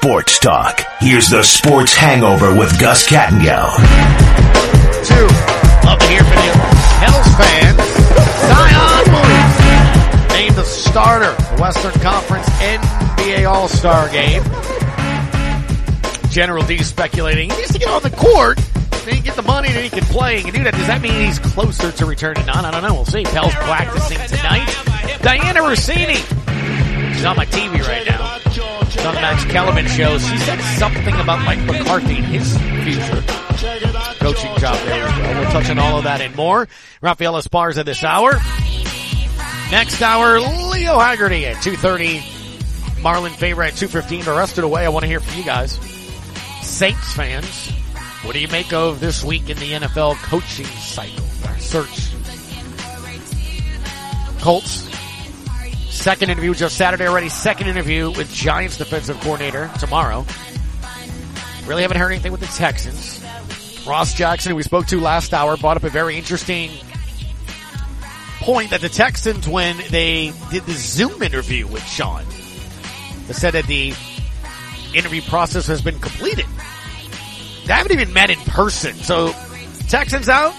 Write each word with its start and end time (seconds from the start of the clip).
sports 0.00 0.38
talk. 0.38 0.80
Here's 1.00 1.28
the 1.28 1.42
Sports 1.42 1.92
Hangover 1.92 2.54
with 2.54 2.78
Gus 2.78 3.04
Kattengell. 3.08 3.74
Two. 5.02 5.26
To 5.26 6.06
hear 6.06 6.22
from 6.22 6.38
you. 6.38 6.54
Hells 7.02 7.26
fan. 7.34 7.74
Zion 8.46 9.10
Williams. 9.10 10.32
Named 10.32 10.54
the 10.54 10.62
starter. 10.62 11.34
The 11.56 11.60
Western 11.60 12.00
Conference 12.00 12.46
NBA 12.60 13.50
All-Star 13.50 14.08
game. 14.10 14.44
General 16.30 16.64
D 16.64 16.78
speculating. 16.84 17.50
He 17.50 17.56
needs 17.56 17.72
to 17.72 17.80
get 17.80 17.88
on 17.88 18.02
the 18.02 18.10
court. 18.10 18.58
Then 19.04 19.16
he 19.16 19.20
get 19.20 19.34
the 19.34 19.42
money, 19.42 19.70
then 19.70 19.82
he 19.82 19.90
can 19.90 20.04
play. 20.04 20.36
He 20.36 20.44
can 20.44 20.54
do 20.54 20.62
that. 20.62 20.74
Does 20.74 20.86
that 20.86 21.02
mean 21.02 21.26
he's 21.26 21.40
closer 21.40 21.90
to 21.90 22.06
returning 22.06 22.48
on? 22.48 22.64
I 22.64 22.70
don't 22.70 22.82
know. 22.82 22.94
We'll 22.94 23.04
see. 23.04 23.24
Pell's 23.24 23.52
practicing 23.54 24.18
tonight. 24.28 24.68
Dianna 25.22 25.66
Russini. 25.68 27.14
She's 27.14 27.24
on 27.24 27.36
my 27.36 27.46
TV 27.46 27.82
right 27.82 28.06
now. 28.06 28.47
She's 28.98 29.06
on 29.06 29.14
the 29.14 29.20
Max 29.20 29.44
Kellerman 29.44 29.86
show. 29.86 30.18
She 30.18 30.36
said 30.38 30.60
something 30.76 31.14
about 31.14 31.44
Mike 31.44 31.62
McCarthy 31.66 32.16
and 32.16 32.26
his 32.26 32.58
future 32.82 33.22
coaching 34.18 34.56
job 34.56 34.76
there 34.86 35.06
as 35.06 35.18
well. 35.20 35.40
We'll 35.40 35.50
touch 35.52 35.70
on 35.70 35.78
all 35.78 35.98
of 35.98 36.04
that 36.04 36.20
and 36.20 36.34
more. 36.34 36.66
Rafael 37.00 37.34
Esparza 37.34 37.84
this 37.84 38.02
hour. 38.02 38.32
Next 39.70 40.02
hour, 40.02 40.40
Leo 40.40 40.98
Haggerty 40.98 41.46
at 41.46 41.56
2.30. 41.58 42.20
Marlon 43.00 43.30
Faber 43.30 43.62
at 43.62 43.74
2.15. 43.74 44.24
The 44.24 44.32
rest 44.32 44.58
of 44.58 44.62
the 44.62 44.68
way, 44.68 44.84
I 44.84 44.88
want 44.88 45.04
to 45.04 45.08
hear 45.08 45.20
from 45.20 45.38
you 45.38 45.44
guys. 45.44 45.78
Saints 46.62 47.12
fans, 47.12 47.70
what 48.24 48.32
do 48.32 48.40
you 48.40 48.48
make 48.48 48.72
of 48.72 48.98
this 48.98 49.22
week 49.22 49.48
in 49.48 49.58
the 49.58 49.72
NFL 49.74 50.16
coaching 50.24 50.66
cycle? 50.66 51.24
Search. 51.58 52.10
Colts. 54.40 54.97
Second 55.98 56.30
interview 56.30 56.54
just 56.54 56.76
Saturday 56.76 57.08
already. 57.08 57.28
Second 57.28 57.66
interview 57.66 58.12
with 58.12 58.32
Giants 58.32 58.78
defensive 58.78 59.20
coordinator 59.20 59.68
tomorrow. 59.80 60.24
Really 61.66 61.82
haven't 61.82 61.98
heard 61.98 62.12
anything 62.12 62.30
with 62.30 62.40
the 62.40 62.46
Texans. 62.46 63.20
Ross 63.84 64.14
Jackson, 64.14 64.50
who 64.50 64.56
we 64.56 64.62
spoke 64.62 64.86
to 64.86 65.00
last 65.00 65.34
hour, 65.34 65.56
brought 65.56 65.76
up 65.76 65.82
a 65.82 65.90
very 65.90 66.16
interesting 66.16 66.70
point 68.38 68.70
that 68.70 68.80
the 68.80 68.88
Texans, 68.88 69.48
when 69.48 69.76
they 69.90 70.32
did 70.52 70.62
the 70.62 70.72
Zoom 70.72 71.20
interview 71.20 71.66
with 71.66 71.84
Sean, 71.84 72.24
they 73.26 73.32
said 73.32 73.54
that 73.54 73.66
the 73.66 73.92
interview 74.94 75.20
process 75.22 75.66
has 75.66 75.82
been 75.82 75.98
completed. 75.98 76.46
They 77.66 77.72
haven't 77.72 77.92
even 77.92 78.12
met 78.12 78.30
in 78.30 78.38
person. 78.38 78.94
So 78.94 79.34
Texans 79.88 80.28
out. 80.28 80.54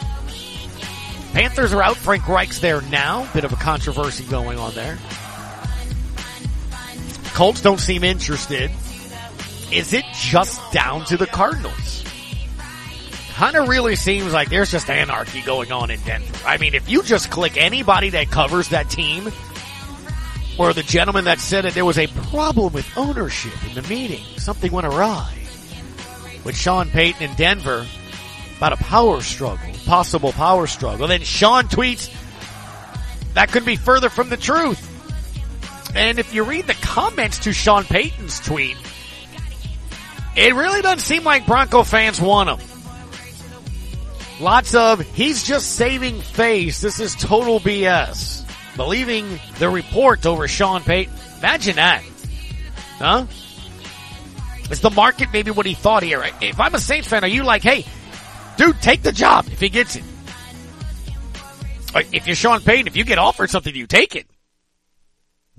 Panthers 1.31 1.73
are 1.73 1.81
out. 1.81 1.95
Frank 1.95 2.27
Reich's 2.27 2.59
there 2.59 2.81
now. 2.81 3.27
Bit 3.33 3.45
of 3.45 3.53
a 3.53 3.55
controversy 3.55 4.25
going 4.25 4.59
on 4.59 4.73
there. 4.75 4.97
Colts 7.33 7.61
don't 7.61 7.79
seem 7.79 8.03
interested. 8.03 8.71
Is 9.71 9.93
it 9.93 10.05
just 10.13 10.59
down 10.71 11.05
to 11.05 11.17
the 11.17 11.27
Cardinals? 11.27 12.03
Kind 13.33 13.55
of 13.55 13.69
really 13.69 13.95
seems 13.95 14.33
like 14.33 14.49
there's 14.49 14.71
just 14.71 14.89
anarchy 14.89 15.41
going 15.41 15.71
on 15.71 15.91
in 15.91 15.99
Denver. 16.01 16.37
I 16.45 16.57
mean, 16.57 16.73
if 16.73 16.89
you 16.89 17.03
just 17.03 17.29
click 17.31 17.55
anybody 17.55 18.09
that 18.09 18.29
covers 18.29 18.69
that 18.69 18.89
team, 18.89 19.31
or 20.57 20.73
the 20.73 20.83
gentleman 20.83 21.23
that 21.23 21.39
said 21.39 21.63
that 21.63 21.73
there 21.73 21.85
was 21.85 21.97
a 21.97 22.07
problem 22.07 22.73
with 22.73 22.85
ownership 22.97 23.53
in 23.65 23.75
the 23.75 23.81
meeting, 23.83 24.23
something 24.37 24.71
went 24.71 24.85
awry 24.85 25.33
with 26.43 26.57
Sean 26.57 26.89
Payton 26.89 27.29
in 27.29 27.35
Denver 27.35 27.87
about 28.57 28.73
a 28.73 28.77
power 28.77 29.21
struggle, 29.21 29.73
possible 29.85 30.33
power 30.33 30.67
struggle. 30.67 31.07
Then 31.07 31.21
Sean 31.21 31.65
tweets, 31.65 32.13
that 33.35 33.51
could 33.53 33.63
be 33.63 33.77
further 33.77 34.09
from 34.09 34.27
the 34.27 34.35
truth. 34.35 34.85
And 35.95 36.19
if 36.19 36.33
you 36.33 36.43
read 36.43 36.67
the 36.67 36.73
comments 36.89 37.37
to 37.37 37.53
Sean 37.53 37.83
Payton's 37.83 38.39
tweet, 38.39 38.75
it 40.35 40.55
really 40.55 40.81
doesn't 40.81 41.01
seem 41.01 41.23
like 41.23 41.45
Bronco 41.45 41.83
fans 41.83 42.19
want 42.19 42.49
him. 42.49 42.67
Lots 44.39 44.73
of, 44.73 45.01
he's 45.13 45.45
just 45.45 45.75
saving 45.75 46.19
face. 46.19 46.81
This 46.81 46.99
is 46.99 47.13
total 47.13 47.59
BS. 47.59 48.43
Believing 48.75 49.39
the 49.59 49.69
report 49.69 50.25
over 50.25 50.47
Sean 50.47 50.81
Payton. 50.81 51.13
Imagine 51.37 51.75
that. 51.75 52.03
Huh? 52.97 53.27
Is 54.71 54.79
the 54.79 54.89
market 54.89 55.29
maybe 55.31 55.51
what 55.51 55.67
he 55.67 55.75
thought 55.75 56.01
here? 56.01 56.23
If 56.41 56.59
I'm 56.59 56.73
a 56.73 56.79
Saints 56.79 57.07
fan, 57.07 57.23
are 57.23 57.27
you 57.27 57.43
like, 57.43 57.61
hey, 57.61 57.85
dude, 58.57 58.81
take 58.81 59.03
the 59.03 59.11
job 59.11 59.45
if 59.51 59.59
he 59.59 59.69
gets 59.69 59.95
it? 59.95 60.03
If 62.11 62.25
you're 62.25 62.35
Sean 62.35 62.61
Payton, 62.61 62.87
if 62.87 62.97
you 62.97 63.03
get 63.03 63.19
offered 63.19 63.51
something, 63.51 63.75
you 63.75 63.85
take 63.85 64.15
it. 64.15 64.25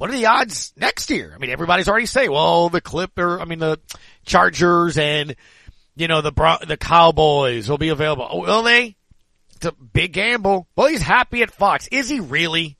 What 0.00 0.08
are 0.08 0.14
the 0.14 0.24
odds 0.24 0.72
next 0.78 1.10
year? 1.10 1.30
I 1.34 1.36
mean, 1.36 1.50
everybody's 1.50 1.86
already 1.86 2.06
saying, 2.06 2.32
well, 2.32 2.70
the 2.70 2.80
Clipper, 2.80 3.38
I 3.38 3.44
mean, 3.44 3.58
the 3.58 3.78
Chargers 4.24 4.96
and, 4.96 5.36
you 5.94 6.08
know, 6.08 6.22
the 6.22 6.32
the 6.66 6.78
Cowboys 6.78 7.68
will 7.68 7.76
be 7.76 7.90
available. 7.90 8.26
Oh, 8.30 8.40
will 8.40 8.62
they? 8.62 8.96
It's 9.56 9.66
a 9.66 9.72
big 9.72 10.14
gamble. 10.14 10.66
Well, 10.74 10.86
he's 10.86 11.02
happy 11.02 11.42
at 11.42 11.50
Fox. 11.50 11.86
Is 11.92 12.08
he 12.08 12.20
really? 12.20 12.78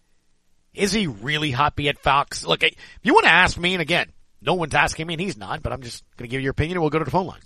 Is 0.73 0.93
he 0.93 1.09
really 1.09 1.51
happy 1.51 1.91
at 1.91 1.99
Fox? 1.99 2.43
Look, 2.43 2.63
if 2.63 2.75
you 3.03 3.13
want 3.13 3.27
to 3.27 3.33
ask 3.33 3.59
me, 3.59 3.75
and 3.75 3.83
again, 3.83 4.07
no 4.41 4.55
one's 4.55 4.75
asking 4.75 5.07
me 5.07 5.13
and 5.13 5.21
he's 5.21 5.37
not, 5.37 5.63
but 5.63 5.75
I'm 5.75 5.83
just 5.83 6.03
going 6.17 6.27
to 6.27 6.33
give 6.33 6.41
you 6.41 6.45
your 6.45 6.53
opinion 6.53 6.79
and 6.79 6.83
we'll 6.83 6.89
go 6.89 7.01
to 7.01 7.05
the 7.05 7.11
phone 7.11 7.27
lines. 7.27 7.45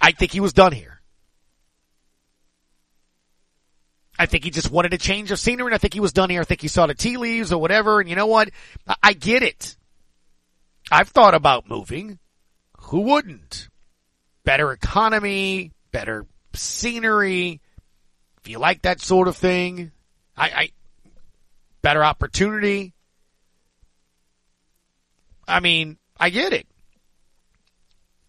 I 0.00 0.12
think 0.12 0.30
he 0.30 0.38
was 0.38 0.52
done 0.52 0.70
here. 0.70 0.97
I 4.18 4.26
think 4.26 4.44
he 4.44 4.50
just 4.50 4.70
wanted 4.70 4.92
a 4.94 4.98
change 4.98 5.30
of 5.30 5.38
scenery 5.38 5.66
and 5.66 5.74
I 5.74 5.78
think 5.78 5.94
he 5.94 6.00
was 6.00 6.12
done 6.12 6.28
here. 6.28 6.40
I 6.40 6.44
think 6.44 6.60
he 6.60 6.68
saw 6.68 6.86
the 6.86 6.94
tea 6.94 7.16
leaves 7.16 7.52
or 7.52 7.60
whatever. 7.60 8.00
And 8.00 8.08
you 8.08 8.16
know 8.16 8.26
what? 8.26 8.50
I 9.02 9.12
get 9.12 9.42
it. 9.42 9.76
I've 10.90 11.08
thought 11.08 11.34
about 11.34 11.68
moving. 11.68 12.18
Who 12.78 13.00
wouldn't? 13.02 13.68
Better 14.44 14.72
economy, 14.72 15.72
better 15.92 16.26
scenery. 16.54 17.60
If 18.42 18.48
you 18.48 18.58
like 18.58 18.82
that 18.82 19.00
sort 19.00 19.28
of 19.28 19.36
thing, 19.36 19.92
I, 20.36 20.48
I 20.48 20.70
better 21.82 22.02
opportunity. 22.02 22.94
I 25.46 25.60
mean, 25.60 25.96
I 26.18 26.30
get 26.30 26.52
it. 26.52 26.66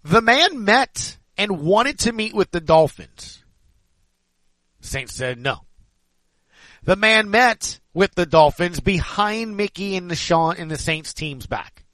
The 0.03 0.21
man 0.21 0.63
met 0.63 1.17
and 1.38 1.61
wanted 1.61 2.00
to 2.00 2.11
meet 2.11 2.33
with 2.33 2.51
the 2.51 2.61
Dolphins. 2.61 3.44
Saints 4.81 5.16
said 5.16 5.39
no. 5.39 5.66
The 6.84 6.95
man 6.95 7.29
met 7.29 7.79
with 7.94 8.16
the 8.16 8.25
Dolphins 8.25 8.79
behind 8.79 9.57
Mickey 9.57 9.95
and 9.95 10.09
the 10.09 10.16
Sean 10.16 10.56
and 10.57 10.72
the 10.72 10.78
Saints 10.78 11.13
team's 11.13 11.45
back. 11.45 11.85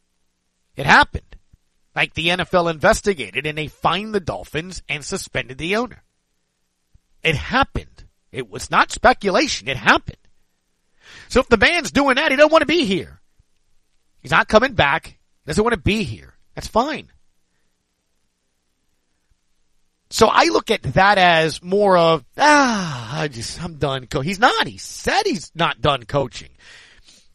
It 0.75 0.85
happened. 0.85 1.35
Like 1.95 2.13
the 2.13 2.27
NFL 2.27 2.69
investigated 2.69 3.45
and 3.45 3.57
they 3.57 3.67
fined 3.67 4.13
the 4.13 4.19
Dolphins 4.19 4.83
and 4.89 5.03
suspended 5.03 5.57
the 5.57 5.77
owner. 5.77 6.03
It 7.23 7.35
happened. 7.35 8.03
It 8.31 8.49
was 8.49 8.69
not 8.69 8.91
speculation. 8.91 9.67
It 9.67 9.77
happened. 9.77 10.17
So 11.29 11.39
if 11.39 11.47
the 11.47 11.57
man's 11.57 11.91
doing 11.91 12.15
that, 12.15 12.31
he 12.31 12.37
don't 12.37 12.51
want 12.51 12.63
to 12.63 12.67
be 12.67 12.85
here. 12.85 13.21
He's 14.19 14.31
not 14.31 14.47
coming 14.47 14.73
back. 14.73 15.17
Doesn't 15.45 15.63
want 15.63 15.73
to 15.73 15.79
be 15.79 16.03
here. 16.03 16.35
That's 16.53 16.67
fine. 16.67 17.11
So 20.15 20.29
I 20.31 20.45
look 20.45 20.71
at 20.71 20.81
that 20.93 21.17
as 21.17 21.61
more 21.61 21.97
of, 21.97 22.23
ah, 22.37 23.19
I 23.19 23.27
just, 23.27 23.61
I'm 23.61 23.75
done. 23.75 24.07
Co-. 24.07 24.21
He's 24.21 24.39
not. 24.39 24.65
He 24.65 24.77
said 24.77 25.23
he's 25.25 25.51
not 25.53 25.81
done 25.81 26.03
coaching. 26.03 26.51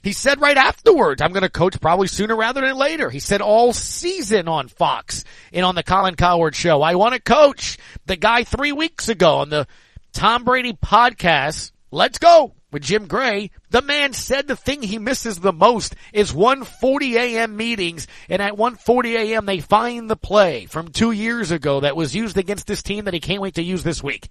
He 0.02 0.14
said 0.14 0.40
right 0.40 0.56
afterwards, 0.56 1.20
I'm 1.20 1.32
going 1.32 1.42
to 1.42 1.50
coach 1.50 1.78
probably 1.78 2.08
sooner 2.08 2.34
rather 2.34 2.62
than 2.62 2.74
later. 2.78 3.10
He 3.10 3.20
said 3.20 3.42
all 3.42 3.74
season 3.74 4.48
on 4.48 4.68
Fox 4.68 5.24
and 5.52 5.66
on 5.66 5.74
the 5.74 5.82
Colin 5.82 6.14
Cowherd 6.16 6.54
show. 6.54 6.80
I 6.80 6.94
want 6.94 7.12
to 7.12 7.20
coach 7.20 7.76
the 8.06 8.16
guy 8.16 8.44
three 8.44 8.72
weeks 8.72 9.10
ago 9.10 9.40
on 9.40 9.50
the 9.50 9.66
Tom 10.14 10.44
Brady 10.44 10.72
podcast. 10.72 11.72
Let's 11.90 12.16
go 12.16 12.54
with 12.70 12.82
Jim 12.82 13.06
Gray. 13.06 13.50
The 13.70 13.82
man 13.82 14.12
said 14.12 14.46
the 14.46 14.56
thing 14.56 14.82
he 14.82 14.98
misses 14.98 15.38
the 15.38 15.52
most 15.52 15.94
is 16.12 16.32
1:40 16.32 17.14
a.m. 17.14 17.56
meetings, 17.56 18.06
and 18.28 18.40
at 18.40 18.54
1:40 18.54 19.16
a.m. 19.16 19.46
they 19.46 19.60
find 19.60 20.08
the 20.08 20.16
play 20.16 20.66
from 20.66 20.88
two 20.88 21.10
years 21.10 21.50
ago 21.50 21.80
that 21.80 21.96
was 21.96 22.14
used 22.14 22.36
against 22.36 22.66
this 22.66 22.82
team 22.82 23.04
that 23.04 23.14
he 23.14 23.20
can't 23.20 23.42
wait 23.42 23.54
to 23.54 23.62
use 23.62 23.82
this 23.82 24.02
week. 24.02 24.28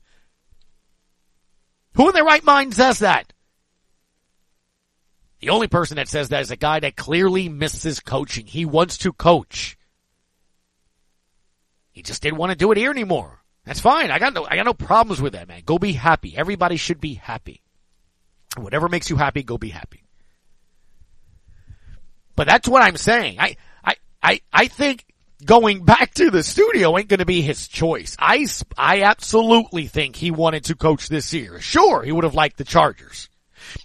Who 1.96 2.08
in 2.08 2.14
their 2.14 2.24
right 2.24 2.44
mind 2.44 2.74
says 2.74 3.00
that? 3.00 3.34
The 5.40 5.50
only 5.50 5.68
person 5.68 5.96
that 5.96 6.10
says 6.10 6.30
that 6.30 6.42
is 6.42 6.52
a 6.52 6.58
guy 6.58 6.82
that 6.82 6.96
clearly 6.96 7.48
misses 7.48 8.00
coaching. 8.00 8.46
He 8.46 8.66
wants 8.66 8.98
to 9.00 9.14
coach. 9.14 9.78
He 11.92 12.02
just 12.02 12.22
didn't 12.22 12.38
want 12.38 12.52
to 12.52 12.58
do 12.58 12.72
it 12.72 12.78
here 12.78 12.92
anymore. 12.92 13.42
That's 13.66 13.80
fine. 13.80 14.12
I 14.12 14.20
got 14.20 14.34
no, 14.34 14.46
I 14.46 14.56
got 14.56 14.66
no 14.66 14.74
problems 14.74 15.22
with 15.22 15.34
that, 15.34 15.48
man. 15.48 15.62
Go 15.66 15.78
be 15.78 15.94
happy. 15.94 16.36
Everybody 16.38 16.78
should 16.78 17.00
be 17.00 17.16
happy. 17.16 17.62
Whatever 18.58 18.90
makes 18.90 19.10
you 19.10 19.16
happy, 19.16 19.44
go 19.44 19.58
be 19.58 19.70
happy. 19.70 20.04
But 22.36 22.48
that's 22.48 22.68
what 22.68 22.82
I'm 22.82 22.98
saying. 22.98 23.40
I, 23.40 23.58
I, 23.84 23.96
I, 24.24 24.42
I 24.52 24.68
think 24.68 25.06
going 25.44 25.84
back 25.84 26.14
to 26.16 26.32
the 26.32 26.44
studio 26.44 26.98
ain't 26.98 27.10
going 27.10 27.20
to 27.20 27.26
be 27.26 27.42
his 27.42 27.68
choice. 27.68 28.16
I, 28.18 28.48
I 28.78 29.04
absolutely 29.04 29.88
think 29.88 30.16
he 30.16 30.32
wanted 30.32 30.66
to 30.66 30.76
coach 30.76 31.10
this 31.10 31.34
year. 31.34 31.60
Sure, 31.60 32.02
he 32.02 32.12
would 32.12 32.24
have 32.24 32.36
liked 32.36 32.58
the 32.58 32.64
Chargers. 32.64 33.30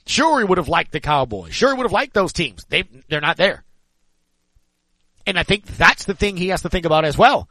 Sure, 0.07 0.39
he 0.39 0.45
would 0.45 0.59
have 0.59 0.69
liked 0.69 0.93
the 0.93 1.01
Cowboys. 1.01 1.55
Sure, 1.55 1.71
he 1.71 1.77
would 1.77 1.85
have 1.85 1.93
liked 1.93 2.15
those 2.15 2.33
teams. 2.33 2.65
They, 2.69 2.85
they're 3.09 3.21
not 3.21 3.37
there. 3.37 3.65
And 5.27 5.39
I 5.39 5.43
think 5.43 5.67
that's 5.67 6.05
the 6.05 6.15
thing 6.15 6.37
he 6.37 6.49
has 6.49 6.63
to 6.63 6.69
think 6.69 6.87
about 6.87 7.05
as 7.05 7.19
well. 7.19 7.49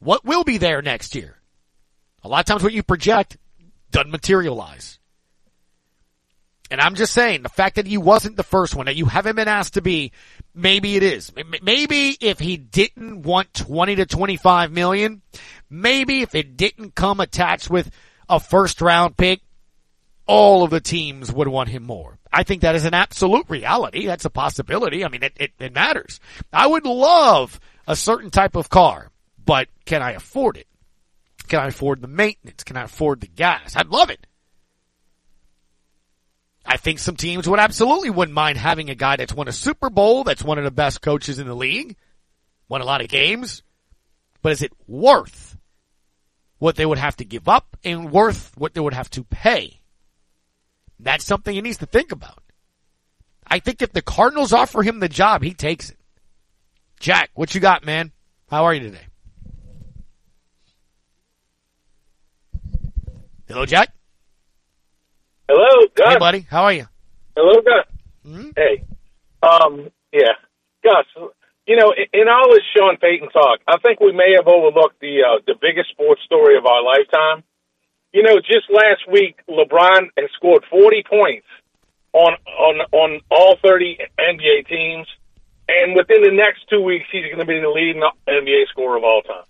What 0.00 0.24
will 0.24 0.44
be 0.44 0.58
there 0.58 0.82
next 0.82 1.14
year? 1.14 1.36
A 2.22 2.28
lot 2.28 2.40
of 2.40 2.46
times 2.46 2.62
what 2.62 2.72
you 2.72 2.82
project 2.82 3.36
doesn't 3.90 4.10
materialize. 4.10 4.97
And 6.70 6.80
I'm 6.80 6.94
just 6.94 7.12
saying, 7.14 7.42
the 7.42 7.48
fact 7.48 7.76
that 7.76 7.86
he 7.86 7.96
wasn't 7.96 8.36
the 8.36 8.42
first 8.42 8.74
one, 8.74 8.86
that 8.86 8.96
you 8.96 9.06
haven't 9.06 9.36
been 9.36 9.48
asked 9.48 9.74
to 9.74 9.82
be, 9.82 10.12
maybe 10.54 10.96
it 10.96 11.02
is. 11.02 11.32
Maybe 11.62 12.16
if 12.20 12.38
he 12.38 12.56
didn't 12.56 13.22
want 13.22 13.54
20 13.54 13.96
to 13.96 14.06
25 14.06 14.70
million, 14.70 15.22
maybe 15.70 16.20
if 16.20 16.34
it 16.34 16.56
didn't 16.56 16.94
come 16.94 17.20
attached 17.20 17.70
with 17.70 17.90
a 18.28 18.38
first 18.38 18.82
round 18.82 19.16
pick, 19.16 19.40
all 20.26 20.62
of 20.62 20.70
the 20.70 20.80
teams 20.80 21.32
would 21.32 21.48
want 21.48 21.70
him 21.70 21.84
more. 21.84 22.18
I 22.30 22.42
think 22.42 22.60
that 22.60 22.74
is 22.74 22.84
an 22.84 22.92
absolute 22.92 23.46
reality. 23.48 24.06
That's 24.06 24.26
a 24.26 24.30
possibility. 24.30 25.04
I 25.04 25.08
mean, 25.08 25.22
it, 25.22 25.32
it, 25.36 25.52
it 25.58 25.74
matters. 25.74 26.20
I 26.52 26.66
would 26.66 26.84
love 26.84 27.58
a 27.86 27.96
certain 27.96 28.30
type 28.30 28.54
of 28.54 28.68
car, 28.68 29.10
but 29.42 29.68
can 29.86 30.02
I 30.02 30.12
afford 30.12 30.58
it? 30.58 30.66
Can 31.48 31.60
I 31.60 31.68
afford 31.68 32.02
the 32.02 32.08
maintenance? 32.08 32.62
Can 32.62 32.76
I 32.76 32.82
afford 32.82 33.22
the 33.22 33.26
gas? 33.26 33.74
I'd 33.74 33.88
love 33.88 34.10
it. 34.10 34.26
I 36.68 36.76
think 36.76 36.98
some 36.98 37.16
teams 37.16 37.48
would 37.48 37.58
absolutely 37.58 38.10
wouldn't 38.10 38.34
mind 38.34 38.58
having 38.58 38.90
a 38.90 38.94
guy 38.94 39.16
that's 39.16 39.32
won 39.32 39.48
a 39.48 39.52
Super 39.52 39.88
Bowl, 39.88 40.22
that's 40.22 40.44
one 40.44 40.58
of 40.58 40.64
the 40.64 40.70
best 40.70 41.00
coaches 41.00 41.38
in 41.38 41.46
the 41.46 41.56
league, 41.56 41.96
won 42.68 42.82
a 42.82 42.84
lot 42.84 43.00
of 43.00 43.08
games, 43.08 43.62
but 44.42 44.52
is 44.52 44.60
it 44.60 44.72
worth 44.86 45.56
what 46.58 46.76
they 46.76 46.84
would 46.84 46.98
have 46.98 47.16
to 47.16 47.24
give 47.24 47.48
up 47.48 47.78
and 47.84 48.12
worth 48.12 48.52
what 48.58 48.74
they 48.74 48.82
would 48.82 48.92
have 48.92 49.08
to 49.08 49.24
pay? 49.24 49.80
That's 51.00 51.24
something 51.24 51.54
he 51.54 51.62
needs 51.62 51.78
to 51.78 51.86
think 51.86 52.12
about. 52.12 52.42
I 53.46 53.60
think 53.60 53.80
if 53.80 53.94
the 53.94 54.02
Cardinals 54.02 54.52
offer 54.52 54.82
him 54.82 55.00
the 55.00 55.08
job, 55.08 55.42
he 55.42 55.54
takes 55.54 55.88
it. 55.88 55.96
Jack, 57.00 57.30
what 57.32 57.54
you 57.54 57.62
got, 57.62 57.86
man? 57.86 58.12
How 58.50 58.64
are 58.64 58.74
you 58.74 58.80
today? 58.80 59.06
Hello, 63.46 63.64
Jack. 63.64 63.88
Hello, 65.48 65.86
Gus. 65.94 66.12
Hey, 66.12 66.18
buddy. 66.18 66.40
How 66.40 66.64
are 66.64 66.72
you? 66.72 66.86
Hello, 67.34 67.62
Gus. 67.62 67.86
Mm-hmm. 68.26 68.50
Hey. 68.54 68.84
Um, 69.42 69.88
yeah. 70.12 70.36
Gus, 70.84 71.06
you 71.66 71.76
know, 71.76 71.92
in, 71.96 72.20
in 72.20 72.28
all 72.28 72.52
this 72.52 72.64
Sean 72.76 72.98
Payton 72.98 73.30
talk, 73.30 73.60
I 73.66 73.78
think 73.78 74.00
we 74.00 74.12
may 74.12 74.34
have 74.36 74.46
overlooked 74.46 75.00
the 75.00 75.24
uh, 75.24 75.40
the 75.46 75.54
biggest 75.60 75.90
sports 75.90 76.20
story 76.24 76.58
of 76.58 76.66
our 76.66 76.84
lifetime. 76.84 77.44
You 78.12 78.22
know, 78.22 78.36
just 78.40 78.68
last 78.70 79.08
week, 79.10 79.40
LeBron 79.48 80.08
has 80.16 80.30
scored 80.36 80.64
40 80.70 81.04
points 81.08 81.46
on 82.12 82.36
on 82.44 82.80
on 82.92 83.20
all 83.30 83.56
30 83.62 83.98
NBA 84.18 84.68
teams, 84.68 85.06
and 85.68 85.96
within 85.96 86.22
the 86.22 86.32
next 86.32 86.68
two 86.68 86.82
weeks, 86.82 87.06
he's 87.10 87.24
going 87.24 87.40
to 87.40 87.46
be 87.46 87.60
the 87.60 87.68
leading 87.68 88.02
NBA 88.28 88.68
scorer 88.68 88.96
of 88.96 89.04
all 89.04 89.22
time. 89.22 89.44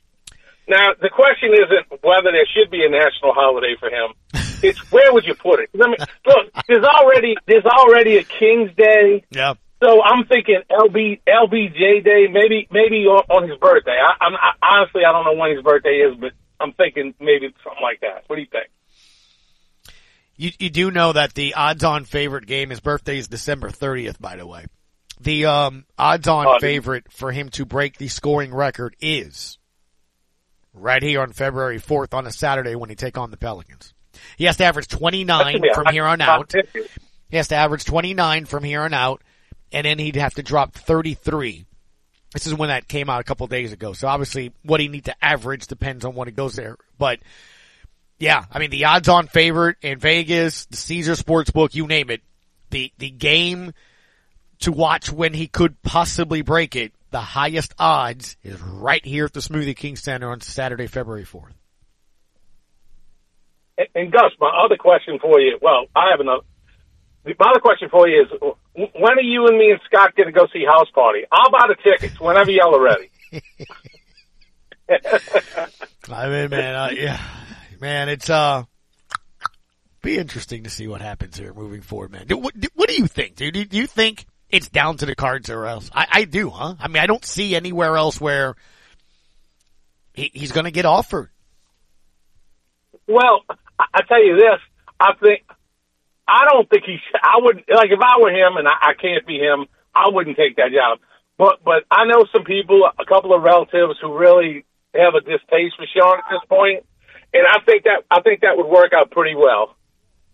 Now, 0.68 0.92
the 1.00 1.08
question 1.08 1.54
isn't 1.54 2.02
whether 2.02 2.30
there 2.30 2.46
should 2.54 2.70
be 2.70 2.84
a 2.84 2.90
national 2.90 3.32
holiday 3.32 3.74
for 3.80 3.88
him. 3.88 4.14
It's 4.62 4.78
where 4.93 5.12
would 5.12 5.25
you 5.26 5.34
put 5.34 5.60
it? 5.60 5.70
I 5.75 5.87
mean, 5.87 5.96
look, 6.26 6.52
there's 6.66 6.84
already 6.84 7.37
there's 7.46 7.64
already 7.64 8.16
a 8.19 8.25
King's 8.25 8.75
Day. 8.76 9.25
Yeah. 9.31 9.55
So 9.82 10.02
I'm 10.02 10.26
thinking 10.26 10.60
LB 10.70 11.20
LBJ 11.28 12.05
Day, 12.05 12.26
maybe 12.31 12.66
maybe 12.70 13.06
on, 13.06 13.25
on 13.28 13.49
his 13.49 13.58
birthday. 13.58 13.96
I, 13.96 14.25
I'm 14.25 14.34
I, 14.34 14.81
honestly 14.81 15.02
I 15.05 15.12
don't 15.12 15.25
know 15.25 15.40
when 15.40 15.55
his 15.55 15.62
birthday 15.62 16.00
is, 16.00 16.16
but 16.19 16.32
I'm 16.60 16.72
thinking 16.72 17.14
maybe 17.20 17.55
something 17.62 17.82
like 17.82 18.00
that. 18.00 18.25
What 18.26 18.37
do 18.37 18.43
you 18.43 18.49
think? 18.50 18.66
You 20.37 20.50
you 20.58 20.70
do 20.70 20.90
know 20.90 21.12
that 21.12 21.34
the 21.34 21.55
odds-on 21.55 22.05
favorite 22.05 22.46
game, 22.46 22.70
his 22.70 22.81
birthday 22.81 23.19
is 23.19 23.28
December 23.28 23.70
30th, 23.70 24.20
by 24.20 24.37
the 24.37 24.46
way. 24.46 24.66
The 25.20 25.46
um, 25.46 25.84
odds-on 25.99 26.46
Oh, 26.46 26.58
favorite 26.60 27.12
for 27.12 27.32
him 27.32 27.49
to 27.50 27.64
break 27.64 27.99
the 27.99 28.06
scoring 28.08 28.55
record 28.55 28.94
is 29.00 29.58
right 30.72 31.02
here 31.02 31.22
on 31.22 31.32
February 31.32 31.81
4th 31.81 32.14
on 32.14 32.26
a 32.26 32.31
Saturday 32.31 32.76
when 32.76 32.88
he 32.88 32.94
take 32.94 33.19
on 33.19 33.32
the 33.32 33.37
Pelicans. 33.37 33.94
He 34.37 34.44
has 34.44 34.56
to 34.59 34.65
average 34.65 34.88
29 34.88 35.62
from 35.75 35.87
here 35.87 36.05
on 36.05 36.20
out. 36.20 36.55
He 37.31 37.37
has 37.37 37.49
to 37.49 37.56
average 37.56 37.85
29 37.85 38.47
from 38.47 38.65
here 38.65 38.82
on 38.82 38.94
out, 38.94 39.23
and 39.73 39.85
then 39.85 39.99
he'd 39.99 40.17
have 40.17 40.35
to 40.35 40.43
drop 40.43 40.73
33. 40.73 41.67
This 42.32 42.47
is 42.47 42.55
when 42.55 42.69
that 42.69 42.88
came 42.88 43.09
out 43.09 43.20
a 43.20 43.25
couple 43.25 43.47
days 43.47 43.73
ago. 43.73 43.93
So 43.93 44.09
obviously 44.09 44.53
what 44.62 44.81
he 44.81 44.88
need 44.88 45.06
to 45.06 45.25
average 45.25 45.67
depends 45.67 46.05
on 46.05 46.15
when 46.15 46.29
it 46.29 46.37
goes 46.37 46.55
there. 46.55 46.76
But 46.99 47.20
yeah, 48.19 48.44
I 48.53 48.59
mean 48.59 48.70
the 48.70 48.85
odds 48.87 49.09
on 49.09 49.29
favorite 49.29 49.76
in 49.82 49.99
Vegas, 49.99 50.67
the 50.67 50.76
Caesar 50.76 51.12
Sportsbook, 51.12 51.75
you 51.75 51.87
name 51.87 52.11
it. 52.11 52.20
The, 52.70 52.93
the 52.99 53.09
game 53.09 53.73
to 54.61 54.73
watch 54.73 55.11
when 55.11 55.32
he 55.32 55.47
could 55.47 55.81
possibly 55.82 56.43
break 56.43 56.76
it, 56.76 56.93
the 57.11 57.20
highest 57.20 57.75
odds 57.79 58.37
is 58.43 58.61
right 58.61 59.05
here 59.05 59.25
at 59.25 59.32
the 59.32 59.41
Smoothie 59.41 59.76
King 59.76 59.97
Center 59.97 60.31
on 60.31 60.43
Saturday, 60.43 60.87
February 60.87 61.25
4th. 61.25 61.53
And, 63.78 63.88
and 63.94 64.12
Gus, 64.12 64.32
my 64.40 64.50
other 64.64 64.76
question 64.76 65.19
for 65.20 65.40
you. 65.40 65.58
Well, 65.62 65.86
I 65.96 66.10
have 66.10 66.20
another. 66.20 66.42
My 67.25 67.50
other 67.50 67.60
question 67.60 67.88
for 67.90 68.08
you 68.08 68.22
is: 68.22 68.28
When 68.75 69.19
are 69.19 69.22
you 69.22 69.46
and 69.46 69.56
me 69.56 69.70
and 69.70 69.80
Scott 69.86 70.14
going 70.16 70.26
to 70.26 70.32
go 70.32 70.46
see 70.52 70.64
House 70.64 70.90
Party? 70.94 71.25
I'll 71.30 71.50
buy 71.50 71.66
the 71.69 71.76
tickets 71.82 72.20
whenever 72.20 72.50
y'all 72.50 72.75
are 72.75 72.82
ready. 72.82 73.10
I 76.10 76.28
mean, 76.28 76.50
man, 76.50 76.75
uh, 76.75 76.90
yeah, 76.94 77.20
man, 77.80 78.08
it's 78.08 78.30
uh, 78.30 78.64
be 80.02 80.16
interesting 80.16 80.64
to 80.64 80.70
see 80.70 80.88
what 80.88 81.00
happens 81.02 81.36
here 81.36 81.52
moving 81.52 81.82
forward, 81.82 82.12
man. 82.12 82.26
What, 82.28 82.58
do, 82.58 82.69
what 82.74 82.88
do 82.88 82.94
you 82.94 83.06
think, 83.06 83.36
dude? 83.36 83.54
Do, 83.54 83.64
do 83.64 83.76
you 83.76 83.86
think 83.86 84.26
it's 84.48 84.69
down 84.69 84.96
to 84.98 85.06
the 85.06 85.14
cards 85.14 85.50
or 85.50 85.66
else? 85.66 85.90
I, 85.94 86.06
I 86.10 86.24
do, 86.24 86.50
huh? 86.50 86.76
I 86.81 86.88
mean, 86.88 87.02
I 87.02 87.06
don't 87.06 87.24
see 87.24 87.54
anywhere 87.54 87.96
else 87.96 88.20
where 88.20 88.54
he, 90.14 90.31
he's 90.32 90.52
going 90.52 90.64
to 90.64 90.70
get 90.70 90.86
offered. 90.86 91.31
Well, 93.06 93.44
I, 93.78 93.84
I 93.94 94.00
tell 94.02 94.25
you 94.25 94.36
this: 94.36 94.60
I 95.00 95.14
think 95.20 95.42
I 96.26 96.44
don't 96.50 96.69
think 96.69 96.84
he. 96.84 96.98
Should, 96.98 97.20
I 97.22 97.40
would 97.40 97.64
like 97.69 97.90
if 97.90 98.00
I 98.00 98.20
were 98.20 98.30
him, 98.30 98.56
and 98.56 98.69
I, 98.69 98.92
I 98.92 98.94
can't 98.94 99.26
be 99.26 99.38
him. 99.38 99.66
I 99.94 100.10
wouldn't 100.12 100.36
take 100.36 100.56
that 100.56 100.72
job. 100.72 101.00
But 101.38 101.64
but 101.64 101.84
I 101.90 102.04
know 102.04 102.26
some 102.32 102.44
people, 102.44 102.82
a 102.84 103.04
couple 103.06 103.34
of 103.34 103.42
relatives 103.42 103.98
who 104.02 104.19
really 104.19 104.64
have 104.94 105.14
a 105.14 105.20
distaste 105.20 105.76
for 105.76 105.86
Sean 105.88 106.19
at 106.19 106.28
this 106.30 106.44
point, 106.48 106.84
and 107.32 107.46
I 107.46 107.64
think 107.64 107.84
that 107.84 108.04
I 108.10 108.20
think 108.20 108.42
that 108.42 108.56
would 108.56 108.69
work 108.69 108.92
out 108.92 109.10
pretty 109.10 109.34
well. 109.34 109.76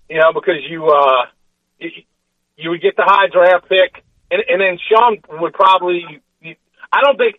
You 0.08 0.18
know, 0.18 0.32
because 0.32 0.64
you 0.68 0.86
uh 0.88 1.26
you, 1.78 1.90
you 2.56 2.70
would 2.70 2.82
get 2.82 2.96
the 2.96 3.04
high 3.06 3.28
draft 3.28 3.68
pick, 3.68 4.02
and 4.30 4.42
and 4.48 4.60
then 4.60 4.78
Sean 4.90 5.18
would 5.40 5.54
probably. 5.54 6.02
I 6.92 7.02
don't 7.02 7.18
think 7.18 7.36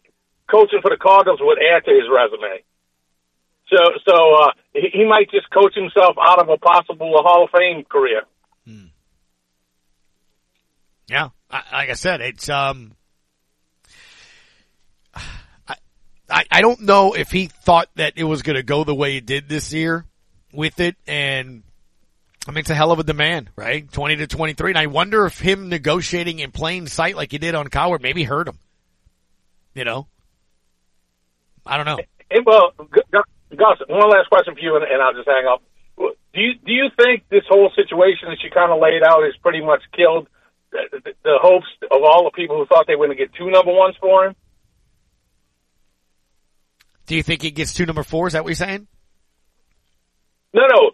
coaching 0.52 0.82
for 0.82 0.90
the 0.90 0.98
Cardinals 0.98 1.40
would 1.42 1.58
add 1.60 1.86
to 1.86 1.92
his 1.92 2.08
resume. 2.12 2.64
So, 3.70 3.78
so 4.08 4.36
uh, 4.36 4.52
he, 4.74 4.90
he 4.94 5.06
might 5.06 5.32
just 5.32 5.50
coach 5.50 5.74
himself 5.76 6.16
out 6.22 6.40
of 6.40 6.50
a 6.50 6.58
possible 6.58 7.12
Hall 7.24 7.46
of 7.46 7.50
Fame 7.52 7.84
career. 7.84 8.22
Yeah, 11.08 11.30
I, 11.50 11.62
like 11.72 11.90
I 11.90 11.94
said, 11.94 12.22
it's 12.22 12.50
um, 12.50 12.94
I, 15.16 15.76
I 16.30 16.46
I 16.50 16.62
don't 16.62 16.82
know 16.82 17.14
if 17.14 17.32
he 17.32 17.48
thought 17.48 17.90
that 17.96 18.14
it 18.16 18.24
was 18.24 18.42
going 18.42 18.56
to 18.56 18.64
go 18.64 18.84
the 18.84 18.96
way 18.96 19.18
it 19.18 19.26
did 19.26 19.48
this 19.48 19.72
year 19.72 20.06
with 20.52 20.80
it, 20.80 20.96
and 21.08 21.64
I 22.48 22.52
mean 22.52 22.60
it's 22.60 22.70
a 22.70 22.76
hell 22.76 22.92
of 22.92 23.00
a 23.00 23.04
demand, 23.04 23.52
right? 23.56 23.90
Twenty 23.92 24.16
to 24.18 24.28
twenty 24.28 24.54
three, 24.54 24.72
and 24.72 24.80
I 24.80 24.88
wonder 24.88 25.26
if 25.26 25.40
him 25.40 25.70
negotiating 25.70 26.40
in 26.40 26.52
plain 26.52 26.88
sight 26.88 27.16
like 27.16 27.32
he 27.32 27.38
did 27.38 27.54
on 27.54 27.68
Cowherd 27.68 28.02
maybe 28.02 28.24
hurt 28.24 28.48
him. 28.48 28.58
You 29.76 29.84
know, 29.84 30.08
I 31.66 31.78
don't 31.78 31.86
know. 31.86 32.00
And, 32.32 32.46
well, 32.46 32.72
Gus, 33.52 33.78
one 33.88 34.10
last 34.10 34.30
question 34.30 34.54
for 34.56 34.60
you, 34.62 34.76
and, 34.76 34.84
and 34.86 35.02
I'll 35.02 35.14
just 35.14 35.28
hang 35.28 35.46
up. 35.46 35.62
Do 35.98 36.42
you 36.42 36.54
do 36.66 36.72
you 36.74 36.90
think 36.98 37.24
this 37.30 37.44
whole 37.48 37.72
situation 37.76 38.28
that 38.30 38.44
you 38.44 38.50
kind 38.52 38.72
of 38.72 38.82
laid 38.82 39.02
out 39.04 39.24
is 39.24 39.36
pretty 39.42 39.62
much 39.64 39.82
killed 39.96 40.28
the, 40.72 40.80
the, 40.92 41.12
the 41.24 41.38
hopes 41.42 41.68
of 41.84 42.04
all 42.04 42.26
the 42.26 42.32
people 42.36 42.58
who 42.58 42.66
thought 42.66 42.86
they 42.88 42.96
were 42.96 43.06
going 43.08 43.18
to 43.18 43.24
get 43.24 43.34
two 43.36 43.50
number 43.50 43.72
ones 43.72 43.96
for 44.02 44.26
him? 44.26 44.36
Do 47.08 47.16
you 47.16 47.24
think 47.24 47.42
he 47.44 47.52
gets 47.52 47.74
two 47.74 47.86
number 47.86 48.04
four? 48.04 48.28
Is 48.28 48.34
that 48.34 48.44
what 48.44 48.50
you're 48.50 48.56
saying? 48.56 48.88
No, 50.54 50.64
no. 50.68 50.92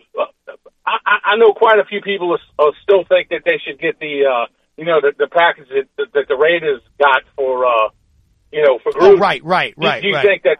I, 0.86 0.98
I- 1.34 1.38
know 1.38 1.54
quite 1.54 1.80
a 1.80 1.86
few 1.86 2.02
people 2.02 2.34
are, 2.34 2.64
are 2.66 2.74
still 2.84 3.04
think 3.08 3.30
that 3.30 3.42
they 3.46 3.58
should 3.66 3.80
get 3.80 3.98
the 4.00 4.26
uh, 4.30 4.46
you 4.78 4.86
know 4.86 5.00
the, 5.02 5.14
the 5.18 5.28
package 5.28 5.68
that, 5.70 6.08
that 6.14 6.28
the 6.28 6.36
Raiders 6.36 6.82
got 7.00 7.24
for 7.36 7.66
uh, 7.66 7.90
you 8.52 8.62
know 8.62 8.78
for 8.84 8.92
Oh, 9.00 9.16
Gruden. 9.16 9.20
right, 9.20 9.44
right, 9.44 9.74
Do- 9.80 9.88
right, 9.88 10.02
do 10.02 10.08
you 10.10 10.14
right. 10.16 10.26
think 10.26 10.44
that 10.44 10.58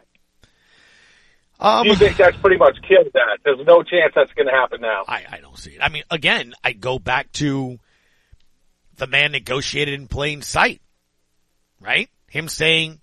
Um, 1.62 1.86
you 1.86 1.96
think 1.96 2.18
that's 2.18 2.38
pretty 2.38 2.58
much 2.58 2.78
killed 2.82 3.14
that? 3.14 3.38
There's 3.46 3.66
no 3.66 3.84
chance 3.84 4.14
that's 4.16 4.34
going 4.34 4.48
to 4.48 4.54
happen 4.54 4.82
now. 4.82 5.04
I, 5.08 5.24
I 5.32 5.38
don't 5.42 5.58
see 5.58 5.72
it. 5.72 5.80
I 5.80 5.90
mean, 5.90 6.04
again, 6.10 6.54
I 6.64 6.74
go 6.74 6.98
back 6.98 7.32
to 7.34 7.78
the 8.98 9.06
man 9.06 9.32
negotiated 9.32 9.94
in 9.94 10.08
plain 10.08 10.42
sight, 10.42 10.82
right? 11.80 12.10
Him 12.28 12.48
saying 12.48 13.00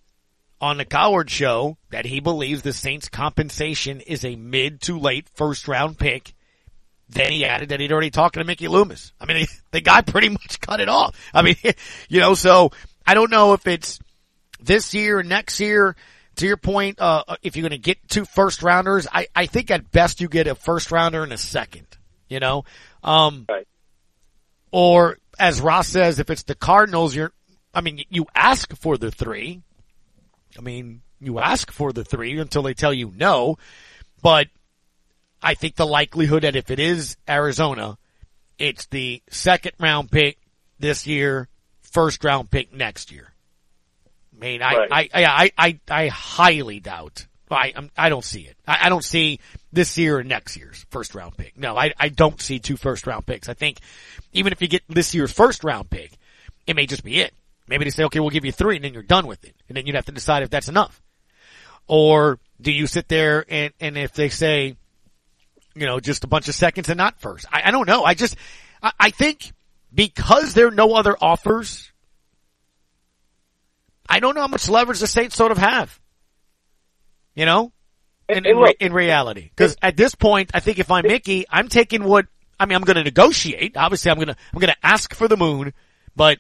on 0.60 0.76
the 0.76 0.84
Cowherd 0.84 1.30
show 1.30 1.76
that 1.90 2.04
he 2.04 2.18
believes 2.18 2.62
the 2.62 2.72
Saints 2.72 3.08
compensation 3.08 4.00
is 4.00 4.24
a 4.24 4.34
mid 4.34 4.80
to 4.82 4.98
late 4.98 5.28
first 5.34 5.68
round 5.68 5.96
pick. 5.96 6.34
Then 7.08 7.30
he 7.30 7.44
added 7.44 7.68
that 7.68 7.78
he'd 7.78 7.92
already 7.92 8.10
talking 8.10 8.40
to 8.40 8.46
Mickey 8.46 8.66
Loomis. 8.66 9.12
I 9.20 9.26
mean, 9.26 9.46
the 9.70 9.80
guy 9.80 10.00
pretty 10.00 10.30
much 10.30 10.60
cut 10.60 10.80
it 10.80 10.88
off. 10.88 11.16
I 11.32 11.42
mean, 11.42 11.56
you 12.08 12.20
know, 12.20 12.34
so 12.34 12.72
I 13.06 13.14
don't 13.14 13.30
know 13.30 13.52
if 13.52 13.68
it's 13.68 14.00
this 14.60 14.94
year, 14.94 15.22
next 15.22 15.60
year, 15.60 15.94
to 16.38 16.46
your 16.46 16.56
point, 16.56 17.00
uh, 17.00 17.22
if 17.42 17.56
you're 17.56 17.62
going 17.62 17.70
to 17.70 17.78
get 17.78 17.98
two 18.08 18.24
first 18.24 18.62
rounders, 18.62 19.06
I, 19.12 19.26
I 19.34 19.46
think 19.46 19.70
at 19.70 19.90
best 19.90 20.20
you 20.20 20.28
get 20.28 20.46
a 20.46 20.54
first 20.54 20.90
rounder 20.90 21.22
and 21.22 21.32
a 21.32 21.38
second, 21.38 21.86
you 22.28 22.40
know? 22.40 22.64
Um, 23.04 23.46
Right. 23.48 23.66
or 24.72 25.18
as 25.38 25.60
Ross 25.60 25.88
says, 25.88 26.18
if 26.18 26.30
it's 26.30 26.42
the 26.44 26.54
Cardinals, 26.54 27.14
you're, 27.14 27.32
I 27.74 27.80
mean, 27.80 28.02
you 28.08 28.26
ask 28.34 28.74
for 28.76 28.96
the 28.96 29.10
three. 29.10 29.62
I 30.58 30.62
mean, 30.62 31.02
you 31.20 31.38
ask 31.38 31.70
for 31.70 31.92
the 31.92 32.04
three 32.04 32.38
until 32.38 32.62
they 32.62 32.74
tell 32.74 32.92
you 32.92 33.12
no, 33.16 33.58
but 34.22 34.48
I 35.42 35.54
think 35.54 35.76
the 35.76 35.86
likelihood 35.86 36.42
that 36.42 36.56
if 36.56 36.70
it 36.70 36.78
is 36.80 37.16
Arizona, 37.28 37.98
it's 38.58 38.86
the 38.86 39.22
second 39.30 39.72
round 39.78 40.10
pick 40.10 40.38
this 40.78 41.06
year, 41.06 41.48
first 41.82 42.24
round 42.24 42.50
pick 42.50 42.72
next 42.72 43.12
year. 43.12 43.32
I 44.38 44.44
mean, 44.44 44.62
I, 44.62 44.76
Right. 44.76 44.88
I, 44.92 45.08
I, 45.12 45.24
I, 45.24 45.52
I, 45.58 45.80
I 45.90 46.08
highly 46.08 46.80
doubt. 46.80 47.26
I, 47.50 47.72
I'm, 47.74 47.90
I 47.96 48.08
don't 48.08 48.24
see 48.24 48.42
it. 48.42 48.56
I, 48.66 48.86
I 48.86 48.88
don't 48.88 49.04
see 49.04 49.40
this 49.72 49.96
year 49.98 50.18
or 50.18 50.24
next 50.24 50.56
year's 50.56 50.84
first 50.90 51.14
round 51.14 51.36
pick. 51.36 51.58
No, 51.58 51.76
I, 51.76 51.92
I 51.98 52.08
don't 52.08 52.40
see 52.40 52.58
two 52.58 52.76
first 52.76 53.06
round 53.06 53.26
picks. 53.26 53.48
I 53.48 53.54
think 53.54 53.78
even 54.32 54.52
if 54.52 54.60
you 54.60 54.68
get 54.68 54.82
this 54.88 55.14
year's 55.14 55.32
first 55.32 55.64
round 55.64 55.90
pick, 55.90 56.12
it 56.66 56.76
may 56.76 56.86
just 56.86 57.04
be 57.04 57.20
it. 57.20 57.32
Maybe 57.66 57.84
they 57.84 57.90
say, 57.90 58.04
okay, 58.04 58.20
we'll 58.20 58.30
give 58.30 58.44
you 58.44 58.52
three 58.52 58.76
and 58.76 58.84
then 58.84 58.94
you're 58.94 59.02
done 59.02 59.26
with 59.26 59.44
it. 59.44 59.54
And 59.68 59.76
then 59.76 59.86
you'd 59.86 59.96
have 59.96 60.06
to 60.06 60.12
decide 60.12 60.42
if 60.42 60.50
that's 60.50 60.68
enough. 60.68 61.02
Or 61.86 62.38
do 62.60 62.70
you 62.70 62.86
sit 62.86 63.08
there 63.08 63.44
and, 63.48 63.72
and 63.80 63.96
if 63.96 64.12
they 64.12 64.28
say, 64.28 64.76
you 65.74 65.86
know, 65.86 66.00
just 66.00 66.24
a 66.24 66.26
bunch 66.26 66.48
of 66.48 66.54
seconds 66.54 66.88
and 66.88 66.98
not 66.98 67.20
first? 67.20 67.46
I, 67.50 67.62
I 67.66 67.70
don't 67.70 67.88
know. 67.88 68.04
I 68.04 68.14
just, 68.14 68.36
I, 68.82 68.92
I 68.98 69.10
think 69.10 69.52
because 69.92 70.54
there 70.54 70.68
are 70.68 70.72
no 70.72 70.94
other 70.94 71.16
offers, 71.20 71.87
I 74.08 74.20
don't 74.20 74.34
know 74.34 74.40
how 74.40 74.48
much 74.48 74.68
leverage 74.68 75.00
the 75.00 75.06
Saints 75.06 75.36
sort 75.36 75.52
of 75.52 75.58
have. 75.58 75.98
You 77.34 77.46
know? 77.46 77.72
In, 78.28 78.44
in, 78.44 78.56
re- 78.56 78.76
in 78.78 78.92
reality. 78.92 79.50
Cause 79.56 79.76
at 79.80 79.96
this 79.96 80.14
point, 80.14 80.50
I 80.52 80.60
think 80.60 80.78
if 80.78 80.90
I'm 80.90 81.06
Mickey, 81.06 81.46
I'm 81.48 81.68
taking 81.68 82.04
what, 82.04 82.26
I 82.60 82.66
mean, 82.66 82.76
I'm 82.76 82.82
gonna 82.82 83.04
negotiate. 83.04 83.76
Obviously, 83.76 84.10
I'm 84.10 84.18
gonna, 84.18 84.36
I'm 84.52 84.60
gonna 84.60 84.76
ask 84.82 85.14
for 85.14 85.28
the 85.28 85.36
moon, 85.36 85.72
but 86.14 86.38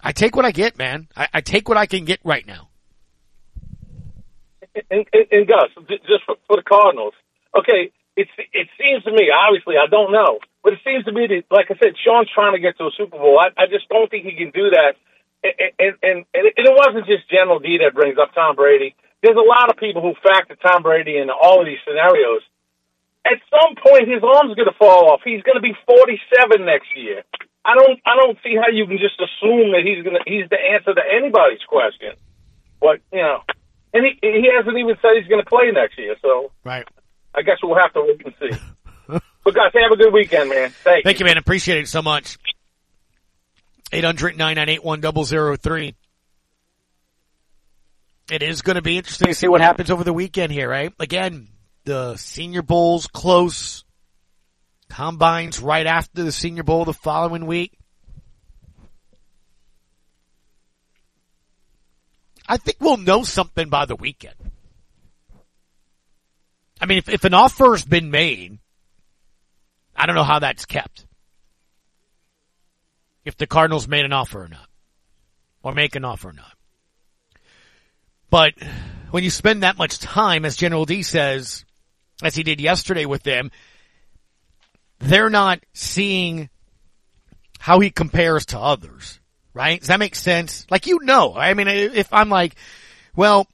I 0.00 0.12
take 0.12 0.36
what 0.36 0.44
I 0.44 0.52
get, 0.52 0.78
man. 0.78 1.08
I, 1.16 1.28
I 1.34 1.40
take 1.40 1.68
what 1.68 1.78
I 1.78 1.86
can 1.86 2.04
get 2.04 2.20
right 2.24 2.46
now. 2.46 2.68
and, 4.74 5.06
and, 5.12 5.26
and 5.30 5.48
Gus, 5.48 5.70
just 5.88 6.24
for, 6.26 6.36
for 6.46 6.56
the 6.56 6.62
Cardinals, 6.62 7.14
okay, 7.56 7.90
it 8.16 8.28
it 8.52 8.68
seems 8.78 9.04
to 9.04 9.12
me, 9.12 9.30
obviously, 9.34 9.76
I 9.76 9.86
don't 9.90 10.12
know, 10.12 10.38
but 10.62 10.74
it 10.74 10.80
seems 10.84 11.04
to 11.06 11.12
me 11.12 11.26
that, 11.28 11.44
like 11.50 11.66
I 11.70 11.74
said, 11.82 11.94
Sean's 12.04 12.30
trying 12.32 12.52
to 12.54 12.60
get 12.60 12.76
to 12.78 12.84
a 12.84 12.90
Super 12.96 13.18
Bowl. 13.18 13.40
I, 13.40 13.48
I 13.60 13.66
just 13.66 13.88
don't 13.88 14.10
think 14.10 14.24
he 14.24 14.36
can 14.36 14.50
do 14.50 14.70
that. 14.70 14.94
And, 15.42 15.98
and, 16.02 16.18
and, 16.32 16.44
it 16.54 16.70
wasn't 16.70 17.06
just 17.06 17.28
General 17.28 17.58
D 17.58 17.82
that 17.82 17.94
brings 17.94 18.16
up 18.18 18.34
Tom 18.34 18.54
Brady. 18.54 18.94
There's 19.22 19.36
a 19.36 19.42
lot 19.42 19.70
of 19.70 19.76
people 19.76 20.02
who 20.02 20.14
factor 20.22 20.54
Tom 20.56 20.82
Brady 20.82 21.18
into 21.18 21.34
all 21.34 21.60
of 21.60 21.66
these 21.66 21.82
scenarios. 21.86 22.42
At 23.26 23.38
some 23.50 23.74
point, 23.78 24.10
his 24.10 24.22
arm's 24.22 24.54
going 24.54 24.70
to 24.70 24.78
fall 24.78 25.10
off. 25.10 25.22
He's 25.24 25.42
going 25.42 25.58
to 25.58 25.62
be 25.62 25.74
47 25.86 26.66
next 26.66 26.90
year. 26.94 27.22
I 27.64 27.74
don't, 27.78 27.98
I 28.06 28.18
don't 28.18 28.38
see 28.42 28.58
how 28.58 28.70
you 28.70 28.86
can 28.86 28.98
just 28.98 29.14
assume 29.22 29.70
that 29.74 29.86
he's 29.86 30.02
going 30.02 30.18
to, 30.18 30.24
he's 30.26 30.50
the 30.50 30.58
answer 30.58 30.94
to 30.94 31.02
anybody's 31.06 31.62
question. 31.66 32.18
But 32.82 32.98
you 33.12 33.22
know, 33.22 33.46
and 33.94 34.04
he 34.04 34.18
he 34.20 34.50
hasn't 34.50 34.76
even 34.76 34.96
said 35.00 35.12
he's 35.18 35.28
going 35.28 35.42
to 35.42 35.48
play 35.48 35.70
next 35.72 35.96
year. 35.96 36.16
So 36.20 36.50
Right. 36.64 36.86
I 37.34 37.42
guess 37.42 37.58
we'll 37.62 37.78
have 37.78 37.92
to 37.94 38.02
wait 38.02 38.26
and 38.26 38.34
see. 38.40 38.58
but 39.44 39.54
guys, 39.54 39.70
have 39.72 39.92
a 39.92 39.96
good 39.96 40.12
weekend, 40.12 40.50
man. 40.50 40.70
Thank, 40.70 41.04
Thank 41.04 41.20
you, 41.20 41.24
man. 41.24 41.38
Appreciate 41.38 41.78
it 41.78 41.88
so 41.88 42.02
much. 42.02 42.38
800-998-1003. 43.92 45.94
It 48.30 48.42
is 48.42 48.62
going 48.62 48.76
to 48.76 48.82
be 48.82 48.96
interesting 48.96 49.28
to 49.28 49.34
see 49.34 49.48
what 49.48 49.60
happens 49.60 49.90
over 49.90 50.04
the 50.04 50.12
weekend 50.12 50.52
here, 50.52 50.68
right? 50.68 50.92
Again, 50.98 51.48
the 51.84 52.16
Senior 52.16 52.62
Bowl's 52.62 53.06
close. 53.06 53.84
Combines 54.88 55.60
right 55.60 55.86
after 55.86 56.22
the 56.22 56.32
Senior 56.32 56.62
Bowl 56.62 56.84
the 56.84 56.92
following 56.92 57.46
week. 57.46 57.72
I 62.46 62.58
think 62.58 62.76
we'll 62.80 62.98
know 62.98 63.22
something 63.22 63.70
by 63.70 63.86
the 63.86 63.96
weekend. 63.96 64.34
I 66.80 66.86
mean, 66.86 66.98
if, 66.98 67.08
if 67.08 67.24
an 67.24 67.32
offer's 67.32 67.84
been 67.84 68.10
made, 68.10 68.58
I 69.96 70.06
don't 70.06 70.16
know 70.16 70.24
how 70.24 70.40
that's 70.40 70.66
kept. 70.66 71.06
If 73.24 73.36
the 73.36 73.46
Cardinals 73.46 73.88
made 73.88 74.04
an 74.04 74.12
offer 74.12 74.42
or 74.42 74.48
not. 74.48 74.68
Or 75.62 75.72
make 75.72 75.94
an 75.94 76.04
offer 76.04 76.30
or 76.30 76.32
not. 76.32 76.52
But 78.30 78.54
when 79.10 79.22
you 79.22 79.30
spend 79.30 79.62
that 79.62 79.76
much 79.76 79.98
time, 79.98 80.44
as 80.44 80.56
General 80.56 80.84
D 80.84 81.02
says, 81.02 81.64
as 82.22 82.34
he 82.34 82.42
did 82.42 82.60
yesterday 82.60 83.04
with 83.04 83.22
them, 83.22 83.50
they're 84.98 85.30
not 85.30 85.60
seeing 85.74 86.48
how 87.58 87.80
he 87.80 87.90
compares 87.90 88.46
to 88.46 88.58
others. 88.58 89.20
Right? 89.54 89.78
Does 89.78 89.88
that 89.88 89.98
make 89.98 90.14
sense? 90.14 90.66
Like 90.70 90.86
you 90.86 91.00
know, 91.02 91.34
I 91.36 91.52
mean, 91.52 91.68
if 91.68 92.10
I'm 92.12 92.30
like, 92.30 92.56
well, 93.14 93.46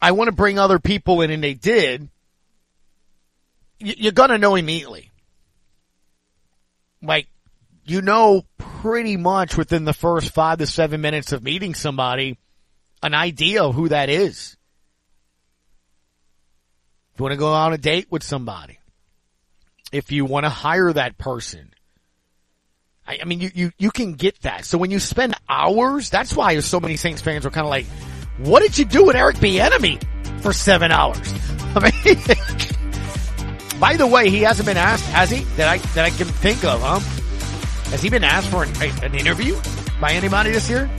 I 0.00 0.12
want 0.12 0.28
to 0.28 0.32
bring 0.32 0.58
other 0.58 0.78
people 0.78 1.22
in 1.22 1.30
and 1.30 1.42
they 1.42 1.54
did, 1.54 2.08
you're 3.78 4.12
gonna 4.12 4.36
know 4.36 4.54
immediately. 4.56 5.10
Like, 7.02 7.28
you 7.84 8.02
know 8.02 8.44
pretty 8.58 9.16
much 9.16 9.56
within 9.56 9.84
the 9.84 9.92
first 9.92 10.30
five 10.32 10.58
to 10.58 10.66
seven 10.66 11.00
minutes 11.00 11.32
of 11.32 11.42
meeting 11.42 11.74
somebody 11.74 12.38
an 13.02 13.14
idea 13.14 13.62
of 13.62 13.74
who 13.74 13.88
that 13.90 14.08
is. 14.08 14.56
If 17.12 17.20
you 17.20 17.22
want 17.24 17.32
to 17.32 17.38
go 17.38 17.52
on 17.52 17.72
a 17.72 17.78
date 17.78 18.08
with 18.10 18.22
somebody, 18.22 18.78
if 19.92 20.10
you 20.10 20.24
want 20.24 20.44
to 20.44 20.50
hire 20.50 20.92
that 20.92 21.18
person, 21.18 21.72
I, 23.06 23.18
I 23.22 23.24
mean, 23.24 23.40
you, 23.40 23.50
you, 23.54 23.72
you 23.78 23.90
can 23.90 24.14
get 24.14 24.40
that. 24.42 24.64
So 24.64 24.78
when 24.78 24.90
you 24.90 24.98
spend 24.98 25.34
hours, 25.48 26.10
that's 26.10 26.34
why 26.34 26.58
so 26.60 26.80
many 26.80 26.96
Saints 26.96 27.20
fans 27.22 27.46
are 27.46 27.50
kind 27.50 27.66
of 27.66 27.70
like, 27.70 27.86
what 28.38 28.62
did 28.62 28.78
you 28.78 28.84
do 28.84 29.04
with 29.04 29.16
Eric 29.16 29.36
Bieniemy 29.36 30.02
for 30.40 30.52
seven 30.52 30.90
hours? 30.90 31.32
I 31.76 31.80
mean, 31.80 33.78
by 33.80 33.96
the 33.96 34.06
way, 34.06 34.30
he 34.30 34.40
hasn't 34.40 34.66
been 34.66 34.76
asked, 34.76 35.04
has 35.10 35.30
he? 35.30 35.44
That 35.56 35.68
I, 35.68 35.78
that 35.94 36.04
I 36.06 36.10
can 36.10 36.26
think 36.26 36.64
of, 36.64 36.80
huh? 36.82 37.00
Has 37.94 38.02
he 38.02 38.10
been 38.10 38.24
asked 38.24 38.48
for 38.48 38.64
an, 38.64 38.70
an 39.04 39.14
interview 39.14 39.54
by 40.00 40.14
anybody 40.14 40.50
this 40.50 40.68
year? 40.68 40.90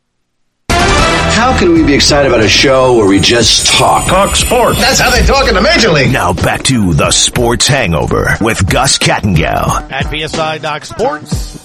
How 1.33 1.57
can 1.57 1.73
we 1.73 1.83
be 1.83 1.93
excited 1.93 2.31
about 2.31 2.43
a 2.43 2.47
show 2.49 2.95
where 2.97 3.07
we 3.07 3.19
just 3.19 3.67
talk? 3.77 4.07
Talk 4.07 4.35
sports. 4.35 4.79
That's 4.79 4.99
how 4.99 5.09
they 5.09 5.25
talk 5.25 5.47
in 5.47 5.55
the 5.55 5.61
Major 5.61 5.89
League. 5.89 6.11
Now 6.11 6.33
back 6.33 6.61
to 6.63 6.93
the 6.93 7.09
Sports 7.11 7.67
Hangover 7.67 8.35
with 8.41 8.69
Gus 8.69 8.99
Kattengell. 8.99 9.91
At 9.91 10.05
PSI 10.29 10.59
Doc 10.59 10.85
Sports. 10.85 11.57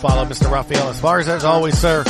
Follow 0.00 0.24
Mr. 0.24 0.50
Rafael 0.50 0.92
Esparza 0.92 1.28
as 1.28 1.44
always, 1.44 1.76
sir. 1.76 2.04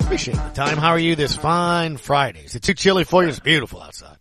Appreciate 0.00 0.34
the 0.36 0.50
time. 0.54 0.76
How 0.78 0.90
are 0.90 0.98
you 0.98 1.16
this 1.16 1.34
fine 1.34 1.96
Friday? 1.96 2.44
Is 2.44 2.54
it 2.54 2.62
too 2.62 2.74
chilly 2.74 3.02
for 3.02 3.24
you? 3.24 3.28
It's 3.30 3.40
beautiful 3.40 3.82
outside. 3.82 4.16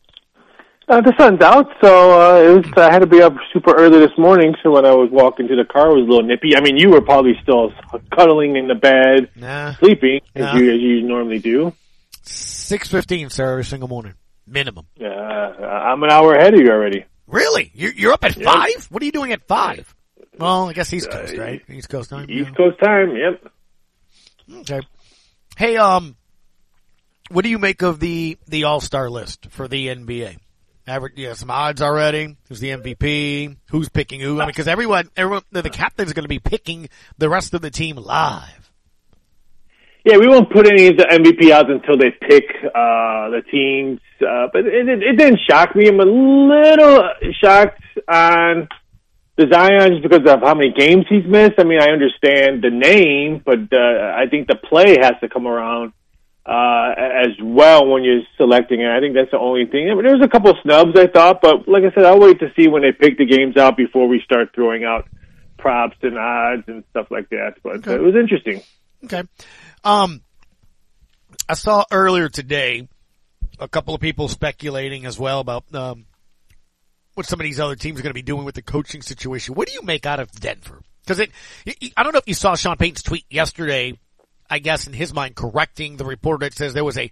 Uh, 0.87 1.01
the 1.01 1.13
sun's 1.17 1.41
out, 1.41 1.67
so 1.81 2.19
uh, 2.21 2.41
it 2.41 2.55
was. 2.65 2.73
I 2.77 2.91
had 2.91 2.99
to 2.99 3.07
be 3.07 3.21
up 3.21 3.33
super 3.53 3.75
early 3.75 3.99
this 3.99 4.15
morning. 4.17 4.55
So 4.63 4.71
when 4.71 4.85
I 4.85 4.93
was 4.93 5.09
walking 5.11 5.47
to 5.47 5.55
the 5.55 5.65
car, 5.65 5.91
it 5.91 5.95
was 5.99 6.07
a 6.07 6.09
little 6.09 6.23
nippy. 6.27 6.55
I 6.55 6.61
mean, 6.61 6.77
you 6.77 6.89
were 6.89 7.01
probably 7.01 7.33
still 7.43 7.71
cuddling 8.11 8.55
in 8.55 8.67
the 8.67 8.75
bed, 8.75 9.29
Nah. 9.35 9.73
sleeping 9.75 10.21
as 10.35 10.53
you 10.55 10.71
as 10.73 10.79
you 10.81 11.01
normally 11.03 11.39
do. 11.39 11.73
Six 12.25 12.87
fifteen, 12.89 13.29
sir, 13.29 13.51
every 13.51 13.65
single 13.65 13.87
morning, 13.87 14.13
minimum. 14.47 14.87
Uh, 14.99 15.05
I'm 15.05 16.01
an 16.03 16.09
hour 16.11 16.33
ahead 16.33 16.53
of 16.55 16.59
you 16.59 16.69
already. 16.71 17.05
Really? 17.27 17.71
You're, 17.73 17.93
you're 17.93 18.13
up 18.13 18.23
at 18.23 18.35
Yeah. 18.37 18.51
five? 18.51 18.87
What 18.89 19.01
are 19.01 19.05
you 19.05 19.11
doing 19.11 19.31
at 19.31 19.47
five? 19.47 19.93
Well, 20.37 20.69
I 20.69 20.73
guess 20.73 20.91
East 20.91 21.09
Coast, 21.09 21.37
right? 21.37 21.61
East 21.69 21.89
Coast 21.89 22.09
time. 22.09 22.29
East 22.29 22.55
Coast 22.55 22.77
time. 22.83 23.15
Yep. 23.15 23.51
Okay. 24.61 24.81
Hey, 25.57 25.77
um, 25.77 26.15
what 27.29 27.43
do 27.43 27.49
you 27.49 27.57
make 27.59 27.81
of 27.83 27.99
the 27.99 28.37
the 28.47 28.65
All 28.65 28.81
Star 28.81 29.09
list 29.09 29.47
for 29.51 29.67
the 29.67 29.87
NBA? 29.87 30.37
Average, 30.87 31.13
yeah, 31.17 31.33
some 31.33 31.49
odds 31.49 31.81
already. 31.81 32.37
Who's 32.47 32.59
the 32.59 32.69
MVP? 32.69 33.55
Who's 33.71 33.89
picking 33.89 34.19
who? 34.19 34.35
I 34.35 34.45
mean, 34.45 34.47
because 34.49 34.67
everyone, 34.67 35.09
everyone, 35.17 35.41
the 35.51 35.63
the 35.63 35.69
captain's 35.71 36.13
going 36.13 36.25
to 36.25 36.29
be 36.29 36.39
picking 36.39 36.89
the 37.17 37.29
rest 37.29 37.53
of 37.55 37.61
the 37.61 37.71
team 37.71 37.95
live. 37.95 38.64
Yeah, 40.05 40.17
we 40.17 40.27
won't 40.27 40.51
put 40.51 40.67
any 40.67 40.87
of 40.87 40.97
the 40.97 41.05
MVP 41.05 41.51
odds 41.51 41.69
until 41.71 41.97
they 41.97 42.11
pick 42.11 42.45
uh, 42.63 43.29
the 43.33 43.41
teams. 43.49 43.99
Uh, 44.21 44.47
but 44.53 44.65
it, 44.67 44.87
it, 44.87 45.01
it 45.01 45.17
didn't 45.17 45.39
shock 45.49 45.75
me. 45.75 45.87
I'm 45.87 45.99
a 45.99 46.05
little 46.05 47.09
shocked 47.41 47.81
on 48.07 48.67
the 49.35 49.47
Zion 49.51 49.93
just 49.93 50.03
because 50.03 50.31
of 50.31 50.41
how 50.41 50.53
many 50.53 50.71
games 50.71 51.05
he's 51.09 51.25
missed. 51.25 51.55
I 51.57 51.63
mean, 51.63 51.81
I 51.81 51.89
understand 51.89 52.63
the 52.63 52.69
name, 52.69 53.41
but 53.43 53.73
uh, 53.73 54.13
I 54.15 54.27
think 54.29 54.47
the 54.47 54.55
play 54.55 54.97
has 55.01 55.13
to 55.21 55.27
come 55.27 55.47
around 55.47 55.91
uh, 56.45 56.93
as 56.95 57.33
well 57.41 57.87
when 57.87 58.03
you're 58.03 58.21
selecting 58.37 58.81
it. 58.81 58.87
I 58.87 58.99
think 58.99 59.15
that's 59.15 59.31
the 59.31 59.39
only 59.39 59.65
thing. 59.65 59.89
I 59.89 59.95
mean, 59.95 60.03
there 60.03 60.15
was 60.15 60.23
a 60.23 60.29
couple 60.29 60.51
of 60.51 60.57
snubs 60.61 60.95
I 60.95 61.07
thought, 61.07 61.41
but 61.41 61.67
like 61.67 61.83
I 61.83 61.93
said, 61.95 62.05
I'll 62.05 62.19
wait 62.19 62.39
to 62.39 62.53
see 62.55 62.67
when 62.67 62.83
they 62.83 62.91
pick 62.91 63.17
the 63.17 63.25
games 63.25 63.57
out 63.57 63.75
before 63.75 64.07
we 64.07 64.21
start 64.23 64.53
throwing 64.53 64.83
out 64.83 65.07
props 65.57 65.97
and 66.03 66.15
odds 66.17 66.63
and 66.67 66.83
stuff 66.91 67.07
like 67.09 67.29
that. 67.29 67.55
But 67.63 67.87
uh, 67.87 67.95
it 67.95 68.01
was 68.01 68.13
interesting. 68.15 68.61
Okay. 69.05 69.23
Um, 69.85 70.21
I 71.47 71.53
saw 71.53 71.85
earlier 71.91 72.27
today 72.27 72.89
a 73.59 73.67
couple 73.67 73.93
of 73.93 74.01
people 74.01 74.27
speculating 74.27 75.05
as 75.05 75.19
well 75.19 75.39
about 75.39 75.63
um, 75.73 76.05
what 77.13 77.27
some 77.27 77.39
of 77.39 77.43
these 77.43 77.59
other 77.59 77.75
teams 77.75 77.99
are 77.99 78.03
going 78.03 78.09
to 78.09 78.15
be 78.15 78.23
doing 78.23 78.45
with 78.45 78.55
the 78.55 78.63
coaching 78.63 79.03
situation. 79.03 79.53
What 79.53 79.67
do 79.67 79.73
you 79.75 79.83
make 79.83 80.07
out 80.07 80.19
of 80.19 80.31
Denver? 80.31 80.81
Because 81.03 81.19
it, 81.19 81.31
I 81.95 82.01
don't 82.01 82.13
know 82.13 82.19
if 82.19 82.27
you 82.27 82.33
saw 82.33 82.55
Sean 82.55 82.77
Payton's 82.77 83.03
tweet 83.03 83.25
yesterday. 83.29 83.97
I 84.49 84.59
guess 84.59 84.87
in 84.87 84.93
his 84.93 85.13
mind, 85.13 85.35
correcting 85.35 85.97
the 85.97 86.05
reporter 86.05 86.45
that 86.45 86.53
says 86.53 86.73
there 86.73 86.83
was 86.83 86.97
a 86.97 87.11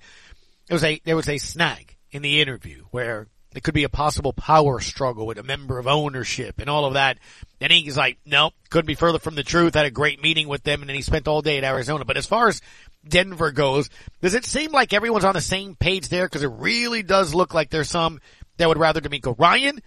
there 0.68 0.76
was 0.76 0.84
a 0.84 1.00
there 1.04 1.16
was 1.16 1.30
a 1.30 1.38
snag 1.38 1.96
in 2.12 2.22
the 2.22 2.42
interview 2.42 2.86
where 2.92 3.28
there 3.54 3.62
could 3.62 3.74
be 3.74 3.84
a 3.84 3.90
possible 3.90 4.34
power 4.34 4.80
struggle 4.80 5.26
with 5.26 5.38
a 5.38 5.44
member 5.44 5.80
of 5.80 5.88
ownership 5.88 6.60
and 6.60 6.70
all 6.70 6.86
of 6.86 6.94
that. 6.94 7.18
And 7.62 7.72
he's 7.72 7.98
like, 7.98 8.18
no, 8.26 8.52
couldn't 8.70 8.88
be 8.88 8.96
further 8.96 9.20
from 9.20 9.36
the 9.36 9.44
truth. 9.44 9.76
Had 9.76 9.86
a 9.86 9.92
great 9.92 10.22
meeting 10.22 10.48
with 10.48 10.64
them 10.64 10.82
and 10.82 10.90
then 10.90 10.96
he 10.96 11.02
spent 11.02 11.28
all 11.28 11.42
day 11.42 11.58
at 11.58 11.64
Arizona. 11.64 12.06
But 12.06 12.18
as 12.18 12.26
far 12.26 12.48
as 12.48 12.62
Denver 13.08 13.52
goes, 13.52 13.90
does 14.22 14.34
it 14.34 14.46
seem 14.46 14.72
like 14.72 14.94
everyone's 14.94 15.26
on 15.26 15.36
the 15.36 15.42
same 15.42 15.76
page 15.76 16.10
there? 16.10 16.28
Cause 16.28 16.44
it 16.44 16.52
really 16.52 17.04
does 17.04 17.34
look 17.34 17.54
like 17.54 17.70
there's 17.70 17.90
some 17.90 18.20
that 18.58 18.68
would 18.68 18.78
rather 18.78 19.02
DeMeco 19.02 19.38
Ryan. 19.38 19.82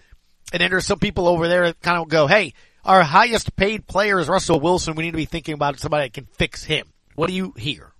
And 0.52 0.60
then 0.60 0.70
there's 0.70 0.86
some 0.86 1.00
people 1.00 1.26
over 1.26 1.48
there 1.48 1.66
that 1.66 1.80
kind 1.80 1.98
of 1.98 2.08
go, 2.08 2.26
hey, 2.26 2.54
our 2.84 3.02
highest 3.02 3.56
paid 3.56 3.86
player 3.86 4.20
is 4.20 4.28
Russell 4.28 4.60
Wilson. 4.60 4.94
We 4.94 5.04
need 5.04 5.10
to 5.10 5.16
be 5.16 5.24
thinking 5.24 5.54
about 5.54 5.80
somebody 5.80 6.06
that 6.06 6.12
can 6.12 6.26
fix 6.26 6.62
him. 6.62 6.86
What 7.16 7.28
do 7.28 7.34
you 7.34 7.52
hear? 7.56 7.92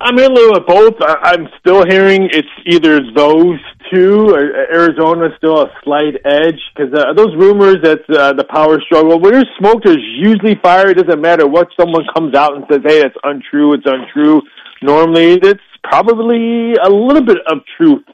I'm 0.00 0.18
in 0.18 0.30
a 0.30 0.34
little 0.34 0.56
of 0.56 0.66
both. 0.66 0.94
I, 1.00 1.34
I'm 1.34 1.48
still 1.58 1.84
hearing 1.84 2.28
it's 2.30 2.48
either 2.66 3.00
those 3.14 3.58
two. 3.92 4.30
Or 4.30 4.40
Arizona's 4.72 5.32
still 5.38 5.62
a 5.62 5.70
slight 5.82 6.14
edge 6.24 6.60
because 6.74 6.94
uh, 6.94 7.12
those 7.14 7.34
rumors 7.36 7.76
that 7.82 8.00
uh, 8.08 8.32
the 8.34 8.44
power 8.44 8.80
struggle. 8.80 9.18
When 9.18 9.32
there's 9.32 9.50
smoke, 9.58 9.82
there's 9.84 10.04
usually 10.18 10.54
fire. 10.62 10.90
It 10.90 10.98
doesn't 10.98 11.20
matter 11.20 11.46
what 11.48 11.68
someone 11.78 12.04
comes 12.14 12.34
out 12.34 12.54
and 12.54 12.64
says. 12.70 12.80
Hey, 12.86 13.02
that's 13.02 13.16
untrue. 13.24 13.74
It's 13.74 13.86
untrue. 13.86 14.42
Normally, 14.82 15.40
it's 15.42 15.60
probably 15.82 16.74
a 16.74 16.88
little 16.88 17.24
bit 17.24 17.38
of 17.50 17.58
truth 17.76 18.04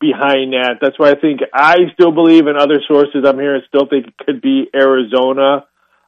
behind 0.00 0.52
that. 0.52 0.76
That's 0.80 0.98
why 0.98 1.10
I 1.10 1.14
think 1.18 1.40
I 1.52 1.76
still 1.94 2.12
believe 2.12 2.46
in 2.46 2.56
other 2.56 2.80
sources. 2.86 3.24
I'm 3.26 3.38
hearing 3.38 3.62
still 3.66 3.88
think 3.88 4.06
it 4.06 4.18
could 4.24 4.40
be 4.40 4.66
Arizona 4.74 5.64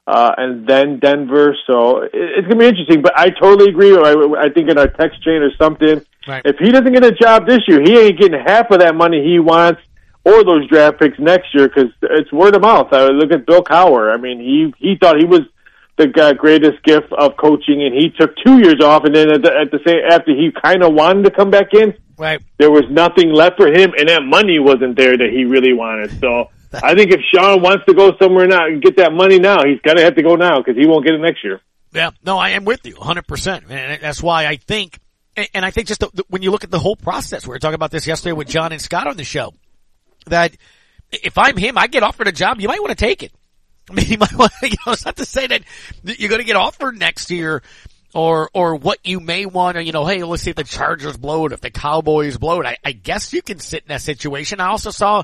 uh, 0.07 0.33
and 0.37 0.66
then 0.66 0.99
Denver. 0.99 1.57
So 1.66 2.03
it, 2.03 2.11
it's 2.12 2.47
going 2.49 2.59
to 2.59 2.64
be 2.64 2.66
interesting. 2.66 3.03
But 3.03 3.19
I 3.19 3.31
totally 3.31 3.71
agree. 3.71 3.92
I, 3.97 4.12
I 4.38 4.49
think 4.51 4.71
in 4.71 4.79
our 4.79 4.88
text 4.88 5.23
chain 5.23 5.42
or 5.42 5.51
something, 5.57 6.03
Right. 6.29 6.42
if 6.45 6.57
he 6.59 6.73
doesn't 6.73 6.92
get 6.92 7.05
a 7.05 7.12
job 7.12 7.47
this 7.47 7.61
year, 7.69 7.81
he 7.81 7.97
ain't 7.97 8.19
getting 8.19 8.40
half 8.40 8.71
of 8.73 8.81
that 8.81 8.97
money 8.97 9.23
he 9.25 9.38
wants 9.38 9.81
or 10.25 10.42
those 10.42 10.66
draft 10.69 10.99
picks 10.99 11.16
next 11.21 11.55
year 11.55 11.69
because 11.69 11.92
it's 12.03 12.33
word 12.33 12.57
of 12.57 12.62
mouth. 12.62 12.92
I 12.92 13.07
look 13.11 13.31
at 13.31 13.47
Bill 13.47 13.62
Cowher. 13.62 14.12
I 14.12 14.16
mean, 14.16 14.40
he 14.40 14.75
he 14.79 14.97
thought 14.97 15.19
he 15.19 15.25
was 15.25 15.42
the 15.99 16.11
uh, 16.21 16.33
greatest 16.33 16.83
gift 16.83 17.12
of 17.12 17.37
coaching, 17.37 17.81
and 17.85 17.95
he 17.95 18.11
took 18.11 18.35
two 18.45 18.59
years 18.59 18.81
off, 18.83 19.05
and 19.05 19.14
then 19.14 19.31
at 19.31 19.42
the, 19.42 19.53
at 19.57 19.71
the 19.71 19.79
same 19.87 20.01
after 20.11 20.33
he 20.35 20.51
kind 20.51 20.83
of 20.83 20.92
wanted 20.95 21.23
to 21.27 21.31
come 21.31 21.51
back 21.51 21.73
in, 21.75 21.95
Right. 22.19 22.40
there 22.59 22.71
was 22.73 22.85
nothing 22.90 23.33
left 23.33 23.57
for 23.57 23.69
him, 23.69 23.92
and 23.97 24.09
that 24.09 24.23
money 24.25 24.59
wasn't 24.59 24.97
there 24.97 25.16
that 25.16 25.31
he 25.31 25.45
really 25.45 25.75
wanted. 25.75 26.19
So 26.21 26.51
I 26.85 26.95
think 26.95 27.12
if 27.12 27.21
Sean 27.35 27.62
wants 27.62 27.85
to 27.87 27.95
go 27.95 28.12
somewhere 28.21 28.47
now 28.47 28.67
and 28.67 28.83
get 28.83 28.97
that 28.97 29.12
money 29.12 29.39
now, 29.39 29.59
he's 29.65 29.81
gonna 29.81 30.03
have 30.03 30.17
to 30.17 30.23
go 30.23 30.37
now 30.37 30.59
because 30.59 30.77
he 30.77 30.87
won't 30.87 31.05
get 31.05 31.15
it 31.15 31.21
next 31.21 31.43
year. 31.45 31.61
Yeah, 31.93 32.11
no, 32.25 32.37
I 32.39 32.51
am 32.51 32.65
with 32.65 32.85
you 32.87 32.95
100%. 32.95 33.71
And 33.71 34.03
that's 34.03 34.23
why 34.23 34.47
I 34.47 34.57
think, 34.57 34.99
and- 35.37 35.65
I 35.65 35.71
think 35.71 35.89
just 35.89 36.01
the, 36.01 36.25
when 36.29 36.43
you 36.43 36.51
look 36.51 36.65
at 36.65 36.71
the 36.71 36.79
whole 36.79 36.97
process, 36.97 37.47
we 37.47 37.51
were 37.51 37.59
talking 37.59 37.75
about 37.75 37.91
this 37.91 38.07
yesterday 38.07 38.33
with 38.33 38.49
John 38.49 38.73
and 38.73 38.81
Scott 38.83 39.07
on 39.07 39.17
the 39.17 39.25
show, 39.25 39.55
that 40.27 40.57
if 41.11 41.39
I'm 41.39 41.57
him, 41.57 41.79
I 41.79 41.87
get 41.87 42.03
offered 42.03 42.29
a 42.29 42.33
job, 42.33 42.61
you 42.61 42.69
might 42.69 42.81
want 42.81 42.91
to 42.91 43.03
take 43.05 43.23
it. 43.23 43.33
I 43.91 43.95
mean, 43.95 44.07
you 44.09 44.19
might 44.19 44.35
want 44.35 44.53
to, 44.61 44.69
you 44.69 44.77
know, 44.87 44.93
it's 44.93 45.05
not 45.05 45.17
to 45.17 45.25
say 45.25 45.47
that 45.47 45.62
you're 46.03 46.29
going 46.29 46.41
to 46.41 46.47
get 46.47 46.57
offered 46.57 46.99
next 46.99 47.31
year 47.31 47.62
or 48.15 48.51
or 48.55 48.77
what 48.77 48.99
you 49.05 49.21
may 49.21 49.47
want 49.47 49.77
to, 49.77 49.85
you 49.85 49.93
know, 49.93 50.07
hey, 50.07 50.23
let's 50.25 50.43
see 50.43 50.51
if 50.51 50.57
the 50.57 50.65
Chargers 50.65 51.17
blow 51.17 51.47
it, 51.47 51.53
if 51.53 51.61
the 51.61 51.71
Cowboys 51.71 52.39
blow 52.39 52.61
it. 52.61 52.67
I, 52.67 52.77
I 52.85 52.93
guess 52.93 53.33
you 53.33 53.43
can 53.43 53.59
sit 53.59 53.83
in 53.83 53.89
that 53.89 54.01
situation. 54.03 54.61
I 54.61 54.69
also 54.69 54.91
saw 54.91 55.23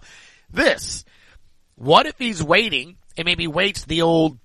this. 0.51 1.05
What 1.83 2.07
if 2.07 2.17
he's 2.17 2.41
waiting 2.41 2.95
and 3.17 3.25
maybe 3.25 3.49
waits 3.49 3.85
the 3.85 4.03
old 4.03 4.39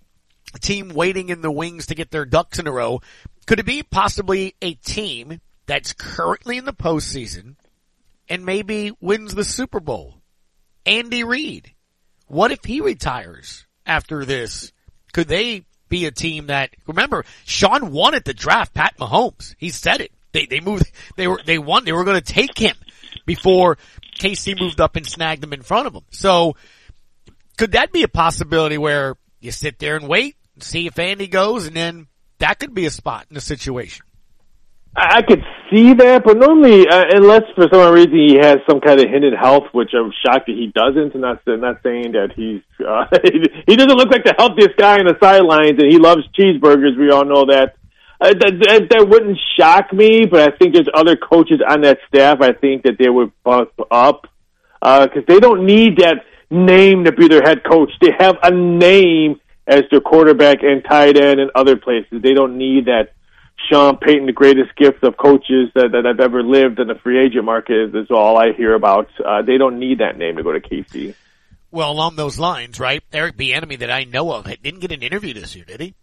team 0.59 0.89
waiting 0.89 1.29
in 1.29 1.41
the 1.41 1.51
wings 1.51 1.85
to 1.85 1.93
get 1.93 2.09
their 2.09 2.25
ducks 2.25 2.57
in 2.57 2.65
a 2.65 2.71
row? 2.71 2.99
Could 3.45 3.59
it 3.59 3.65
be 3.67 3.83
possibly 3.83 4.55
a 4.59 4.73
team 4.73 5.39
that's 5.67 5.93
currently 5.93 6.57
in 6.57 6.65
the 6.65 6.73
postseason 6.73 7.53
and 8.27 8.43
maybe 8.43 8.91
wins 8.99 9.35
the 9.35 9.43
Super 9.43 9.79
Bowl? 9.79 10.15
Andy 10.83 11.23
Reid. 11.23 11.73
What 12.25 12.51
if 12.51 12.65
he 12.65 12.81
retires 12.81 13.67
after 13.85 14.25
this? 14.25 14.71
Could 15.13 15.27
they 15.27 15.67
be 15.89 16.07
a 16.07 16.11
team 16.11 16.47
that 16.47 16.71
remember 16.87 17.23
Sean 17.45 17.91
wanted 17.91 18.25
to 18.25 18.33
draft 18.33 18.73
Pat 18.73 18.97
Mahomes. 18.97 19.53
He 19.59 19.69
said 19.69 20.01
it. 20.01 20.11
They 20.31 20.47
they 20.47 20.59
moved 20.59 20.91
they 21.17 21.27
were 21.27 21.39
they 21.45 21.59
won 21.59 21.85
they 21.85 21.93
were 21.93 22.03
going 22.03 22.19
to 22.19 22.33
take 22.33 22.57
him 22.57 22.75
before 23.27 23.77
KC 24.19 24.59
moved 24.59 24.81
up 24.81 24.95
and 24.95 25.05
snagged 25.05 25.43
him 25.43 25.53
in 25.53 25.61
front 25.61 25.85
of 25.85 25.93
him. 25.93 26.03
So 26.09 26.55
could 27.57 27.73
that 27.73 27.91
be 27.91 28.03
a 28.03 28.07
possibility 28.07 28.77
where 28.77 29.15
you 29.39 29.51
sit 29.51 29.79
there 29.79 29.95
and 29.95 30.07
wait 30.07 30.35
and 30.53 30.63
see 30.63 30.87
if 30.87 30.97
Andy 30.99 31.27
goes 31.27 31.67
and 31.67 31.75
then 31.75 32.07
that 32.39 32.59
could 32.59 32.73
be 32.73 32.85
a 32.85 32.91
spot 32.91 33.25
in 33.29 33.35
the 33.35 33.41
situation? 33.41 34.05
I 34.95 35.21
could 35.21 35.43
see 35.69 35.93
that, 35.93 36.23
but 36.25 36.37
normally, 36.37 36.87
uh, 36.87 37.03
unless 37.13 37.43
for 37.53 37.67
some 37.71 37.93
reason 37.93 38.13
he 38.13 38.37
has 38.41 38.57
some 38.67 38.81
kind 38.81 38.99
of 38.99 39.07
hidden 39.07 39.33
health, 39.33 39.65
which 39.71 39.91
I'm 39.93 40.11
shocked 40.25 40.47
that 40.47 40.55
he 40.55 40.71
doesn't. 40.73 41.13
I'm 41.13 41.21
not, 41.21 41.41
not 41.45 41.83
saying 41.83 42.13
that 42.13 42.33
he's 42.35 42.63
uh, 42.81 43.05
he 43.67 43.75
doesn't 43.75 43.95
look 43.95 44.09
like 44.09 44.23
the 44.23 44.33
healthiest 44.35 44.75
guy 44.75 44.97
in 44.99 45.05
the 45.05 45.15
sidelines, 45.21 45.77
and 45.77 45.91
he 45.91 45.99
loves 45.99 46.21
cheeseburgers. 46.33 46.97
We 46.97 47.11
all 47.11 47.25
know 47.25 47.45
that. 47.45 47.75
Uh, 48.19 48.33
that, 48.33 48.53
that. 48.59 48.87
That 48.89 49.07
wouldn't 49.07 49.37
shock 49.55 49.93
me, 49.93 50.25
but 50.25 50.51
I 50.51 50.57
think 50.57 50.73
there's 50.73 50.89
other 50.91 51.15
coaches 51.15 51.59
on 51.67 51.81
that 51.81 51.99
staff. 52.07 52.41
I 52.41 52.53
think 52.53 52.81
that 52.83 52.97
they 52.97 53.09
would 53.09 53.31
bump 53.43 53.69
up 53.91 54.25
because 54.81 55.09
uh, 55.15 55.21
they 55.27 55.39
don't 55.39 55.67
need 55.67 55.97
that 55.97 56.25
name 56.49 57.05
to 57.05 57.11
be 57.11 57.27
their 57.27 57.41
head 57.41 57.63
coach. 57.63 57.91
They 58.01 58.11
have 58.17 58.37
a 58.43 58.51
name 58.51 59.39
as 59.67 59.83
their 59.91 60.01
quarterback 60.01 60.63
and 60.63 60.83
tight 60.83 61.17
end 61.17 61.39
and 61.39 61.51
other 61.55 61.75
places. 61.75 62.21
They 62.21 62.33
don't 62.33 62.57
need 62.57 62.85
that 62.85 63.13
Sean 63.69 63.97
Payton, 63.97 64.27
the 64.27 64.33
greatest 64.33 64.75
gift 64.75 65.03
of 65.03 65.17
coaches 65.17 65.69
that, 65.75 65.89
that 65.91 66.05
I've 66.05 66.19
ever 66.19 66.43
lived 66.43 66.79
in 66.79 66.87
the 66.87 66.95
free 66.95 67.23
agent 67.23 67.43
market, 67.43 67.89
is, 67.89 67.95
is 67.95 68.11
all 68.11 68.37
I 68.37 68.53
hear 68.53 68.73
about. 68.73 69.09
Uh, 69.23 69.41
they 69.41 69.57
don't 69.57 69.79
need 69.79 69.99
that 69.99 70.17
name 70.17 70.37
to 70.37 70.43
go 70.43 70.53
to 70.53 70.61
KC. 70.61 71.15
Well, 71.71 71.91
along 71.91 72.15
those 72.15 72.39
lines, 72.39 72.79
right? 72.79 73.03
Eric 73.11 73.35
Bieniemy, 73.35 73.79
that 73.79 73.91
I 73.91 74.05
know 74.05 74.31
of, 74.31 74.45
didn't 74.45 74.79
get 74.79 74.91
an 74.91 75.03
interview 75.03 75.33
this 75.33 75.55
year, 75.55 75.65
did 75.65 75.81
he? 75.81 75.95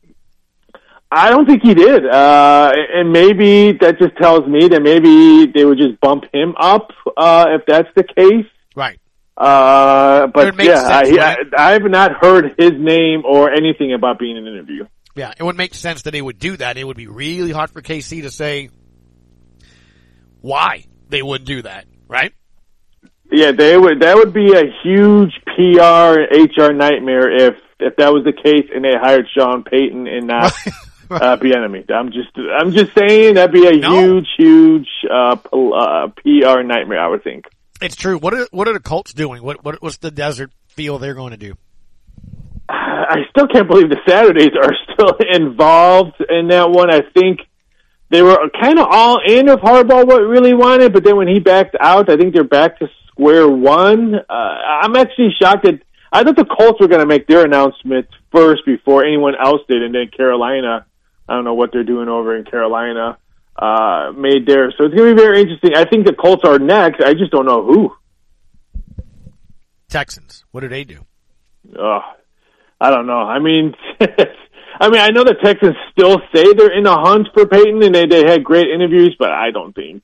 I 1.11 1.31
don't 1.31 1.47
think 1.47 1.63
he 1.63 1.75
did, 1.75 2.05
uh, 2.07 2.73
and 2.95 3.13
maybe 3.13 3.73
that 3.81 3.99
just 4.01 4.17
tells 4.17 4.49
me 4.49 4.67
that 4.69 4.83
maybe 4.83 5.47
they 5.47 5.65
would 5.65 5.79
just 5.79 6.01
bump 6.01 6.25
him 6.33 6.55
up 6.59 6.91
uh, 7.17 7.47
if 7.51 7.63
that's 7.67 7.89
the 7.95 8.03
case. 8.03 8.47
Uh, 9.37 10.29
but 10.29 10.55
yeah, 10.63 10.77
sense, 10.77 11.19
I, 11.19 11.35
right? 11.35 11.47
I, 11.57 11.71
I 11.71 11.73
have 11.73 11.83
not 11.83 12.13
heard 12.21 12.55
his 12.57 12.73
name 12.79 13.23
or 13.25 13.53
anything 13.53 13.93
about 13.93 14.19
being 14.19 14.37
in 14.37 14.47
an 14.47 14.55
interview. 14.55 14.87
Yeah, 15.17 15.33
it 15.37 15.43
would 15.43 15.57
make 15.57 15.75
sense 15.75 16.03
that 16.03 16.13
they 16.13 16.23
would 16.23 16.39
do 16.39 16.57
that. 16.57 16.77
It 16.77 16.85
would 16.85 16.97
be 16.97 17.07
really 17.07 17.53
hard 17.53 17.71
for 17.71 17.83
KC 17.83 18.23
to 18.23 18.31
say 18.31 18.71
why 20.41 20.85
they 21.09 21.23
would 21.23 21.45
do 21.45 21.63
that, 21.63 21.87
right? 22.09 22.33
Yeah, 23.31 23.53
they 23.53 23.77
would. 23.77 24.01
That 24.01 24.17
would 24.17 24.33
be 24.33 24.53
a 24.53 24.65
huge 24.83 25.33
PR 25.47 26.21
and 26.21 26.51
HR 26.57 26.73
nightmare 26.73 27.31
if 27.31 27.55
if 27.81 27.97
that 27.97 28.13
was 28.13 28.25
the 28.25 28.33
case 28.33 28.71
and 28.73 28.85
they 28.85 28.95
hired 28.95 29.27
Sean 29.37 29.65
Payton 29.65 30.07
and 30.07 30.27
not 30.27 30.53
uh, 31.11 31.37
Bieniemy. 31.37 31.91
I'm 31.91 32.13
just 32.13 32.31
I'm 32.37 32.73
just 32.73 32.93
saying 32.97 33.35
that'd 33.35 33.53
be 33.53 33.67
a 33.67 33.73
no. 33.73 33.99
huge, 33.99 34.29
huge 34.37 34.89
uh, 35.11 35.37
uh, 35.53 36.09
PR 36.09 36.63
nightmare. 36.63 37.01
I 37.01 37.09
would 37.09 37.25
think. 37.25 37.47
It's 37.81 37.97
true. 37.97 38.19
What 38.19 38.35
are 38.35 38.47
what 38.51 38.69
are 38.69 38.73
the 38.73 38.81
Colts 38.81 39.13
doing? 39.13 39.43
What 39.43 39.65
what 39.65 39.83
what's 39.83 39.99
the 39.99 40.11
desert 40.11 40.51
feel 40.69 40.99
they're 40.99 41.15
going 41.15 41.33
to 41.33 41.37
do? 41.37 41.57
I 42.69 43.17
still 43.31 43.47
can't 43.47 43.69
believe 43.69 43.91
the 43.91 44.01
Saturdays 44.09 44.53
are 44.61 44.73
still 44.93 45.17
involved 45.31 46.15
in 46.29 46.49
that 46.49 46.71
one. 46.71 46.93
I 46.93 47.03
think 47.13 47.41
they 48.11 48.23
were 48.23 48.39
kind 48.61 48.79
of 48.79 48.87
all 48.89 49.19
in 49.25 49.49
if 49.49 49.61
Harbaugh 49.61 50.07
what 50.07 50.21
really 50.21 50.55
wanted, 50.55 50.93
but 50.93 51.05
then 51.05 51.17
when 51.17 51.29
he 51.29 51.41
backed 51.41 51.77
out, 51.79 52.09
I 52.09 52.17
think 52.17 52.33
they're 52.35 52.45
back 52.45 52.79
to 52.79 52.89
square 53.09 53.49
one. 53.49 54.15
Uh, 54.15 54.33
I'm 54.33 54.97
actually 54.97 55.35
shocked 55.41 55.65
that 55.65 55.81
I 56.13 56.23
thought 56.23 56.37
the 56.37 56.45
Colts 56.45 56.81
were 56.81 56.89
going 56.89 57.01
to 57.01 57.07
make 57.07 57.27
their 57.27 57.45
announcement 57.45 58.07
first 58.33 58.65
before 58.65 59.05
anyone 59.05 59.35
else 59.35 59.61
did, 59.69 59.83
and 59.83 59.95
then 59.95 60.09
Carolina. 60.17 60.87
I 61.29 61.35
don't 61.35 61.45
know 61.45 61.55
what 61.55 61.71
they're 61.73 61.85
doing 61.85 62.09
over 62.09 62.37
in 62.37 62.45
Carolina. 62.45 63.19
Uh, 63.57 64.11
made 64.17 64.47
there, 64.47 64.73
so 64.77 64.85
it's 64.85 64.95
going 64.95 65.11
to 65.11 65.15
be 65.15 65.23
very 65.23 65.41
interesting. 65.41 65.77
I 65.77 65.85
think 65.85 66.07
the 66.07 66.13
Colts 66.13 66.43
are 66.45 66.59
next. 66.59 67.01
I 67.01 67.15
just 67.15 67.31
don't 67.31 67.47
know 67.47 67.65
who. 67.65 67.93
Texans. 69.89 70.45
What 70.51 70.63
do 70.63 70.69
they 70.69 70.83
do? 70.83 71.07
Oh, 71.79 72.01
I 72.81 72.91
don't 72.91 73.07
know. 73.07 73.21
I 73.21 73.39
mean, 73.39 73.75
I 74.01 74.89
mean, 74.89 75.01
I 75.01 75.11
know 75.11 75.23
the 75.23 75.37
Texans 75.41 75.77
still 75.93 76.21
say 76.35 76.53
they're 76.53 76.77
in 76.77 76.87
a 76.87 77.01
hunt 77.01 77.29
for 77.33 77.47
Payton, 77.47 77.83
and 77.85 77.95
they 77.95 78.07
they 78.07 78.25
had 78.27 78.43
great 78.43 78.67
interviews, 78.69 79.15
but 79.19 79.31
I 79.31 79.53
don't 79.53 79.73
think 79.73 80.03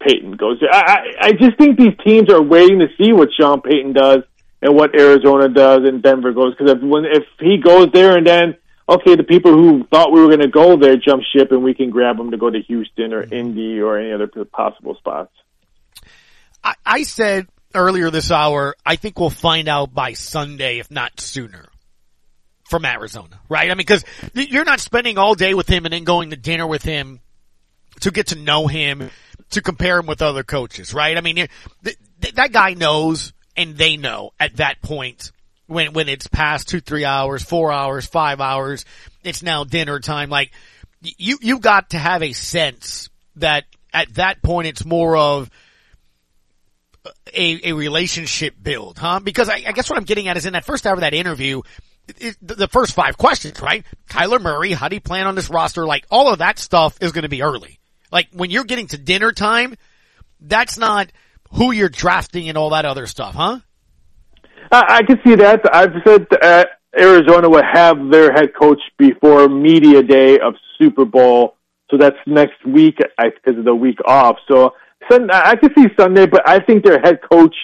Payton 0.00 0.36
goes 0.36 0.60
there. 0.60 0.72
I 0.72 0.80
I, 0.80 1.26
I 1.26 1.32
just 1.32 1.58
think 1.58 1.76
these 1.76 1.96
teams 2.04 2.30
are 2.30 2.40
waiting 2.40 2.78
to 2.78 2.86
see 2.96 3.12
what 3.12 3.30
Sean 3.36 3.62
Payton 3.62 3.94
does 3.94 4.22
and 4.62 4.74
what 4.74 4.98
Arizona 4.98 5.48
does 5.48 5.80
and 5.84 6.02
Denver 6.02 6.32
goes 6.32 6.54
because 6.56 6.72
if 6.72 6.82
when 6.82 7.04
if 7.04 7.24
he 7.40 7.58
goes 7.58 7.88
there 7.92 8.16
and 8.16 8.26
then 8.26 8.56
okay, 8.88 9.16
the 9.16 9.24
people 9.24 9.52
who 9.52 9.84
thought 9.84 10.12
we 10.12 10.20
were 10.20 10.28
going 10.28 10.40
to 10.40 10.48
go 10.48 10.76
there 10.76 10.96
jump 10.96 11.22
ship 11.34 11.50
and 11.50 11.62
we 11.62 11.74
can 11.74 11.90
grab 11.90 12.16
them 12.16 12.30
to 12.30 12.36
go 12.36 12.50
to 12.50 12.60
Houston 12.60 13.12
or 13.12 13.22
mm-hmm. 13.22 13.34
Indy 13.34 13.80
or 13.80 13.98
any 13.98 14.12
other 14.12 14.28
possible 14.44 14.94
spots. 14.96 15.32
I, 16.62 16.74
I 16.84 17.02
said 17.02 17.48
earlier 17.74 18.10
this 18.10 18.30
hour, 18.30 18.74
I 18.84 18.96
think 18.96 19.18
we'll 19.18 19.30
find 19.30 19.68
out 19.68 19.92
by 19.92 20.12
Sunday, 20.12 20.78
if 20.78 20.90
not 20.90 21.20
sooner 21.20 21.66
from 22.68 22.84
Arizona, 22.84 23.40
right? 23.48 23.70
I 23.70 23.74
mean, 23.74 23.86
cause 23.86 24.04
you're 24.34 24.64
not 24.64 24.80
spending 24.80 25.18
all 25.18 25.34
day 25.34 25.54
with 25.54 25.68
him 25.68 25.84
and 25.84 25.92
then 25.92 26.04
going 26.04 26.30
to 26.30 26.36
dinner 26.36 26.66
with 26.66 26.82
him 26.82 27.20
to 28.00 28.10
get 28.10 28.28
to 28.28 28.36
know 28.36 28.66
him, 28.66 29.10
to 29.50 29.62
compare 29.62 29.98
him 29.98 30.06
with 30.06 30.22
other 30.22 30.42
coaches, 30.42 30.92
right? 30.92 31.16
I 31.16 31.20
mean, 31.20 31.36
th- 31.36 31.48
th- 32.20 32.34
that 32.34 32.52
guy 32.52 32.74
knows 32.74 33.32
and 33.56 33.76
they 33.76 33.96
know 33.96 34.32
at 34.40 34.56
that 34.56 34.82
point 34.82 35.30
when, 35.66 35.92
when 35.92 36.08
it's 36.08 36.26
past 36.26 36.68
two, 36.68 36.80
three 36.80 37.04
hours, 37.04 37.42
four 37.42 37.72
hours, 37.72 38.06
five 38.06 38.40
hours, 38.40 38.84
it's 39.24 39.42
now 39.42 39.64
dinner 39.64 40.00
time. 40.00 40.30
Like 40.30 40.52
you, 41.00 41.38
you 41.40 41.58
got 41.58 41.90
to 41.90 41.98
have 41.98 42.22
a 42.22 42.32
sense 42.32 43.08
that 43.36 43.64
at 43.92 44.14
that 44.14 44.42
point 44.42 44.68
it's 44.68 44.84
more 44.84 45.16
of, 45.16 45.50
a, 47.34 47.70
a 47.70 47.72
relationship 47.72 48.54
build, 48.60 48.98
huh? 48.98 49.20
Because 49.20 49.48
I, 49.48 49.62
I 49.66 49.72
guess 49.72 49.88
what 49.90 49.98
I'm 49.98 50.04
getting 50.04 50.28
at 50.28 50.36
is 50.36 50.46
in 50.46 50.52
that 50.54 50.64
first 50.64 50.86
hour 50.86 50.94
of 50.94 51.00
that 51.00 51.14
interview, 51.14 51.62
it, 52.18 52.36
the 52.40 52.68
first 52.68 52.94
five 52.94 53.18
questions, 53.18 53.60
right? 53.60 53.84
Kyler 54.08 54.40
Murray, 54.40 54.72
how 54.72 54.88
do 54.88 54.96
you 54.96 55.00
plan 55.00 55.26
on 55.26 55.34
this 55.34 55.50
roster? 55.50 55.86
Like 55.86 56.06
all 56.10 56.32
of 56.32 56.38
that 56.38 56.58
stuff 56.58 56.98
is 57.00 57.12
going 57.12 57.22
to 57.22 57.28
be 57.28 57.42
early. 57.42 57.78
Like 58.12 58.28
when 58.32 58.50
you're 58.50 58.64
getting 58.64 58.86
to 58.88 58.98
dinner 58.98 59.32
time, 59.32 59.76
that's 60.40 60.78
not 60.78 61.10
who 61.52 61.72
you're 61.72 61.88
drafting 61.88 62.48
and 62.48 62.56
all 62.56 62.70
that 62.70 62.84
other 62.84 63.06
stuff, 63.06 63.34
huh? 63.34 63.60
I, 64.70 64.98
I 64.98 65.02
can 65.02 65.20
see 65.24 65.34
that. 65.36 65.62
I've 65.72 65.92
said 66.06 66.26
uh, 66.42 66.64
Arizona 66.98 67.48
would 67.48 67.64
have 67.72 68.10
their 68.10 68.32
head 68.32 68.54
coach 68.54 68.80
before 68.98 69.48
media 69.48 70.02
day 70.02 70.38
of 70.38 70.54
Super 70.78 71.04
Bowl, 71.04 71.56
so 71.90 71.96
that's 71.96 72.16
next 72.26 72.64
week 72.66 72.98
because 72.98 73.58
of 73.58 73.64
the 73.64 73.74
week 73.74 73.98
off. 74.06 74.36
So 74.48 74.74
I 75.10 75.56
can 75.56 75.70
see 75.76 75.86
Sunday, 75.98 76.26
but 76.26 76.48
I 76.48 76.60
think 76.60 76.84
their 76.84 77.00
head 77.00 77.20
coach 77.30 77.54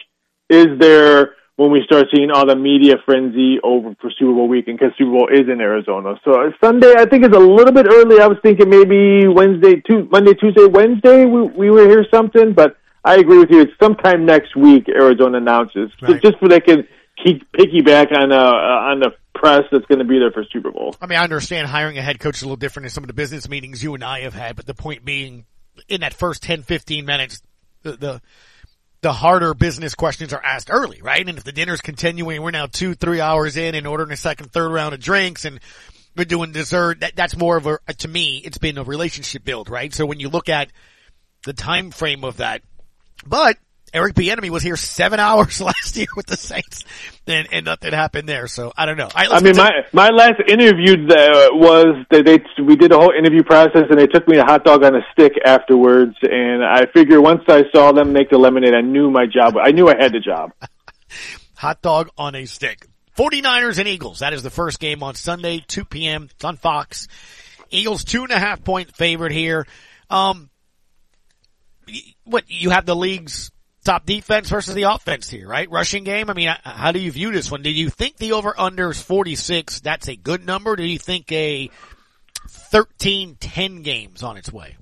is 0.49 0.67
there 0.79 1.35
when 1.57 1.71
we 1.71 1.83
start 1.85 2.07
seeing 2.15 2.31
all 2.31 2.47
the 2.47 2.57
media 2.57 2.97
frenzy 3.05 3.59
over 3.63 3.95
for 4.01 4.11
Super 4.19 4.33
Bowl 4.33 4.49
weekend 4.49 4.79
because 4.79 4.95
Super 4.97 5.11
Bowl 5.11 5.29
is 5.33 5.49
in 5.53 5.61
Arizona. 5.61 6.15
So 6.25 6.33
uh, 6.33 6.51
Sunday, 6.63 6.95
I 6.97 7.05
think 7.05 7.25
is 7.25 7.37
a 7.37 7.39
little 7.39 7.73
bit 7.73 7.87
early. 7.91 8.21
I 8.21 8.27
was 8.27 8.39
thinking 8.43 8.71
maybe 8.71 9.29
Wednesday, 9.29 9.83
two, 9.87 10.09
Monday, 10.11 10.35
Tuesday, 10.35 10.67
Wednesday, 10.67 11.27
we, 11.27 11.43
we 11.43 11.71
will 11.71 11.89
hear 11.89 12.07
something. 12.13 12.53
But 12.53 12.77
I 13.05 13.17
agree 13.17 13.39
with 13.39 13.51
you. 13.51 13.61
It's 13.63 13.73
sometime 13.83 14.27
next 14.27 14.57
week. 14.57 14.89
Arizona 14.89 15.39
announces 15.39 15.91
right. 16.01 16.23
just 16.23 16.37
so 16.41 16.49
they 16.49 16.61
can 16.61 16.87
keep 17.23 17.51
piggyback 17.53 18.13
on 18.17 18.33
uh, 18.33 18.37
uh 18.37 18.91
on 18.91 19.01
the 19.01 19.11
press 19.35 19.63
that's 19.73 19.85
going 19.87 19.99
to 19.99 20.05
be 20.05 20.19
there 20.19 20.31
for 20.31 20.45
Super 20.53 20.71
Bowl. 20.71 20.95
I 21.01 21.07
mean, 21.07 21.19
I 21.19 21.25
understand 21.25 21.67
hiring 21.67 21.99
a 21.99 22.03
head 22.03 22.21
coach 22.21 22.37
is 22.37 22.43
a 22.43 22.45
little 22.47 22.57
different 22.57 22.87
in 22.87 22.91
some 22.91 23.03
of 23.03 23.09
the 23.09 23.15
business 23.15 23.49
meetings 23.49 23.83
you 23.83 23.95
and 23.95 24.05
I 24.05 24.21
have 24.21 24.35
had, 24.35 24.57
but 24.57 24.67
the 24.67 24.75
point 24.75 25.05
being, 25.05 25.47
in 25.89 26.03
that 26.03 26.15
first 26.15 26.43
10, 26.43 26.63
15 26.63 27.05
minutes, 27.05 27.43
the, 27.83 27.93
the 27.93 28.23
the 29.01 29.13
harder 29.13 29.53
business 29.53 29.97
questions 29.97 30.33
are 30.33 30.43
asked 30.43 30.71
early, 30.71 31.03
right? 31.03 31.29
And 31.29 31.37
if 31.37 31.43
the 31.43 31.51
dinner's 31.51 31.81
continuing, 31.81 32.41
we're 32.41 32.53
now 32.53 32.67
two, 32.67 32.95
three 32.95 33.21
hours 33.21 33.57
in 33.57 33.75
and 33.75 33.85
ordering 33.85 34.13
a 34.13 34.17
second, 34.17 34.53
third 34.53 34.71
round 34.71 34.95
of 34.95 35.01
drinks 35.01 35.45
and 35.45 35.59
we're 36.17 36.25
doing 36.25 36.53
dessert. 36.53 37.01
That, 37.01 37.17
that's 37.17 37.37
more 37.37 37.57
of 37.57 37.67
a, 37.67 37.79
to 37.99 38.07
me, 38.07 38.39
it's 38.45 38.59
been 38.59 38.79
a 38.79 38.85
relationship 38.85 39.45
build, 39.45 39.69
right? 39.69 39.93
So 39.93 40.07
when 40.07 40.21
you 40.21 40.29
look 40.29 40.49
at 40.49 40.71
the 41.43 41.53
time 41.53 41.91
frame 41.91 42.23
of 42.23 42.37
that, 42.37 42.63
but 43.27 43.57
Eric 43.95 44.15
Bieniemy 44.15 44.51
was 44.51 44.63
here 44.63 44.77
seven 44.77 45.21
hours 45.21 45.61
last 45.61 45.97
year 45.97 46.07
with 46.17 46.27
the 46.27 46.37
Saints, 46.37 46.85
and, 47.27 47.49
and 47.53 47.67
nothing 47.67 47.93
happened 47.93 48.29
there. 48.29 48.47
So 48.47 48.73
I 48.77 48.87
don't 48.87 48.97
know. 48.97 49.09
I 49.15 49.41
mean, 49.41 49.57
my 49.57 49.71
my 49.93 50.09
last 50.09 50.41
interview 50.47 51.07
was 51.55 52.05
that 52.11 52.25
they 52.25 52.63
we 52.63 52.77
did 52.77 52.93
a 52.93 52.97
whole 52.97 53.13
interview 53.17 53.43
process, 53.43 53.85
and 53.91 53.99
they 53.99 54.07
took 54.07 54.27
me 54.27 54.39
a 54.39 54.45
hot 54.45 54.65
dog 54.65 54.83
on 54.85 54.95
a 54.95 55.03
stick 55.13 55.33
afterwards. 55.45 56.17
And 56.23 56.65
I 56.65 56.87
figure 56.93 57.21
once 57.21 57.43
I 57.49 57.65
saw 57.75 57.93
them 57.93 58.13
make 58.13 58.31
the 58.31 58.39
lemonade, 58.39 58.75
I 58.75 58.81
knew 58.81 59.11
my 59.11 59.27
job. 59.27 59.55
I 59.63 59.73
knew 59.73 59.89
I 59.89 59.97
had 59.99 60.13
the 60.13 60.21
job. 60.21 60.53
hot 61.55 61.83
dog 61.83 62.09
on 62.17 62.35
a 62.35 62.47
stick. 62.47 62.87
49ers 63.17 63.79
and 63.79 63.87
Eagles. 63.87 64.21
That 64.21 64.33
is 64.33 64.43
the 64.43 64.51
first 64.51 64.81
game 64.81 65.03
on 65.03 65.15
Sunday, 65.15 65.63
2 65.69 65.85
p.m. 65.85 66.29
It's 66.31 66.45
on 66.45 66.57
Fox. 66.57 67.09
Eagles 67.71 68.05
two 68.05 68.23
and 68.23 68.33
a 68.33 68.39
half 68.39 68.63
point 68.63 68.95
favorite 68.95 69.33
here. 69.33 69.67
Um, 70.11 70.51
what 72.25 72.45
you 72.49 72.71
have 72.71 72.87
the 72.87 72.97
league's 72.97 73.51
top 73.85 74.07
defense 74.07 74.49
versus 74.49 74.75
the 74.75 74.85
offense 74.85 75.29
here, 75.29 75.49
right? 75.49 75.71
Rushing 75.71 76.05
game. 76.05 76.31
I 76.31 76.35
mean, 76.35 76.55
how 76.63 76.93
do 76.93 77.01
you 77.01 77.11
view 77.11 77.33
this 77.33 77.51
one? 77.51 77.63
Do 77.63 77.71
you 77.71 77.91
think 77.91 78.17
the 78.17 78.33
over 78.33 78.55
under 78.59 78.91
is 78.91 79.03
46? 79.03 79.81
That's 79.81 80.09
a 80.09 80.17
good 80.17 80.47
number. 80.47 80.77
Do 80.77 80.85
you 80.85 80.99
think 80.99 81.31
a 81.33 81.71
13-10 82.49 83.83
games 83.83 84.23
on 84.23 84.37
its 84.37 84.53
way? 84.53 84.77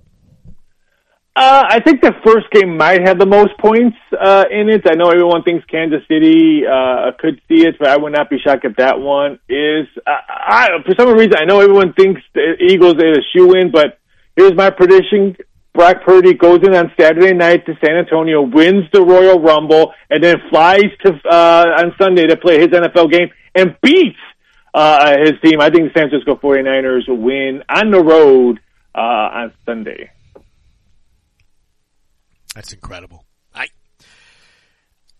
Uh, 1.36 1.64
I 1.68 1.80
think 1.80 2.02
the 2.02 2.12
first 2.26 2.50
game 2.52 2.76
might 2.76 3.06
have 3.06 3.18
the 3.18 3.26
most 3.26 3.56
points 3.58 3.96
uh, 4.20 4.44
in 4.50 4.68
it. 4.68 4.82
I 4.86 4.94
know 4.94 5.10
everyone 5.10 5.42
thinks 5.42 5.64
Kansas 5.66 6.02
City 6.08 6.66
uh, 6.66 7.12
could 7.18 7.40
see 7.48 7.66
it, 7.66 7.76
but 7.78 7.88
I 7.88 7.96
would 7.96 8.12
not 8.12 8.28
be 8.28 8.38
shocked 8.44 8.64
if 8.64 8.76
that 8.76 8.98
one 8.98 9.38
is. 9.48 9.86
Uh, 10.06 10.10
I, 10.28 10.68
for 10.84 10.94
some 10.98 11.08
reason, 11.14 11.36
I 11.38 11.44
know 11.44 11.60
everyone 11.60 11.94
thinks 11.94 12.20
the 12.34 12.56
Eagles 12.60 12.96
is 12.96 13.18
a 13.18 13.22
shoe 13.32 13.54
in, 13.54 13.70
but 13.70 14.00
here's 14.36 14.54
my 14.54 14.70
prediction: 14.70 15.36
Brock 15.72 16.02
Purdy 16.04 16.34
goes 16.34 16.60
in 16.62 16.74
on 16.74 16.92
Saturday 16.98 17.32
night 17.32 17.64
to 17.66 17.74
San 17.84 17.96
Antonio, 17.96 18.42
wins 18.42 18.84
the 18.92 19.02
Royal 19.02 19.40
Rumble, 19.40 19.92
and 20.08 20.22
then 20.22 20.36
flies 20.50 20.90
to 21.04 21.12
uh, 21.30 21.64
on 21.78 21.94
Sunday 22.00 22.26
to 22.26 22.36
play 22.36 22.58
his 22.58 22.68
NFL 22.68 23.10
game 23.10 23.28
and 23.54 23.76
beats 23.82 24.18
uh, 24.74 25.16
his 25.18 25.34
team. 25.42 25.60
I 25.60 25.70
think 25.70 25.92
the 25.92 26.00
San 26.00 26.10
Francisco 26.10 26.36
49ers 26.36 27.08
win 27.08 27.62
on 27.68 27.90
the 27.90 28.02
road 28.02 28.60
uh, 28.94 28.98
on 28.98 29.52
Sunday. 29.64 30.10
That's 32.54 32.72
incredible. 32.72 33.24
I 33.54 33.68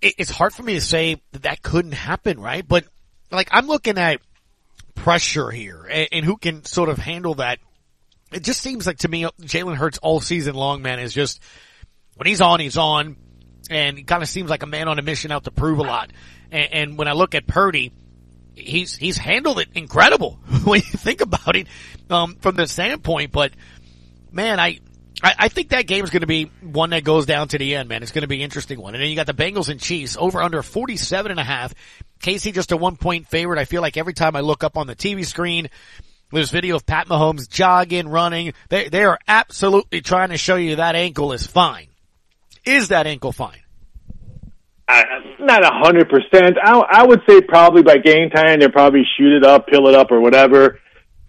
it's 0.02 0.30
hard 0.30 0.52
for 0.52 0.62
me 0.62 0.74
to 0.74 0.80
say 0.80 1.20
that 1.32 1.42
that 1.42 1.62
couldn't 1.62 1.92
happen, 1.92 2.40
right? 2.40 2.66
But 2.66 2.84
like 3.30 3.48
I'm 3.52 3.66
looking 3.66 3.98
at 3.98 4.20
pressure 4.94 5.50
here 5.50 5.86
and, 5.90 6.08
and 6.12 6.24
who 6.24 6.36
can 6.36 6.64
sort 6.64 6.88
of 6.88 6.98
handle 6.98 7.36
that 7.36 7.58
it 8.32 8.42
just 8.42 8.60
seems 8.60 8.86
like 8.86 8.98
to 8.98 9.08
me 9.08 9.24
Jalen 9.42 9.76
Hurts 9.76 9.98
all 9.98 10.20
season 10.20 10.54
long, 10.54 10.82
man, 10.82 10.98
is 11.00 11.12
just 11.12 11.42
when 12.16 12.26
he's 12.26 12.40
on, 12.40 12.60
he's 12.60 12.76
on, 12.76 13.16
and 13.70 13.96
he 13.96 14.04
kind 14.04 14.22
of 14.22 14.28
seems 14.28 14.50
like 14.50 14.62
a 14.62 14.66
man 14.66 14.88
on 14.88 14.98
a 14.98 15.02
mission 15.02 15.32
out 15.32 15.44
to 15.44 15.50
prove 15.50 15.78
a 15.78 15.82
lot. 15.82 16.10
And, 16.50 16.72
and 16.72 16.98
when 16.98 17.08
I 17.08 17.12
look 17.12 17.34
at 17.34 17.46
Purdy, 17.46 17.92
he's 18.54 18.96
he's 18.96 19.18
handled 19.18 19.58
it 19.58 19.68
incredible 19.74 20.32
when 20.64 20.80
you 20.80 20.98
think 20.98 21.20
about 21.20 21.56
it 21.56 21.66
um, 22.08 22.36
from 22.40 22.56
the 22.56 22.66
standpoint. 22.66 23.32
But 23.32 23.52
man, 24.30 24.60
I. 24.60 24.80
I, 25.22 25.48
think 25.48 25.68
that 25.70 25.86
game 25.86 26.02
is 26.02 26.08
going 26.08 26.22
to 26.22 26.26
be 26.26 26.44
one 26.62 26.90
that 26.90 27.04
goes 27.04 27.26
down 27.26 27.48
to 27.48 27.58
the 27.58 27.74
end, 27.74 27.90
man. 27.90 28.02
It's 28.02 28.10
going 28.10 28.22
to 28.22 28.28
be 28.28 28.36
an 28.36 28.40
interesting 28.40 28.80
one. 28.80 28.94
And 28.94 29.02
then 29.02 29.10
you 29.10 29.16
got 29.16 29.26
the 29.26 29.34
Bengals 29.34 29.68
and 29.68 29.78
Chiefs 29.78 30.16
over 30.18 30.40
under 30.40 30.62
47 30.62 31.30
and 31.30 31.38
a 31.38 31.44
half. 31.44 31.74
KC 32.20 32.54
just 32.54 32.72
a 32.72 32.76
one 32.78 32.96
point 32.96 33.28
favorite. 33.28 33.58
I 33.58 33.66
feel 33.66 33.82
like 33.82 33.98
every 33.98 34.14
time 34.14 34.34
I 34.34 34.40
look 34.40 34.64
up 34.64 34.78
on 34.78 34.86
the 34.86 34.96
TV 34.96 35.26
screen, 35.26 35.68
there's 36.32 36.50
video 36.50 36.76
of 36.76 36.86
Pat 36.86 37.08
Mahomes 37.08 37.48
jogging, 37.48 38.08
running. 38.08 38.52
They, 38.68 38.88
they 38.88 39.04
are 39.04 39.18
absolutely 39.26 40.00
trying 40.00 40.30
to 40.30 40.38
show 40.38 40.56
you 40.56 40.76
that 40.76 40.94
ankle 40.94 41.32
is 41.32 41.46
fine. 41.46 41.88
Is 42.64 42.88
that 42.88 43.06
ankle 43.06 43.32
fine? 43.32 43.60
Uh, 44.86 45.02
not 45.38 45.64
a 45.64 45.70
hundred 45.72 46.08
percent. 46.08 46.56
I 46.62 46.78
I 46.78 47.06
would 47.06 47.20
say 47.28 47.40
probably 47.40 47.82
by 47.82 47.98
game 47.98 48.30
time 48.30 48.58
they'll 48.58 48.70
probably 48.70 49.04
shoot 49.16 49.36
it 49.36 49.44
up, 49.44 49.68
pill 49.68 49.88
it 49.88 49.94
up, 49.94 50.10
or 50.10 50.20
whatever. 50.20 50.80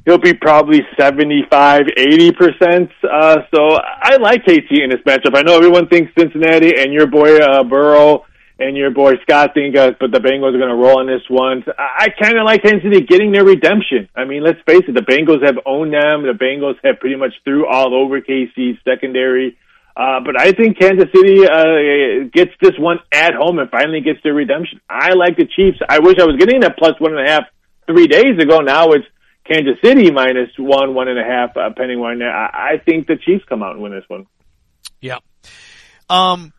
He'll 0.04 0.18
be 0.18 0.34
probably 0.34 0.80
75, 1.00 1.82
80 1.96 2.32
percent. 2.32 2.90
Uh, 3.04 3.38
so 3.54 3.78
I 3.78 4.18
like 4.18 4.44
KT 4.44 4.72
in 4.72 4.90
this 4.90 5.02
matchup. 5.06 5.36
I 5.36 5.44
know 5.44 5.56
everyone 5.56 5.88
thinks 5.90 6.12
Cincinnati 6.18 6.74
and 6.82 6.92
your 6.92 7.06
boy 7.06 7.38
uh, 7.38 7.64
Burrow 7.64 8.26
and 8.62 8.78
your 8.78 8.91
boy 8.91 9.13
Scott 9.24 9.54
think, 9.54 9.76
uh, 9.76 9.91
but 10.00 10.12
the 10.12 10.19
Bengals 10.19 10.54
are 10.54 10.62
going 10.62 10.69
to 10.69 10.76
roll 10.76 11.00
on 11.00 11.08
this 11.08 11.24
one. 11.30 11.63
I, 11.78 12.06
I 12.06 12.08
kind 12.10 12.38
of 12.38 12.45
like 12.45 12.63
Kansas 12.63 12.84
City 12.84 13.06
getting 13.06 13.32
their 13.32 13.43
redemption. 13.43 14.08
I 14.15 14.26
mean, 14.26 14.43
let's 14.43 14.60
face 14.67 14.84
it, 14.88 14.93
the 14.93 15.02
Bengals 15.02 15.43
have 15.43 15.58
owned 15.65 15.93
them. 15.93 16.24
The 16.24 16.38
Bengals 16.38 16.76
have 16.84 17.00
pretty 17.00 17.15
much 17.15 17.34
threw 17.43 17.67
all 17.67 17.93
over 17.93 18.21
KC's 18.21 18.78
secondary. 18.86 19.58
Uh, 19.95 20.21
but 20.24 20.39
I 20.39 20.52
think 20.52 20.80
Kansas 20.80 21.10
City 21.13 21.45
uh, 21.45 22.30
gets 22.32 22.52
this 22.62 22.78
one 22.80 23.00
at 23.12 23.34
home 23.34 23.60
and 23.60 23.69
finally 23.69 24.02
gets 24.02 24.19
their 24.24 24.34
redemption. 24.34 24.80
I 24.89 25.13
like 25.13 25.36
the 25.36 25.45
Chiefs. 25.45 25.80
I 25.88 26.00
wish 26.00 26.17
I 26.19 26.26
was 26.26 26.38
getting 26.38 26.62
that 26.62 26.78
plus 26.78 26.93
one 27.00 27.17
and 27.17 27.28
a 27.28 27.30
half 27.30 27.43
three 27.88 28.08
days 28.08 28.39
ago. 28.39 28.60
Now 28.60 28.91
it's 28.91 29.06
Kansas 29.43 29.76
City 29.84 30.12
minus 30.12 30.50
one, 30.58 30.93
one 30.93 31.08
and 31.08 31.19
a 31.19 31.24
half, 31.24 31.58
uh, 31.58 31.69
pending 31.76 32.00
one. 32.00 32.21
I, 32.21 32.76
I 32.76 32.82
think 32.86 33.08
the 33.08 33.17
Chiefs 33.17 33.43
come 33.50 33.63
out 33.63 33.74
and 33.74 33.82
win 33.82 33.91
this 33.91 34.06
one. 34.08 34.28
Yeah. 35.02 35.17
Um, 36.10 36.54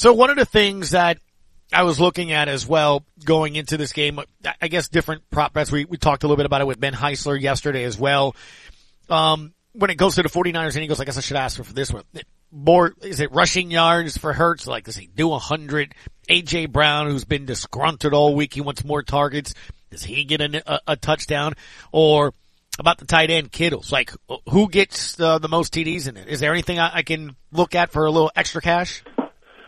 so 0.00 0.14
one 0.14 0.30
of 0.30 0.36
the 0.36 0.46
things 0.46 0.92
that 0.92 1.18
I 1.70 1.82
was 1.82 2.00
looking 2.00 2.32
at 2.32 2.48
as 2.48 2.66
well 2.66 3.04
going 3.22 3.54
into 3.54 3.76
this 3.76 3.92
game, 3.92 4.18
I 4.58 4.68
guess 4.68 4.88
different 4.88 5.28
prop 5.28 5.52
bets. 5.52 5.70
We, 5.70 5.84
we 5.84 5.98
talked 5.98 6.24
a 6.24 6.26
little 6.26 6.38
bit 6.38 6.46
about 6.46 6.62
it 6.62 6.66
with 6.66 6.80
Ben 6.80 6.94
Heisler 6.94 7.38
yesterday 7.38 7.84
as 7.84 7.98
well. 7.98 8.34
Um, 9.10 9.52
when 9.72 9.90
it 9.90 9.96
goes 9.96 10.14
to 10.14 10.22
the 10.22 10.30
49ers 10.30 10.74
and 10.74 10.84
Eagles, 10.84 11.00
I 11.00 11.04
guess 11.04 11.18
I 11.18 11.20
should 11.20 11.36
ask 11.36 11.62
for 11.62 11.70
this 11.74 11.92
one. 11.92 12.04
More, 12.50 12.94
is 13.02 13.20
it 13.20 13.30
rushing 13.32 13.70
yards 13.70 14.16
for 14.16 14.32
Hurts? 14.32 14.66
Like, 14.66 14.84
does 14.84 14.96
he 14.96 15.06
do 15.06 15.34
a 15.34 15.38
hundred? 15.38 15.94
AJ 16.30 16.72
Brown, 16.72 17.10
who's 17.10 17.26
been 17.26 17.44
disgruntled 17.44 18.14
all 18.14 18.34
week, 18.34 18.54
he 18.54 18.62
wants 18.62 18.82
more 18.82 19.02
targets. 19.02 19.52
Does 19.90 20.02
he 20.02 20.24
get 20.24 20.40
a, 20.40 20.62
a, 20.66 20.80
a 20.92 20.96
touchdown? 20.96 21.52
Or 21.92 22.32
about 22.78 22.96
the 22.96 23.04
tight 23.04 23.30
end 23.30 23.52
Kittles? 23.52 23.92
Like, 23.92 24.12
who 24.48 24.70
gets 24.70 25.16
the 25.16 25.46
most 25.50 25.74
TDs 25.74 26.08
in 26.08 26.16
it? 26.16 26.26
Is 26.26 26.40
there 26.40 26.52
anything 26.52 26.78
I, 26.78 26.90
I 26.96 27.02
can 27.02 27.36
look 27.52 27.74
at 27.74 27.90
for 27.90 28.06
a 28.06 28.10
little 28.10 28.30
extra 28.34 28.62
cash? 28.62 29.04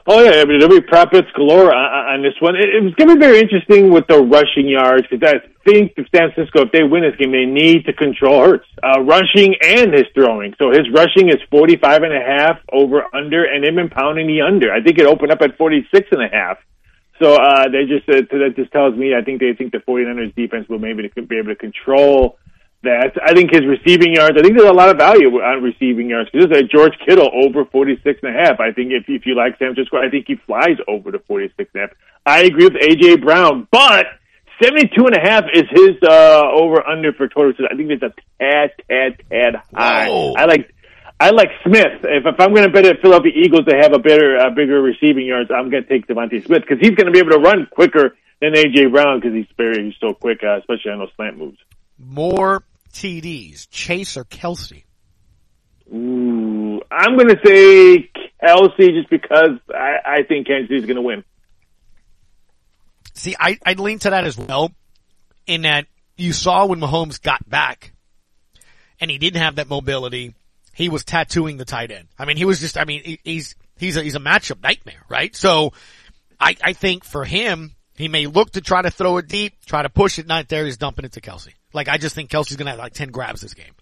Oh 0.06 0.20
yeah, 0.20 0.42
I 0.42 0.44
mean 0.44 0.58
there'll 0.58 0.74
be 0.74 0.80
prop 0.80 1.12
bets 1.12 1.30
galore 1.36 1.72
on, 1.72 2.14
on 2.14 2.22
this 2.22 2.34
one. 2.40 2.56
It, 2.56 2.74
it 2.74 2.82
was 2.82 2.94
going 2.94 3.08
to 3.08 3.14
be 3.14 3.20
very 3.20 3.38
interesting 3.38 3.92
with 3.92 4.06
the 4.08 4.18
rushing 4.18 4.66
yards 4.66 5.06
because 5.08 5.22
I 5.22 5.46
think 5.64 5.92
if 5.96 6.06
San 6.14 6.32
Francisco, 6.32 6.66
if 6.66 6.72
they 6.72 6.82
win 6.82 7.02
this 7.02 7.14
game, 7.14 7.30
they 7.30 7.46
need 7.46 7.86
to 7.86 7.92
control 7.92 8.42
Hurts, 8.42 8.66
uh, 8.82 9.00
rushing 9.02 9.54
and 9.62 9.94
his 9.94 10.10
throwing. 10.12 10.54
So 10.58 10.70
his 10.70 10.90
rushing 10.92 11.28
is 11.28 11.38
forty 11.50 11.76
five 11.76 12.02
and 12.02 12.12
a 12.12 12.18
half 12.18 12.58
over 12.72 13.04
under, 13.14 13.44
and 13.44 13.62
they've 13.62 13.74
been 13.74 13.90
pounding 13.90 14.26
the 14.26 14.42
under. 14.42 14.72
I 14.72 14.82
think 14.82 14.98
it 14.98 15.06
opened 15.06 15.30
up 15.30 15.40
at 15.40 15.56
forty 15.56 15.86
six 15.94 16.08
and 16.10 16.22
a 16.22 16.28
half. 16.28 16.58
So 17.22 17.36
uh, 17.36 17.68
they 17.70 17.86
just 17.86 18.08
uh, 18.08 18.26
that 18.34 18.54
just 18.56 18.72
tells 18.72 18.96
me 18.96 19.14
I 19.14 19.22
think 19.22 19.38
they 19.38 19.52
think 19.54 19.70
the 19.70 19.78
49ers 19.78 20.34
defense 20.34 20.68
will 20.68 20.80
maybe 20.80 21.08
be 21.14 21.38
able 21.38 21.54
to 21.54 21.54
control 21.54 22.38
that. 22.82 23.12
I 23.24 23.34
think 23.34 23.50
his 23.52 23.66
receiving 23.66 24.14
yards, 24.14 24.36
I 24.38 24.42
think 24.42 24.56
there's 24.56 24.70
a 24.70 24.72
lot 24.72 24.88
of 24.88 24.98
value 24.98 25.28
on 25.40 25.62
receiving 25.62 26.10
yards. 26.10 26.30
Because 26.30 26.48
there's 26.48 26.64
a 26.64 26.68
George 26.68 26.92
Kittle 27.06 27.30
over 27.32 27.64
46 27.64 28.20
and 28.22 28.36
a 28.36 28.38
half. 28.38 28.60
I 28.60 28.72
think 28.72 28.92
if, 28.92 29.04
if 29.08 29.26
you 29.26 29.34
like 29.34 29.58
San 29.58 29.74
Francisco, 29.74 29.98
I 29.98 30.10
think 30.10 30.26
he 30.26 30.36
flies 30.46 30.76
over 30.88 31.12
to 31.12 31.18
46 31.20 31.70
and 31.74 31.82
a 31.82 31.86
half. 31.86 31.96
I 32.24 32.42
agree 32.42 32.64
with 32.64 32.74
AJ 32.74 33.22
Brown, 33.22 33.66
but 33.70 34.06
72 34.62 35.06
and 35.06 35.16
a 35.16 35.20
half 35.20 35.44
is 35.52 35.64
his, 35.70 35.96
uh, 36.02 36.42
over 36.52 36.86
under 36.86 37.12
for 37.12 37.28
total. 37.28 37.52
I 37.70 37.74
think 37.74 37.90
it's 37.90 38.02
a 38.02 38.12
tad, 38.38 38.70
tad, 38.88 39.22
tad 39.30 39.62
high. 39.74 40.08
Whoa. 40.08 40.34
I 40.34 40.44
like, 40.44 40.72
I 41.18 41.30
like 41.30 41.50
Smith. 41.64 42.02
If, 42.04 42.26
if 42.26 42.40
I'm 42.40 42.54
going 42.54 42.64
to 42.64 42.70
bet 42.70 42.84
at 42.84 43.00
Philadelphia 43.00 43.32
Eagles 43.34 43.66
to 43.66 43.76
have 43.76 43.92
a 43.92 43.98
better, 43.98 44.38
uh, 44.38 44.50
bigger 44.50 44.80
receiving 44.82 45.26
yards, 45.26 45.50
I'm 45.50 45.70
going 45.70 45.82
to 45.84 45.88
take 45.88 46.06
DeVonta 46.06 46.44
Smith 46.44 46.62
because 46.62 46.78
he's 46.80 46.96
going 46.96 47.06
to 47.06 47.12
be 47.12 47.18
able 47.18 47.30
to 47.30 47.38
run 47.38 47.66
quicker 47.70 48.16
than 48.40 48.54
AJ 48.54 48.92
Brown 48.92 49.20
because 49.20 49.34
he's 49.34 49.46
very, 49.56 49.84
he's 49.84 49.94
so 50.00 50.14
quick, 50.14 50.40
uh, 50.42 50.58
especially 50.58 50.90
on 50.90 50.98
those 50.98 51.12
slant 51.16 51.38
moves. 51.38 51.58
More 51.98 52.64
TDs, 52.92 53.68
Chase 53.70 54.16
or 54.16 54.24
Kelce? 54.24 54.84
Ooh, 55.92 56.80
I'm 56.90 57.16
going 57.16 57.28
to 57.28 57.38
say 57.44 58.10
Kelce 58.42 58.94
just 58.94 59.10
because 59.10 59.58
I, 59.68 59.96
I 60.04 60.22
think 60.22 60.46
Kansas 60.46 60.68
City's 60.68 60.86
going 60.86 60.96
to 60.96 61.02
win. 61.02 61.24
See, 63.14 63.36
I, 63.38 63.58
I'd 63.64 63.80
lean 63.80 63.98
to 64.00 64.10
that 64.10 64.24
as 64.24 64.38
well 64.38 64.72
in 65.46 65.62
that 65.62 65.86
you 66.16 66.32
saw 66.32 66.66
when 66.66 66.80
Mahomes 66.80 67.20
got 67.20 67.48
back 67.48 67.92
and 69.00 69.10
he 69.10 69.18
didn't 69.18 69.42
have 69.42 69.56
that 69.56 69.68
mobility, 69.68 70.34
he 70.74 70.88
was 70.88 71.04
tattooing 71.04 71.56
the 71.56 71.64
tight 71.64 71.90
end. 71.90 72.08
I 72.18 72.24
mean, 72.24 72.36
he 72.36 72.44
was 72.44 72.60
just, 72.60 72.78
I 72.78 72.84
mean, 72.84 73.18
he's, 73.22 73.54
he's 73.76 73.96
a, 73.96 74.02
he's 74.02 74.14
a 74.14 74.20
matchup 74.20 74.62
nightmare, 74.62 75.04
right? 75.08 75.34
So 75.36 75.72
I, 76.40 76.56
I 76.62 76.72
think 76.72 77.04
for 77.04 77.24
him, 77.24 77.74
he 77.96 78.08
may 78.08 78.26
look 78.26 78.52
to 78.52 78.60
try 78.60 78.80
to 78.80 78.90
throw 78.90 79.18
it 79.18 79.28
deep, 79.28 79.54
try 79.66 79.82
to 79.82 79.90
push 79.90 80.18
it 80.18 80.26
not 80.26 80.48
there, 80.48 80.64
he's 80.64 80.78
dumping 80.78 81.04
it 81.04 81.12
to 81.12 81.20
Kelce. 81.20 81.52
Like 81.72 81.88
I 81.88 81.98
just 81.98 82.14
think 82.14 82.30
Kelce's 82.30 82.56
going 82.56 82.66
to 82.66 82.72
have 82.72 82.78
like 82.78 82.92
ten 82.94 83.10
grabs 83.10 83.40
this 83.40 83.54
game. 83.54 83.72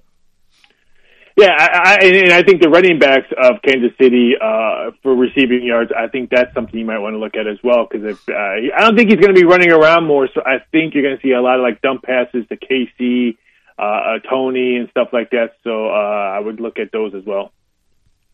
Yeah, 1.36 1.52
I, 1.56 1.96
I, 2.02 2.06
and 2.06 2.32
I 2.32 2.42
think 2.42 2.60
the 2.60 2.68
running 2.68 2.98
backs 2.98 3.28
of 3.30 3.62
Kansas 3.62 3.92
City 3.98 4.32
uh, 4.38 4.90
for 5.02 5.14
receiving 5.14 5.62
yards, 5.62 5.90
I 5.96 6.08
think 6.08 6.28
that's 6.28 6.52
something 6.52 6.78
you 6.78 6.84
might 6.84 6.98
want 6.98 7.14
to 7.14 7.18
look 7.18 7.34
at 7.34 7.46
as 7.46 7.56
well. 7.64 7.86
Because 7.90 8.10
if 8.10 8.28
uh, 8.28 8.76
I 8.76 8.82
don't 8.82 8.96
think 8.96 9.10
he's 9.10 9.20
going 9.20 9.34
to 9.34 9.40
be 9.40 9.46
running 9.46 9.70
around 9.72 10.06
more, 10.06 10.28
so 10.34 10.42
I 10.44 10.58
think 10.70 10.92
you're 10.94 11.04
going 11.04 11.16
to 11.16 11.22
see 11.22 11.32
a 11.32 11.40
lot 11.40 11.56
of 11.56 11.62
like 11.62 11.80
dump 11.80 12.02
passes 12.02 12.46
to 12.48 12.56
KC, 12.56 13.38
uh, 13.78 13.82
uh, 13.82 14.18
Toney, 14.28 14.76
and 14.76 14.90
stuff 14.90 15.08
like 15.12 15.30
that. 15.30 15.52
So 15.64 15.86
uh, 15.86 15.92
I 16.36 16.40
would 16.40 16.60
look 16.60 16.78
at 16.78 16.92
those 16.92 17.14
as 17.14 17.24
well. 17.24 17.52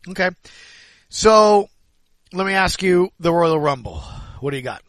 Okay, 0.09 0.31
so 1.09 1.69
Let 2.33 2.47
me 2.47 2.55
ask 2.55 2.83
you 2.83 3.11
the 3.21 3.33
Royal 3.33 3.61
Rumble. 3.61 4.01
What 4.41 4.51
do 4.51 4.57
you 4.57 4.63
got? 4.63 4.83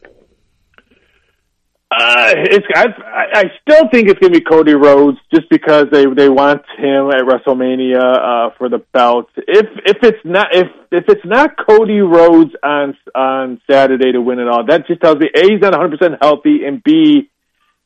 Uh, 1.90 2.34
it's 2.36 2.66
I, 2.74 2.86
I 3.32 3.44
still 3.62 3.88
think 3.88 4.10
it's 4.10 4.18
gonna 4.20 4.34
be 4.34 4.42
Cody 4.42 4.74
Rhodes 4.74 5.16
just 5.34 5.48
because 5.48 5.86
they 5.90 6.04
they 6.04 6.28
want 6.28 6.60
him 6.76 7.08
at 7.08 7.24
WrestleMania 7.24 8.02
uh, 8.02 8.50
for 8.58 8.68
the 8.68 8.84
belt. 8.92 9.30
If 9.38 9.66
if 9.86 9.96
it's 10.02 10.22
not 10.22 10.48
if 10.52 10.66
if 10.92 11.04
it's 11.08 11.24
not 11.24 11.56
Cody 11.56 12.00
Rhodes 12.00 12.50
on 12.62 12.94
on 13.14 13.62
Saturday 13.70 14.12
to 14.12 14.20
win 14.20 14.38
it 14.38 14.48
all, 14.48 14.66
that 14.66 14.86
just 14.86 15.00
tells 15.00 15.16
me 15.16 15.30
a 15.34 15.40
he's 15.40 15.62
not 15.62 15.72
100 15.72 15.98
percent 15.98 16.14
healthy, 16.20 16.66
and 16.66 16.84
b 16.84 17.30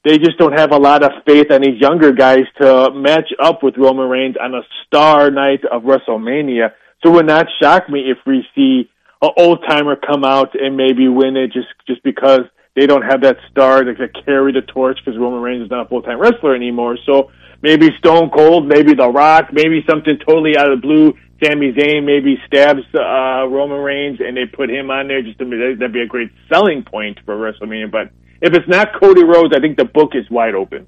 they 0.04 0.18
just 0.18 0.36
don't 0.36 0.58
have 0.58 0.72
a 0.72 0.78
lot 0.78 1.04
of 1.04 1.12
faith 1.24 1.52
on 1.52 1.60
these 1.60 1.80
younger 1.80 2.10
guys 2.12 2.46
to 2.60 2.90
match 2.92 3.30
up 3.40 3.62
with 3.62 3.76
Roman 3.78 4.08
Reigns 4.08 4.34
on 4.42 4.52
a 4.52 4.62
star 4.84 5.30
night 5.30 5.60
of 5.70 5.82
WrestleMania. 5.82 6.72
So 7.04 7.10
it 7.10 7.14
would 7.14 7.26
not 7.26 7.46
shock 7.62 7.88
me 7.88 8.10
if 8.10 8.18
we 8.26 8.44
see 8.56 8.90
an 9.22 9.30
old 9.36 9.60
timer 9.68 9.94
come 9.94 10.24
out 10.24 10.56
and 10.60 10.76
maybe 10.76 11.06
win 11.06 11.36
it 11.36 11.52
just 11.52 11.68
just 11.86 12.02
because 12.02 12.40
they 12.74 12.86
don't 12.86 13.02
have 13.02 13.22
that 13.22 13.36
star 13.50 13.84
to, 13.84 13.94
to 13.94 14.08
carry 14.24 14.52
the 14.52 14.62
torch 14.62 14.98
because 15.04 15.18
Roman 15.18 15.40
Reigns 15.40 15.64
is 15.64 15.70
not 15.70 15.86
a 15.86 15.88
full 15.88 16.02
time 16.02 16.18
wrestler 16.18 16.54
anymore. 16.54 16.96
So 17.04 17.30
maybe 17.60 17.90
Stone 17.98 18.30
Cold, 18.30 18.66
maybe 18.66 18.94
The 18.94 19.08
Rock, 19.08 19.52
maybe 19.52 19.84
something 19.88 20.18
totally 20.26 20.56
out 20.56 20.70
of 20.70 20.80
the 20.80 20.86
blue. 20.86 21.14
Sami 21.42 21.72
Zayn 21.72 22.04
maybe 22.04 22.36
stabs 22.46 22.82
uh, 22.94 23.48
Roman 23.48 23.80
Reigns 23.80 24.20
and 24.20 24.36
they 24.36 24.46
put 24.46 24.70
him 24.70 24.90
on 24.90 25.08
there 25.08 25.22
just 25.22 25.38
to 25.38 25.44
that'd 25.78 25.92
be 25.92 26.02
a 26.02 26.06
great 26.06 26.30
selling 26.52 26.84
point 26.84 27.18
for 27.24 27.36
WrestleMania. 27.36 27.90
But 27.90 28.10
if 28.40 28.54
it's 28.54 28.68
not 28.68 28.88
Cody 29.00 29.24
Rhodes, 29.24 29.52
I 29.54 29.60
think 29.60 29.76
the 29.76 29.84
book 29.84 30.10
is 30.14 30.28
wide 30.30 30.54
open. 30.54 30.86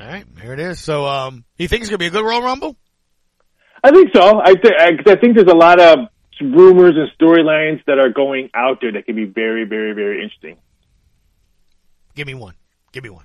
All 0.00 0.06
right, 0.06 0.26
here 0.42 0.52
it 0.52 0.60
is. 0.60 0.80
So, 0.80 1.06
um, 1.06 1.44
you 1.56 1.68
think 1.68 1.82
it's 1.82 1.90
gonna 1.90 1.98
be 1.98 2.06
a 2.06 2.10
good 2.10 2.24
Royal 2.24 2.42
Rumble? 2.42 2.76
I 3.82 3.92
think 3.92 4.10
so. 4.14 4.40
I 4.40 4.54
think 4.54 4.74
I, 4.78 5.12
I 5.12 5.16
think 5.16 5.36
there's 5.36 5.50
a 5.50 5.56
lot 5.56 5.80
of 5.80 5.98
rumors 6.40 6.94
and 6.96 7.08
storylines 7.18 7.84
that 7.86 7.98
are 7.98 8.10
going 8.10 8.50
out 8.54 8.78
there 8.80 8.92
that 8.92 9.06
can 9.06 9.14
be 9.14 9.24
very, 9.24 9.64
very, 9.64 9.92
very 9.92 10.22
interesting. 10.22 10.56
Give 12.16 12.26
me 12.26 12.34
one. 12.34 12.54
Give 12.92 13.04
me 13.04 13.10
one. 13.10 13.24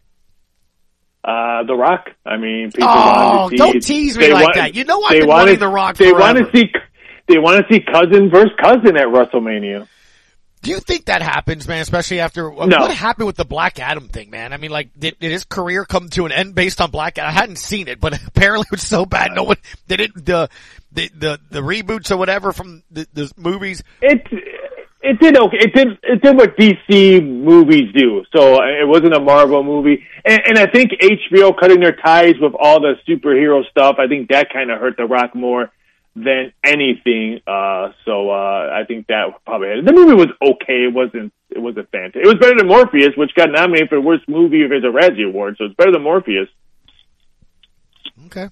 Uh, 1.24 1.64
The 1.64 1.74
Rock. 1.76 2.10
I 2.26 2.38
mean, 2.38 2.72
people 2.72 2.90
Oh, 2.92 3.50
to 3.50 3.50
see, 3.50 3.58
don't 3.58 3.80
tease 3.84 4.18
me 4.18 4.32
like 4.34 4.44
want- 4.44 4.56
that. 4.56 4.76
You 4.76 4.84
know 4.86 5.02
I've 5.04 5.10
they 5.12 5.20
been 5.22 5.28
wanna- 5.30 5.42
wanting 5.44 5.60
The 5.60 5.68
Rock 5.68 5.98
They 5.98 6.12
want 6.12 6.38
to 6.38 6.50
see. 6.56 6.72
They 7.28 7.38
want 7.38 7.66
to 7.66 7.74
see 7.74 7.80
cousin 7.82 8.30
versus 8.30 8.52
cousin 8.62 8.98
at 8.98 9.08
WrestleMania. 9.08 9.88
Do 10.64 10.70
you 10.70 10.80
think 10.80 11.06
that 11.06 11.22
happens, 11.24 11.68
man? 11.68 11.82
Especially 11.82 12.20
after 12.20 12.48
what 12.50 12.68
No. 12.70 12.80
what 12.82 12.92
happened 12.94 13.26
with 13.28 13.36
the 13.38 13.46
Black 13.46 13.80
Adam 13.80 14.10
thing, 14.10 14.30
man? 14.30 14.54
I 14.54 14.58
mean, 14.58 14.70
like, 14.70 14.90
did, 14.98 15.18
did 15.20 15.32
his 15.32 15.44
career 15.46 15.86
come 15.86 16.10
to 16.10 16.26
an 16.28 16.32
end 16.32 16.54
based 16.54 16.80
on 16.82 16.92
Black 16.92 17.18
Adam? 17.18 17.30
I 17.30 17.34
hadn't 17.34 17.56
seen 17.56 17.88
it, 17.88 18.00
but 18.00 18.14
apparently 18.28 18.66
it 18.68 18.72
was 18.72 18.82
so 18.84 19.06
bad. 19.06 19.32
No 19.34 19.44
one 19.44 19.58
did 19.88 20.02
it. 20.02 20.12
The 20.14 20.50
the 20.92 21.10
the, 21.16 21.40
the 21.50 21.62
reboots 21.62 22.12
or 22.12 22.18
whatever 22.18 22.52
from 22.52 22.84
the, 22.92 23.08
the 23.14 23.32
movies. 23.38 23.82
It 24.02 24.22
it 25.04 25.20
did 25.20 25.38
okay. 25.38 25.58
It 25.60 25.74
did 25.74 25.88
it 26.04 26.22
did 26.22 26.38
what 26.38 26.58
DC 26.58 27.26
movies 27.26 27.94
do. 27.94 28.24
So 28.36 28.56
uh, 28.56 28.66
it 28.66 28.88
wasn't 28.88 29.14
a 29.14 29.20
Marvel 29.20 29.64
movie, 29.64 30.04
and, 30.26 30.42
and 30.46 30.58
I 30.58 30.68
think 30.68 30.92
HBO 31.02 31.58
cutting 31.60 31.80
their 31.80 31.96
ties 31.96 32.36
with 32.40 32.54
all 32.60 32.80
the 32.80 32.94
superhero 33.08 33.68
stuff. 33.70 33.96
I 34.00 34.08
think 34.08 34.30
that 34.30 34.48
kind 34.54 34.72
of 34.72 34.80
hurt 34.80 34.98
The 34.98 35.06
Rock 35.06 35.36
more 35.36 35.72
than 36.16 36.54
anything. 36.64 37.40
Uh, 37.48 37.92
so 38.06 38.30
uh, 38.30 38.70
I 38.74 38.84
think 38.88 39.08
that 39.08 39.34
probably 39.46 39.70
had 39.70 39.86
the 39.86 39.94
movie 39.94 40.14
was 40.14 40.28
okay. 40.42 40.86
It 40.86 40.94
wasn't 40.94 41.34
it 41.50 41.60
wasn't 41.60 41.90
fantastic. 41.92 42.24
It 42.24 42.28
was 42.28 42.36
better 42.36 42.58
than 42.58 42.68
Morbius, 42.68 43.18
which 43.18 43.34
got 43.36 43.50
nominated 43.50 43.90
for 43.90 44.00
worst 44.00 44.28
movie 44.28 44.64
of 44.64 44.72
his 44.72 44.84
Razzie 44.84 45.28
Award. 45.28 45.56
So 45.58 45.66
it's 45.66 45.76
better 45.76 45.92
than 45.92 46.04
Morbius. 46.04 46.48
Okay. 48.28 48.50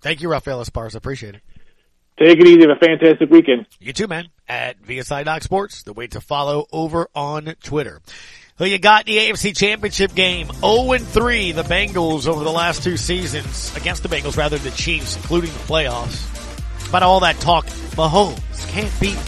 Thank 0.00 0.20
you, 0.20 0.30
Rafael 0.30 0.62
Esparza. 0.62 0.96
Appreciate 0.96 1.36
it. 1.36 1.42
Take 2.18 2.38
it 2.38 2.46
easy. 2.46 2.60
Have 2.60 2.70
a 2.70 2.76
fantastic 2.76 3.30
weekend. 3.30 3.66
You 3.80 3.92
too, 3.92 4.06
man. 4.06 4.28
At 4.48 4.80
VSI 4.82 5.24
Doc 5.24 5.42
Sports, 5.42 5.82
the 5.82 5.92
way 5.92 6.06
to 6.08 6.20
follow 6.20 6.66
over 6.70 7.08
on 7.14 7.54
Twitter. 7.62 8.00
Who 8.58 8.66
you 8.66 8.78
got 8.78 9.08
in 9.08 9.14
the 9.14 9.20
AFC 9.20 9.56
Championship 9.56 10.14
game? 10.14 10.46
0-3, 10.46 11.54
the 11.54 11.62
Bengals 11.62 12.28
over 12.28 12.44
the 12.44 12.52
last 12.52 12.84
two 12.84 12.96
seasons 12.96 13.74
against 13.76 14.04
the 14.04 14.08
Bengals 14.08 14.36
rather 14.36 14.56
than 14.56 14.70
the 14.70 14.76
Chiefs, 14.76 15.16
including 15.16 15.50
the 15.50 15.58
playoffs. 15.60 16.30
About 16.88 17.02
all 17.02 17.18
that 17.20 17.40
talk, 17.40 17.66
Mahomes 17.96 18.68
can't 18.68 18.92
beat 19.00 19.18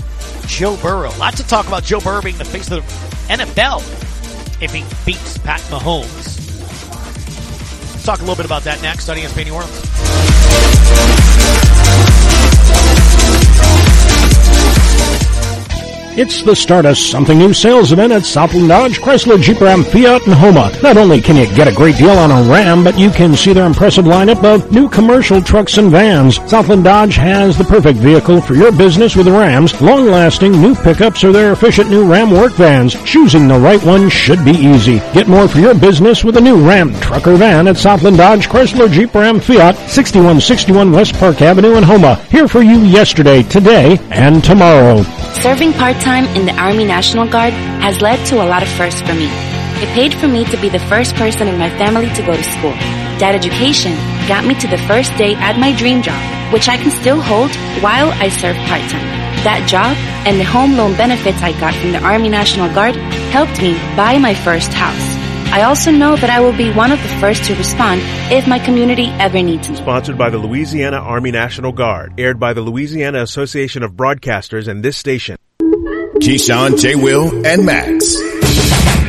Joe 0.46 0.76
Burrow. 0.76 1.10
Lots 1.18 1.38
to 1.38 1.48
talk 1.48 1.66
about 1.66 1.82
Joe 1.82 1.98
Burrow 1.98 2.22
being 2.22 2.38
the 2.38 2.44
face 2.44 2.70
of 2.70 2.86
the 2.86 3.34
NFL 3.34 3.82
if 4.62 4.72
he 4.72 4.84
beats 5.04 5.38
Pat 5.38 5.60
Mahomes. 5.62 6.36
Let's 7.92 8.04
talk 8.04 8.18
a 8.18 8.22
little 8.22 8.36
bit 8.36 8.46
about 8.46 8.62
that 8.62 8.80
next 8.80 9.08
on 9.08 9.16
ESPN 9.16 9.46
New 9.46 9.54
Orleans. 9.54 11.75
It's 16.18 16.40
the 16.40 16.56
start 16.56 16.86
of 16.86 16.96
something 16.96 17.36
new 17.36 17.52
sales 17.52 17.92
event 17.92 18.10
at 18.10 18.24
Southland 18.24 18.68
Dodge, 18.68 19.00
Chrysler, 19.00 19.38
Jeep 19.38 19.60
Ram, 19.60 19.84
Fiat, 19.84 20.24
and 20.26 20.34
Houma. 20.34 20.72
Not 20.82 20.96
only 20.96 21.20
can 21.20 21.36
you 21.36 21.44
get 21.54 21.68
a 21.68 21.74
great 21.74 21.98
deal 21.98 22.08
on 22.08 22.30
a 22.30 22.50
Ram, 22.50 22.82
but 22.82 22.98
you 22.98 23.10
can 23.10 23.36
see 23.36 23.52
their 23.52 23.66
impressive 23.66 24.06
lineup 24.06 24.42
of 24.42 24.72
new 24.72 24.88
commercial 24.88 25.42
trucks 25.42 25.76
and 25.76 25.90
vans. 25.90 26.36
Southland 26.48 26.84
Dodge 26.84 27.16
has 27.16 27.58
the 27.58 27.64
perfect 27.64 27.98
vehicle 27.98 28.40
for 28.40 28.54
your 28.54 28.72
business 28.72 29.14
with 29.14 29.26
the 29.26 29.32
Rams, 29.32 29.78
long-lasting 29.82 30.52
new 30.52 30.74
pickups 30.74 31.22
or 31.22 31.32
their 31.32 31.52
efficient 31.52 31.90
new 31.90 32.10
Ram 32.10 32.30
work 32.30 32.52
vans. 32.52 32.94
Choosing 33.04 33.46
the 33.46 33.58
right 33.58 33.82
one 33.84 34.08
should 34.08 34.42
be 34.42 34.52
easy. 34.52 35.00
Get 35.12 35.28
more 35.28 35.46
for 35.46 35.58
your 35.58 35.74
business 35.74 36.24
with 36.24 36.38
a 36.38 36.40
new 36.40 36.66
Ram 36.66 36.94
truck 37.00 37.26
or 37.26 37.36
van 37.36 37.68
at 37.68 37.76
Southland 37.76 38.16
Dodge, 38.16 38.48
Chrysler, 38.48 38.90
Jeep 38.90 39.14
Ram, 39.14 39.38
Fiat, 39.38 39.76
6161 39.90 40.92
West 40.92 41.12
Park 41.16 41.42
Avenue 41.42 41.76
in 41.76 41.82
Houma. 41.82 42.14
Here 42.30 42.48
for 42.48 42.62
you 42.62 42.78
yesterday, 42.84 43.42
today, 43.42 43.98
and 44.10 44.42
tomorrow. 44.42 45.02
Serving 45.42 45.74
part-time 46.06 46.36
in 46.36 46.46
the 46.46 46.54
Army 46.54 46.84
National 46.84 47.26
Guard 47.26 47.52
has 47.82 48.00
led 48.00 48.24
to 48.26 48.36
a 48.36 48.46
lot 48.46 48.62
of 48.62 48.68
firsts 48.68 49.00
for 49.00 49.14
me. 49.14 49.26
It 49.82 49.88
paid 49.92 50.14
for 50.14 50.28
me 50.28 50.44
to 50.44 50.60
be 50.60 50.68
the 50.68 50.78
first 50.78 51.16
person 51.16 51.48
in 51.48 51.58
my 51.58 51.68
family 51.70 52.08
to 52.14 52.22
go 52.22 52.36
to 52.36 52.42
school. 52.44 52.70
That 53.18 53.34
education 53.34 53.92
got 54.28 54.46
me 54.46 54.54
to 54.60 54.68
the 54.68 54.78
first 54.86 55.10
day 55.16 55.34
at 55.34 55.58
my 55.58 55.74
dream 55.74 56.02
job, 56.02 56.20
which 56.52 56.68
I 56.68 56.76
can 56.76 56.92
still 56.92 57.20
hold 57.20 57.50
while 57.82 58.12
I 58.22 58.28
serve 58.28 58.54
part-time. 58.70 59.08
That 59.42 59.66
job 59.66 59.96
and 60.26 60.38
the 60.38 60.44
home 60.44 60.76
loan 60.76 60.96
benefits 60.96 61.42
I 61.42 61.58
got 61.58 61.74
from 61.74 61.90
the 61.90 62.02
Army 62.02 62.28
National 62.28 62.72
Guard 62.72 62.94
helped 63.34 63.60
me 63.60 63.74
buy 63.96 64.18
my 64.18 64.34
first 64.34 64.72
house. 64.72 65.06
I 65.50 65.62
also 65.62 65.90
know 65.90 66.14
that 66.14 66.30
I 66.30 66.38
will 66.38 66.56
be 66.56 66.70
one 66.72 66.92
of 66.92 67.02
the 67.02 67.14
first 67.18 67.42
to 67.44 67.54
respond 67.56 68.00
if 68.30 68.46
my 68.46 68.60
community 68.60 69.06
ever 69.18 69.42
needs 69.42 69.68
me. 69.68 69.74
Sponsored 69.74 70.18
by 70.18 70.30
the 70.30 70.38
Louisiana 70.38 70.98
Army 70.98 71.32
National 71.32 71.72
Guard. 71.72 72.14
Aired 72.18 72.38
by 72.38 72.52
the 72.52 72.62
Louisiana 72.62 73.22
Association 73.22 73.82
of 73.82 73.92
Broadcasters 73.94 74.68
and 74.68 74.84
this 74.84 74.96
station. 74.96 75.36
Keyshawn, 76.20 76.78
J. 76.80 76.94
Will, 76.96 77.46
and 77.46 77.64
Max. 77.66 78.16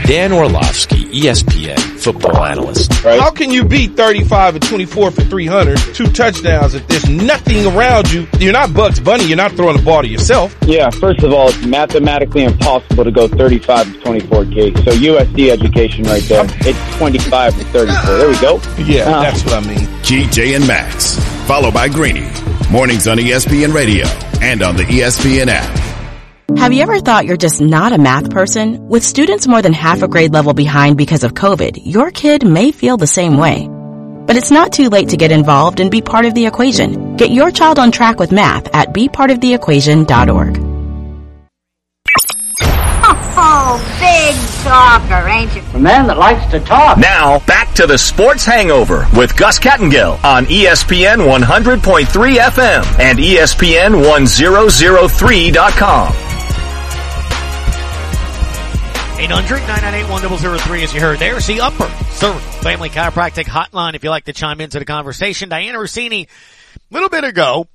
Dan 0.08 0.32
Orlovsky, 0.32 1.04
ESPN 1.06 1.78
football 1.98 2.46
analyst. 2.46 2.94
How 2.94 3.30
can 3.32 3.50
you 3.52 3.66
be 3.66 3.88
35 3.88 4.56
and 4.56 4.64
24 4.64 5.12
for 5.12 5.22
300, 5.22 5.78
two 5.94 6.06
touchdowns 6.14 6.76
if 6.76 6.88
there's 6.88 7.10
nothing 7.10 7.66
around 7.66 8.10
you? 8.12 8.26
You're 8.40 8.54
not 8.54 8.74
Bugs 8.74 9.00
Bunny. 9.02 9.26
You're 9.26 9.36
not 9.38 9.52
throwing 9.54 9.76
the 9.76 9.84
ball 9.84 10.04
to 10.04 10.08
yourself. 10.08 10.56
Yeah, 10.62 10.90
first 10.92 11.24
of 11.24 11.34
all, 11.34 11.50
it's 11.50 11.66
mathematically 11.66 12.44
impossible 12.46 13.04
to 13.04 13.12
go 13.12 13.28
35 13.28 13.94
to 13.94 14.00
24 14.02 14.46
gigs. 14.46 14.84
So 14.86 14.92
USD 14.92 15.50
education 15.50 16.04
right 16.06 16.24
there. 16.24 16.46
It's 16.62 16.98
25 16.98 17.58
to 17.58 17.64
34. 17.66 18.18
There 18.18 18.30
we 18.30 18.40
go. 18.40 18.62
Yeah, 18.78 19.10
Uh, 19.10 19.22
that's 19.24 19.44
what 19.44 19.54
I 19.56 19.68
mean. 19.68 19.88
Key, 20.04 20.28
J, 20.28 20.54
and 20.54 20.66
Max. 20.68 21.18
Followed 21.48 21.74
by 21.74 21.90
Greeny. 21.90 22.30
Mornings 22.72 23.08
on 23.08 23.18
ESPN 23.18 23.74
Radio 23.74 24.06
and 24.42 24.62
on 24.62 24.78
the 24.78 24.84
ESPN 24.84 25.48
app. 25.50 25.97
Have 26.56 26.72
you 26.72 26.82
ever 26.82 27.02
thought 27.02 27.26
you're 27.26 27.36
just 27.36 27.60
not 27.60 27.92
a 27.92 27.98
math 27.98 28.30
person? 28.30 28.88
With 28.88 29.04
students 29.04 29.48
more 29.48 29.62
than 29.62 29.74
half 29.74 30.02
a 30.02 30.08
grade 30.08 30.32
level 30.32 30.54
behind 30.54 30.96
because 30.98 31.26
of 31.26 31.34
COVID, 31.34 31.82
your 31.86 32.10
kid 32.10 32.48
may 32.48 32.72
feel 32.72 32.96
the 32.96 33.06
same 33.06 33.36
way. 33.38 33.68
But 33.68 34.38
it's 34.38 34.50
not 34.50 34.72
too 34.72 34.88
late 34.88 35.10
to 35.10 35.18
get 35.18 35.34
involved 35.34 35.82
and 35.82 35.92
be 35.92 36.02
part 36.02 36.24
of 36.26 36.34
the 36.34 36.46
equation. 36.46 37.18
Get 37.18 37.32
your 37.32 37.52
child 37.52 37.80
on 37.80 37.92
track 37.92 38.18
with 38.18 38.32
math 38.32 38.74
at 38.74 38.94
bepartoftheequation.org. 38.94 40.58
Oh, 43.40 43.78
big 44.00 44.36
talker, 44.64 45.28
ain't 45.28 45.54
you? 45.54 45.62
A 45.74 45.80
man 45.80 46.08
that 46.08 46.18
likes 46.18 46.50
to 46.52 46.60
talk. 46.62 46.98
Now, 46.98 47.40
back 47.46 47.74
to 47.76 47.86
the 47.86 47.98
Sports 47.98 48.46
Hangover 48.46 49.06
with 49.16 49.36
Gus 49.38 49.60
Kattengell 49.60 50.24
on 50.24 50.46
ESPN 50.46 51.28
100.3 51.28 52.38
FM 52.38 53.00
and 53.00 53.20
ESPN 53.20 54.02
1003.com. 54.02 56.27
800-998-1003 59.18 60.84
as 60.84 60.94
you 60.94 61.02
heard 61.02 61.18
there. 61.18 61.40
See 61.40 61.60
Upper 61.60 61.90
Cervical 62.12 62.40
Family 62.62 62.90
Chiropractic 62.90 63.46
Hotline 63.46 63.96
if 63.96 64.04
you 64.04 64.12
like 64.12 64.26
to 64.26 64.34
chime 64.34 64.62
into 64.62 64.78
the 64.78 64.86
conversation. 64.86 65.50
Dianna 65.50 65.74
Russini, 65.74 66.28
a 66.28 66.94
little 66.94 67.10
bit 67.10 67.24
ago, 67.24 67.68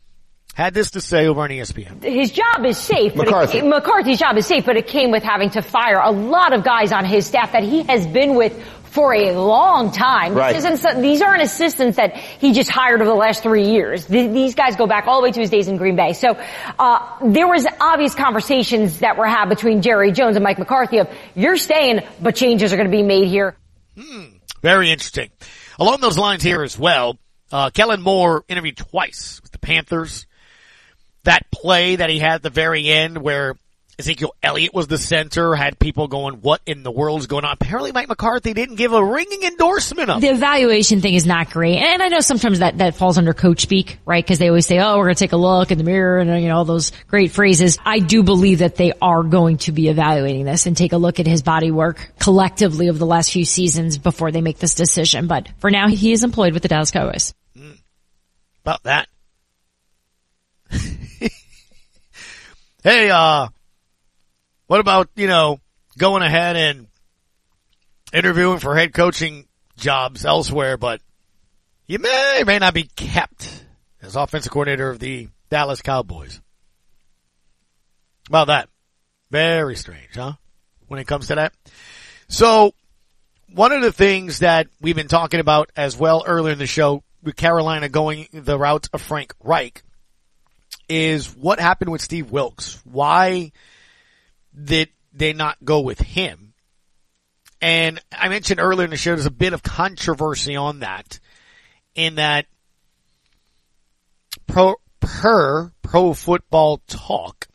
had 0.55 0.72
this 0.72 0.93
to 0.93 1.01
say 1.01 1.26
over 1.26 1.40
on 1.40 1.51
ESPN. 1.51 2.01
His 2.03 2.30
job 2.30 2.64
is 2.64 2.78
safe. 2.78 3.14
but 3.16 3.24
McCarthy. 3.26 3.59
It, 3.59 3.64
McCarthy's 3.64 4.20
job 4.20 4.36
is 4.36 4.47
safe, 4.47 4.64
but 4.64 4.76
it 4.76 4.86
came 4.86 5.11
with 5.11 5.24
having 5.24 5.51
to 5.51 5.62
fire 5.62 5.99
a 5.99 6.12
lot 6.12 6.53
of 6.53 6.62
guys 6.62 6.93
on 6.93 7.05
his 7.05 7.26
staff 7.26 7.51
that 7.53 7.64
he 7.64 7.82
has 7.84 8.07
been 8.07 8.36
with 8.36 8.53
for 8.93 9.14
a 9.14 9.32
long 9.32 9.90
time. 9.90 10.34
Right. 10.34 10.55
This 10.55 10.66
isn't, 10.66 11.01
these 11.01 11.22
aren't 11.22 11.43
assistants 11.43 11.97
that 11.97 12.14
he 12.14 12.53
just 12.53 12.68
hired 12.68 13.01
over 13.01 13.09
the 13.09 13.16
last 13.16 13.43
three 13.43 13.70
years. 13.70 14.05
These 14.05 14.55
guys 14.55 14.76
go 14.76 14.86
back 14.86 15.07
all 15.07 15.20
the 15.20 15.24
way 15.24 15.32
to 15.32 15.40
his 15.40 15.49
days 15.49 15.66
in 15.66 15.78
Green 15.78 15.97
Bay. 15.97 16.12
So, 16.12 16.38
uh, 16.78 17.18
there 17.22 17.49
was 17.49 17.66
obvious 17.80 18.14
conversations 18.14 18.99
that 18.99 19.16
were 19.16 19.26
had 19.26 19.49
between 19.49 19.80
Jerry 19.80 20.12
Jones 20.12 20.36
and 20.36 20.45
Mike 20.45 20.59
McCarthy 20.59 20.99
of, 20.99 21.09
you're 21.34 21.57
staying, 21.57 22.03
but 22.20 22.36
changes 22.36 22.74
are 22.74 22.76
going 22.76 22.90
to 22.90 22.95
be 22.95 23.03
made 23.03 23.28
here. 23.28 23.57
Very 24.61 24.90
interesting. 24.90 25.30
Along 25.78 26.03
those 26.03 26.18
lines 26.18 26.43
here 26.43 26.62
as 26.62 26.78
well, 26.78 27.18
uh, 27.51 27.70
Kellen 27.70 28.03
Moore 28.03 28.45
interviewed 28.47 28.76
twice 28.76 29.40
with 29.43 29.53
the 29.53 29.59
Panthers. 29.59 30.26
That 31.24 31.51
play 31.51 31.97
that 31.97 32.11
he 32.11 32.18
had 32.18 32.34
at 32.34 32.43
the 32.43 32.51
very 32.51 32.88
end 32.88 33.16
where 33.16 33.55
Ezekiel 33.99 34.34
Elliott 34.43 34.72
was 34.72 34.86
the 34.86 34.97
center, 34.97 35.55
had 35.55 35.78
people 35.78 36.09
going, 36.09 36.36
what 36.36 36.61
in 36.66 36.82
the 36.82 36.90
world's 36.90 37.26
going 37.26 37.45
on? 37.45 37.53
Apparently 37.53 37.93
Mike 37.93 38.09
McCarthy 38.09 38.55
didn't 38.55 38.76
give 38.76 38.93
a 38.93 39.05
ringing 39.05 39.43
endorsement 39.43 40.09
of 40.11 40.20
The 40.20 40.28
evaluation 40.28 41.01
thing 41.01 41.14
is 41.14 41.26
not 41.26 41.51
great. 41.51 41.78
And 41.78 42.03
I 42.03 42.09
know 42.09 42.20
sometimes 42.20 42.61
that, 42.61 42.78
that 42.78 42.97
falls 42.97 43.18
under 43.18 43.34
coach 43.34 43.61
speak, 43.61 43.99
right? 44.07 44.26
Cause 44.26 44.38
they 44.38 44.49
always 44.49 44.66
say, 44.66 44.78
oh, 44.78 44.97
we're 44.97 45.05
going 45.05 45.14
to 45.14 45.18
take 45.18 45.32
a 45.32 45.36
look 45.36 45.70
in 45.70 45.78
the 45.78 45.84
mirror 45.84 46.18
and, 46.18 46.43
you 46.43 46.49
know, 46.49 46.57
all 46.57 46.64
those 46.64 46.93
great 47.07 47.32
phrases. 47.32 47.78
I 47.84 47.99
do 47.99 48.22
believe 48.22 48.61
that 48.61 48.76
they 48.76 48.93
are 49.01 49.22
going 49.22 49.59
to 49.59 49.72
be 49.72 49.88
evaluating 49.88 50.47
this 50.47 50.66
and 50.66 50.76
take 50.76 50.93
a 50.93 50.99
look 50.99 51.20
at 51.20 51.26
his 51.26 51.43
body 51.43 51.70
work 51.70 52.12
collectively 52.18 52.88
over 52.88 52.99
the 52.99 53.07
last 53.07 53.30
few 53.30 53.45
seasons 53.45 53.99
before 53.99 54.32
they 54.32 54.40
make 54.40 54.59
this 54.59 54.74
decision. 54.74 55.26
But 55.26 55.49
for 55.59 55.70
now, 55.70 55.88
he 55.88 56.12
is 56.12 56.24
employed 56.24 56.55
with 56.55 56.62
the 56.62 56.68
Dallas 56.68 56.90
Cowboys. 56.90 57.34
About 58.64 58.82
that. 58.84 59.09
hey, 62.84 63.11
uh, 63.11 63.49
what 64.73 64.81
about, 64.81 65.11
you 65.16 65.27
know, 65.27 65.61
going 65.99 66.23
ahead 66.23 66.57
and 66.57 66.87
interviewing 68.11 68.59
for 68.59 68.75
head 68.75 68.95
coaching 68.95 69.47
jobs 69.77 70.25
elsewhere, 70.25 70.79
but 70.79 71.03
you 71.87 71.99
may 71.99 72.39
or 72.41 72.47
may 72.47 72.59
not 72.59 72.73
be 72.73 72.85
kept 72.85 73.66
as 74.01 74.16
offensive 74.16 74.51
coordinator 74.51 74.89
of 74.89 74.99
the 74.99 75.29
Dallas 75.51 75.83
Cowboys. 75.83 76.41
About 78.31 78.47
that. 78.47 78.70
Very 79.31 79.77
strange, 79.77 80.14
huh? 80.14 80.33
When 80.89 80.99
it 80.99 81.07
comes 81.07 81.27
to 81.27 81.35
that. 81.35 81.53
So, 82.29 82.73
one 83.53 83.73
of 83.73 83.83
the 83.83 83.93
things 83.93 84.39
that 84.39 84.68
we've 84.81 84.97
been 84.97 85.07
talking 85.07 85.41
about 85.41 85.70
as 85.77 85.99
well 85.99 86.25
earlier 86.27 86.55
in 86.55 86.59
the 86.59 86.66
show 86.66 87.05
with 87.23 87.37
Carolina 87.37 87.91
going 87.91 88.27
the 88.33 88.59
route 88.59 88.89
of 88.95 89.03
Frank 89.03 89.35
Reich 89.45 89.83
is 90.89 91.27
what 91.37 91.61
happened 91.61 91.93
with 91.93 92.01
Steve 92.01 92.31
Wilkes. 92.31 92.81
Why 92.87 93.53
did 94.55 94.88
they 95.12 95.32
not 95.32 95.64
go 95.64 95.80
with 95.80 96.00
him? 96.00 96.55
And 97.61 98.00
I 98.11 98.28
mentioned 98.28 98.61
earlier 98.61 98.84
in 98.84 98.90
the 98.90 98.96
show 98.96 99.14
there's 99.14 99.26
a 99.26 99.30
bit 99.30 99.53
of 99.53 99.62
controversy 99.62 100.57
on 100.57 100.80
that 100.80 101.20
in 101.94 102.16
that 102.16 102.46
pro, 104.46 104.74
per 105.00 105.72
pro 105.82 106.12
football 106.14 106.82
talk 106.86 107.48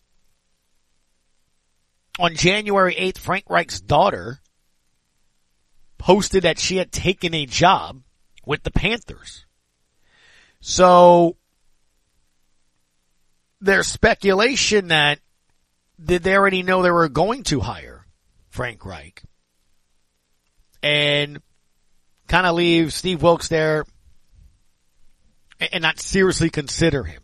on 2.19 2.35
January 2.35 2.95
8th, 2.95 3.19
Frank 3.19 3.45
Reich's 3.49 3.81
daughter 3.81 4.39
posted 5.97 6.43
that 6.43 6.59
she 6.59 6.77
had 6.77 6.91
taken 6.91 7.33
a 7.33 7.45
job 7.45 8.01
with 8.45 8.63
the 8.63 8.71
Panthers. 8.71 9.45
So 10.59 11.37
there's 13.61 13.87
speculation 13.87 14.87
that 14.87 15.19
did 16.03 16.23
they 16.23 16.35
already 16.35 16.63
know 16.63 16.81
they 16.81 16.91
were 16.91 17.09
going 17.09 17.43
to 17.43 17.59
hire 17.59 18.05
Frank 18.49 18.85
Reich 18.85 19.21
and 20.83 21.39
kind 22.27 22.45
of 22.45 22.55
leave 22.55 22.93
Steve 22.93 23.21
Wilkes 23.21 23.47
there 23.47 23.85
and 25.71 25.81
not 25.81 25.99
seriously 25.99 26.49
consider 26.49 27.03
him. 27.03 27.21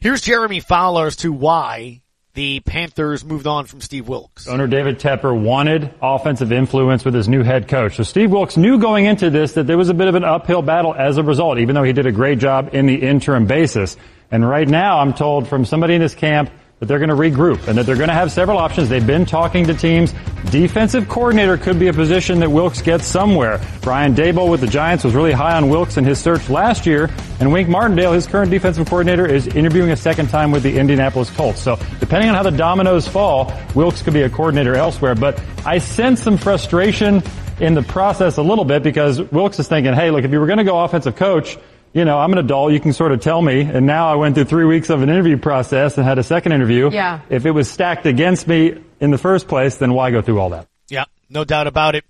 Here's 0.00 0.20
Jeremy 0.20 0.60
Fowler 0.60 1.06
as 1.06 1.16
to 1.16 1.32
why 1.32 2.02
the 2.34 2.60
Panthers 2.60 3.24
moved 3.24 3.46
on 3.46 3.64
from 3.66 3.80
Steve 3.80 4.08
Wilkes. 4.08 4.48
Owner 4.48 4.66
David 4.66 4.98
Tepper 4.98 5.40
wanted 5.40 5.94
offensive 6.02 6.52
influence 6.52 7.04
with 7.04 7.14
his 7.14 7.28
new 7.28 7.42
head 7.42 7.68
coach. 7.68 7.96
So 7.96 8.02
Steve 8.02 8.30
Wilkes 8.30 8.56
knew 8.56 8.78
going 8.78 9.06
into 9.06 9.30
this 9.30 9.52
that 9.52 9.66
there 9.66 9.78
was 9.78 9.88
a 9.88 9.94
bit 9.94 10.08
of 10.08 10.16
an 10.16 10.24
uphill 10.24 10.60
battle 10.60 10.94
as 10.94 11.16
a 11.16 11.22
result, 11.22 11.58
even 11.58 11.74
though 11.74 11.84
he 11.84 11.92
did 11.92 12.06
a 12.06 12.12
great 12.12 12.38
job 12.38 12.74
in 12.74 12.86
the 12.86 12.96
interim 12.96 13.46
basis. 13.46 13.96
And 14.30 14.46
right 14.46 14.68
now 14.68 14.98
I'm 14.98 15.14
told 15.14 15.48
from 15.48 15.64
somebody 15.64 15.94
in 15.94 16.00
his 16.00 16.14
camp 16.14 16.50
that 16.80 16.86
they're 16.86 16.98
going 16.98 17.08
to 17.08 17.14
regroup 17.14 17.68
and 17.68 17.78
that 17.78 17.86
they're 17.86 17.96
going 17.96 18.08
to 18.08 18.14
have 18.14 18.32
several 18.32 18.58
options. 18.58 18.88
They've 18.88 19.06
been 19.06 19.24
talking 19.24 19.66
to 19.66 19.74
teams. 19.74 20.12
Defensive 20.50 21.08
coordinator 21.08 21.56
could 21.56 21.78
be 21.78 21.86
a 21.86 21.92
position 21.92 22.40
that 22.40 22.50
Wilkes 22.50 22.82
gets 22.82 23.06
somewhere. 23.06 23.60
Brian 23.80 24.14
Daboll 24.14 24.50
with 24.50 24.60
the 24.60 24.66
Giants 24.66 25.04
was 25.04 25.14
really 25.14 25.32
high 25.32 25.56
on 25.56 25.68
Wilkes 25.68 25.96
in 25.96 26.04
his 26.04 26.18
search 26.18 26.48
last 26.48 26.84
year. 26.84 27.10
And 27.40 27.52
Wink 27.52 27.68
Martindale, 27.68 28.12
his 28.12 28.26
current 28.26 28.50
defensive 28.50 28.88
coordinator, 28.88 29.26
is 29.26 29.46
interviewing 29.46 29.90
a 29.90 29.96
second 29.96 30.28
time 30.28 30.50
with 30.50 30.62
the 30.62 30.76
Indianapolis 30.78 31.30
Colts. 31.30 31.60
So 31.60 31.78
depending 32.00 32.28
on 32.28 32.34
how 32.34 32.42
the 32.42 32.50
dominoes 32.50 33.06
fall, 33.06 33.52
Wilkes 33.74 34.02
could 34.02 34.14
be 34.14 34.22
a 34.22 34.30
coordinator 34.30 34.74
elsewhere. 34.74 35.14
But 35.14 35.40
I 35.64 35.78
sense 35.78 36.22
some 36.22 36.36
frustration 36.36 37.22
in 37.60 37.74
the 37.74 37.82
process 37.82 38.36
a 38.36 38.42
little 38.42 38.64
bit 38.64 38.82
because 38.82 39.20
Wilkes 39.20 39.60
is 39.60 39.68
thinking, 39.68 39.94
hey, 39.94 40.10
look, 40.10 40.24
if 40.24 40.32
you 40.32 40.40
were 40.40 40.46
going 40.46 40.58
to 40.58 40.64
go 40.64 40.82
offensive 40.82 41.14
coach, 41.14 41.56
you 41.94 42.04
know, 42.04 42.18
I'm 42.18 42.32
an 42.32 42.38
adult. 42.38 42.72
You 42.72 42.80
can 42.80 42.92
sort 42.92 43.12
of 43.12 43.20
tell 43.20 43.40
me. 43.40 43.60
And 43.60 43.86
now 43.86 44.12
I 44.12 44.16
went 44.16 44.34
through 44.34 44.44
three 44.44 44.64
weeks 44.64 44.90
of 44.90 45.02
an 45.02 45.08
interview 45.08 45.38
process 45.38 45.96
and 45.96 46.04
had 46.04 46.18
a 46.18 46.24
second 46.24 46.52
interview. 46.52 46.90
Yeah. 46.90 47.20
If 47.30 47.46
it 47.46 47.52
was 47.52 47.70
stacked 47.70 48.04
against 48.04 48.48
me 48.48 48.82
in 49.00 49.12
the 49.12 49.18
first 49.18 49.46
place, 49.46 49.76
then 49.76 49.94
why 49.94 50.10
go 50.10 50.20
through 50.20 50.40
all 50.40 50.50
that? 50.50 50.66
Yeah, 50.88 51.04
no 51.30 51.44
doubt 51.44 51.68
about 51.68 51.94
it. 51.94 52.04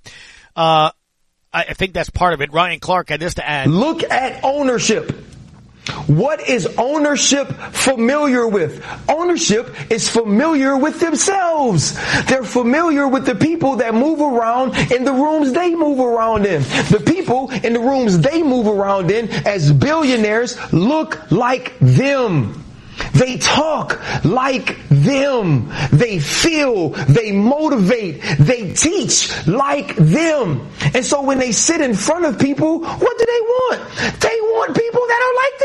Uh, 0.57 0.91
I, 1.53 1.65
I 1.69 1.75
think 1.75 1.93
that's 1.93 2.09
part 2.09 2.33
of 2.33 2.41
it. 2.41 2.53
Ryan 2.53 2.81
Clark 2.81 3.11
had 3.11 3.21
this 3.21 3.35
to 3.35 3.47
add. 3.47 3.69
Look 3.69 4.03
at 4.03 4.43
ownership. 4.43 5.13
What 6.07 6.49
is 6.49 6.67
ownership 6.79 7.49
familiar 7.73 8.47
with? 8.49 8.85
Ownership 9.09 9.75
is 9.91 10.09
familiar 10.09 10.77
with 10.77 10.99
themselves. 11.01 11.95
They're 12.25 12.45
familiar 12.45 13.07
with 13.07 13.27
the 13.27 13.35
people 13.35 13.77
that 13.77 13.95
move 13.95 14.21
around 14.21 14.77
in 14.91 15.05
the 15.05 15.13
rooms 15.13 15.53
they 15.53 15.75
move 15.75 16.01
around 16.01 16.47
in. 16.47 16.63
The 16.63 17.03
people 17.05 17.51
in 17.51 17.75
the 17.75 17.81
rooms 17.81 18.19
they 18.19 18.43
move 18.43 18.67
around 18.67 19.11
in 19.11 19.29
as 19.47 19.73
billionaires 19.73 20.57
look 20.73 21.31
like 21.31 21.79
them. 21.81 22.64
They 23.13 23.39
talk 23.39 24.01
like 24.25 24.77
them. 24.89 25.71
They 25.93 26.19
feel, 26.19 26.91
they 26.91 27.33
motivate, 27.33 28.23
they 28.39 28.73
teach 28.73 29.47
like 29.47 29.95
them. 29.97 30.69
And 30.95 31.05
so 31.05 31.23
when 31.23 31.39
they 31.39 31.53
sit 31.53 31.81
in 31.81 31.95
front 31.95 32.25
of 32.25 32.39
people, 32.39 32.81
what 32.81 33.19
do 33.19 33.27
they 33.27 33.41
want? 33.41 34.21
They 34.21 34.41
want 34.41 34.77
people 34.77 35.01
that 35.07 35.21
are 35.23 35.35
like 35.43 35.59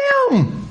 them. 0.44 0.66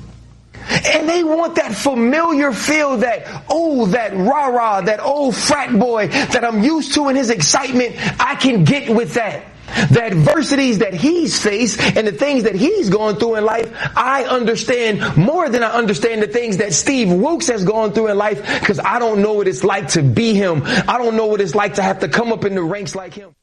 And 0.85 1.09
they 1.09 1.23
want 1.23 1.55
that 1.55 1.73
familiar 1.73 2.51
feel 2.51 2.97
that, 2.97 3.43
oh, 3.49 3.87
that 3.87 4.15
rah-rah, 4.15 4.81
that 4.81 4.99
old 4.99 5.35
frat 5.35 5.77
boy 5.77 6.07
that 6.07 6.43
I'm 6.43 6.63
used 6.63 6.93
to 6.93 7.09
in 7.09 7.15
his 7.15 7.29
excitement, 7.29 7.95
I 8.21 8.35
can 8.35 8.63
get 8.63 8.93
with 8.93 9.15
that. 9.15 9.45
The 9.89 10.03
adversities 10.03 10.79
that 10.79 10.93
he's 10.93 11.41
faced 11.41 11.79
and 11.79 12.07
the 12.07 12.11
things 12.11 12.43
that 12.43 12.55
he's 12.55 12.89
gone 12.89 13.15
through 13.15 13.35
in 13.35 13.45
life, 13.45 13.71
I 13.95 14.25
understand 14.25 15.17
more 15.17 15.49
than 15.49 15.63
I 15.63 15.71
understand 15.71 16.21
the 16.21 16.27
things 16.27 16.57
that 16.57 16.73
Steve 16.73 17.11
Wilkes 17.11 17.47
has 17.47 17.63
gone 17.63 17.93
through 17.93 18.09
in 18.09 18.17
life 18.17 18.59
because 18.59 18.79
I 18.79 18.99
don't 18.99 19.21
know 19.21 19.33
what 19.33 19.47
it's 19.47 19.63
like 19.63 19.89
to 19.89 20.03
be 20.03 20.33
him. 20.33 20.63
I 20.65 20.97
don't 20.97 21.15
know 21.15 21.27
what 21.27 21.41
it's 21.41 21.55
like 21.55 21.75
to 21.75 21.83
have 21.83 21.99
to 21.99 22.07
come 22.07 22.31
up 22.31 22.45
in 22.45 22.55
the 22.55 22.63
ranks 22.63 22.95
like 22.95 23.13
him. 23.13 23.35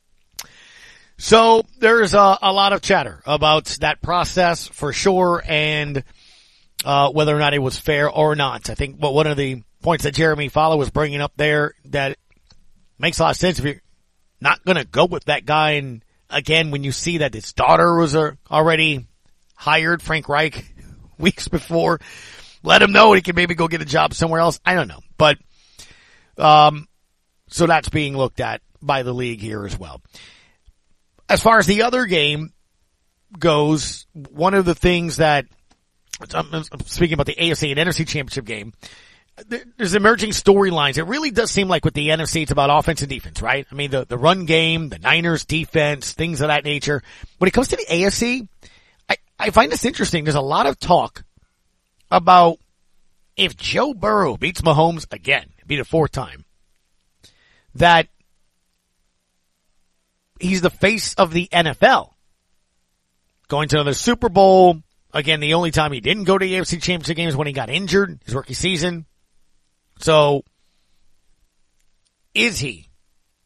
So 1.19 1.65
there's 1.79 2.15
a, 2.15 2.39
a 2.43 2.53
lot 2.53 2.73
of 2.73 2.83
chatter 2.83 3.23
about 3.25 3.65
that 3.81 4.03
process 4.03 4.67
for 4.67 4.93
sure 4.93 5.43
and 5.47 6.05
uh, 6.85 7.11
whether 7.11 7.35
or 7.35 7.39
not 7.39 7.55
it 7.55 7.59
was 7.59 7.79
fair 7.79 8.11
or 8.11 8.37
not. 8.37 8.69
I 8.69 8.75
think 8.75 8.97
one 8.99 9.27
of 9.27 9.37
the 9.37 9.63
points 9.83 10.05
that 10.05 10.15
Jeremy 10.15 10.49
Fowler 10.49 10.77
was 10.77 10.91
bringing 10.91 11.21
up 11.21 11.33
there 11.37 11.75
that 11.87 12.19
makes 12.99 13.19
a 13.19 13.23
lot 13.23 13.31
of 13.31 13.37
sense 13.37 13.59
if 13.59 13.65
you're 13.65 13.83
not 14.41 14.65
going 14.65 14.77
to 14.77 14.85
go 14.85 15.07
with 15.07 15.25
that 15.25 15.47
guy. 15.47 15.73
And 15.73 16.05
again, 16.31 16.71
when 16.71 16.85
you 16.85 16.93
see 16.93 17.19
that 17.19 17.35
his 17.35 17.53
daughter 17.53 17.97
was 17.97 18.15
uh, 18.15 18.33
already 18.51 19.07
hired 19.55 20.03
Frank 20.03 20.29
Reich 20.29 20.65
weeks 21.19 21.49
before, 21.49 22.01
let 22.63 22.83
him 22.83 22.93
know 22.93 23.13
he 23.13 23.23
can 23.23 23.37
maybe 23.37 23.55
go 23.55 23.69
get 23.69 23.83
a 23.83 23.87
job 23.87 24.15
somewhere 24.15 24.41
else. 24.41 24.61
I 24.65 24.75
don't 24.75 24.89
know, 24.89 25.01
but 25.19 25.39
um, 26.39 26.89
so 27.49 27.67
that's 27.67 27.89
being 27.89 28.17
looked 28.17 28.41
at 28.41 28.61
by 28.83 29.03
the 29.03 29.13
league 29.13 29.41
here 29.41 29.65
as 29.65 29.79
well. 29.79 30.03
As 31.29 31.43
far 31.43 31.59
as 31.59 31.67
the 31.67 31.83
other 31.83 32.07
game 32.07 32.53
goes, 33.39 34.07
one 34.13 34.55
of 34.55 34.65
the 34.65 34.75
things 34.75 35.17
that 35.17 35.47
I'm 36.33 36.65
speaking 36.85 37.15
about 37.15 37.27
the 37.27 37.35
AFC 37.35 37.71
and 37.71 37.89
NFC 37.89 38.07
championship 38.07 38.45
game. 38.45 38.73
There's 39.77 39.95
emerging 39.95 40.31
storylines. 40.31 40.97
It 40.97 41.05
really 41.05 41.31
does 41.31 41.51
seem 41.51 41.69
like 41.69 41.85
with 41.85 41.95
the 41.95 42.09
NFC, 42.09 42.43
it's 42.43 42.53
about 42.53 42.71
offense 42.71 43.03
and 43.03 43.11
defense, 43.11 43.43
right? 43.43 43.67
I 43.71 43.75
mean, 43.75 43.91
the, 43.91 44.07
the 44.07 44.17
run 44.17 44.47
game, 44.47 44.89
the 44.89 44.99
Niners 44.99 45.45
defense, 45.45 46.13
things 46.13 46.41
of 46.41 46.49
that 46.49 46.65
nature. 46.65 47.03
When 47.39 47.49
it 47.49 47.53
comes 47.53 47.69
to 47.69 47.77
the 47.77 47.85
AFC, 47.85 48.49
I, 49.11 49.17
I 49.39 49.51
find 49.51 49.71
this 49.71 49.85
interesting. 49.85 50.25
There's 50.25 50.37
a 50.37 50.41
lot 50.41 50.67
of 50.67 50.79
talk 50.79 51.25
about 52.11 52.59
if 53.37 53.57
Joe 53.57 53.93
Burrow 53.93 54.39
beats 54.39 54.63
Mahomes 54.63 55.07
again, 55.13 55.51
beat 55.67 55.81
a 55.81 55.85
fourth 55.85 56.13
time, 56.13 56.47
that 57.75 58.09
he's 60.41 60.63
the 60.63 60.71
face 60.71 61.15
of 61.15 61.33
the 61.33 61.49
NFL. 61.53 62.13
Going 63.49 63.69
to 63.69 63.77
another 63.77 63.95
Super 63.95 64.29
Bowl. 64.29 64.83
Again, 65.13 65.41
the 65.41 65.55
only 65.55 65.71
time 65.71 65.93
he 65.93 66.01
didn't 66.01 66.25
go 66.25 66.37
to 66.37 66.45
the 66.45 66.55
AFC 66.55 66.83
championship 66.83 67.17
game 67.17 67.29
is 67.29 67.37
when 67.37 67.47
he 67.47 67.53
got 67.53 67.71
injured, 67.71 68.19
his 68.25 68.35
rookie 68.35 68.55
season. 68.55 69.07
So, 69.99 70.45
is 72.35 72.59
he 72.59 72.89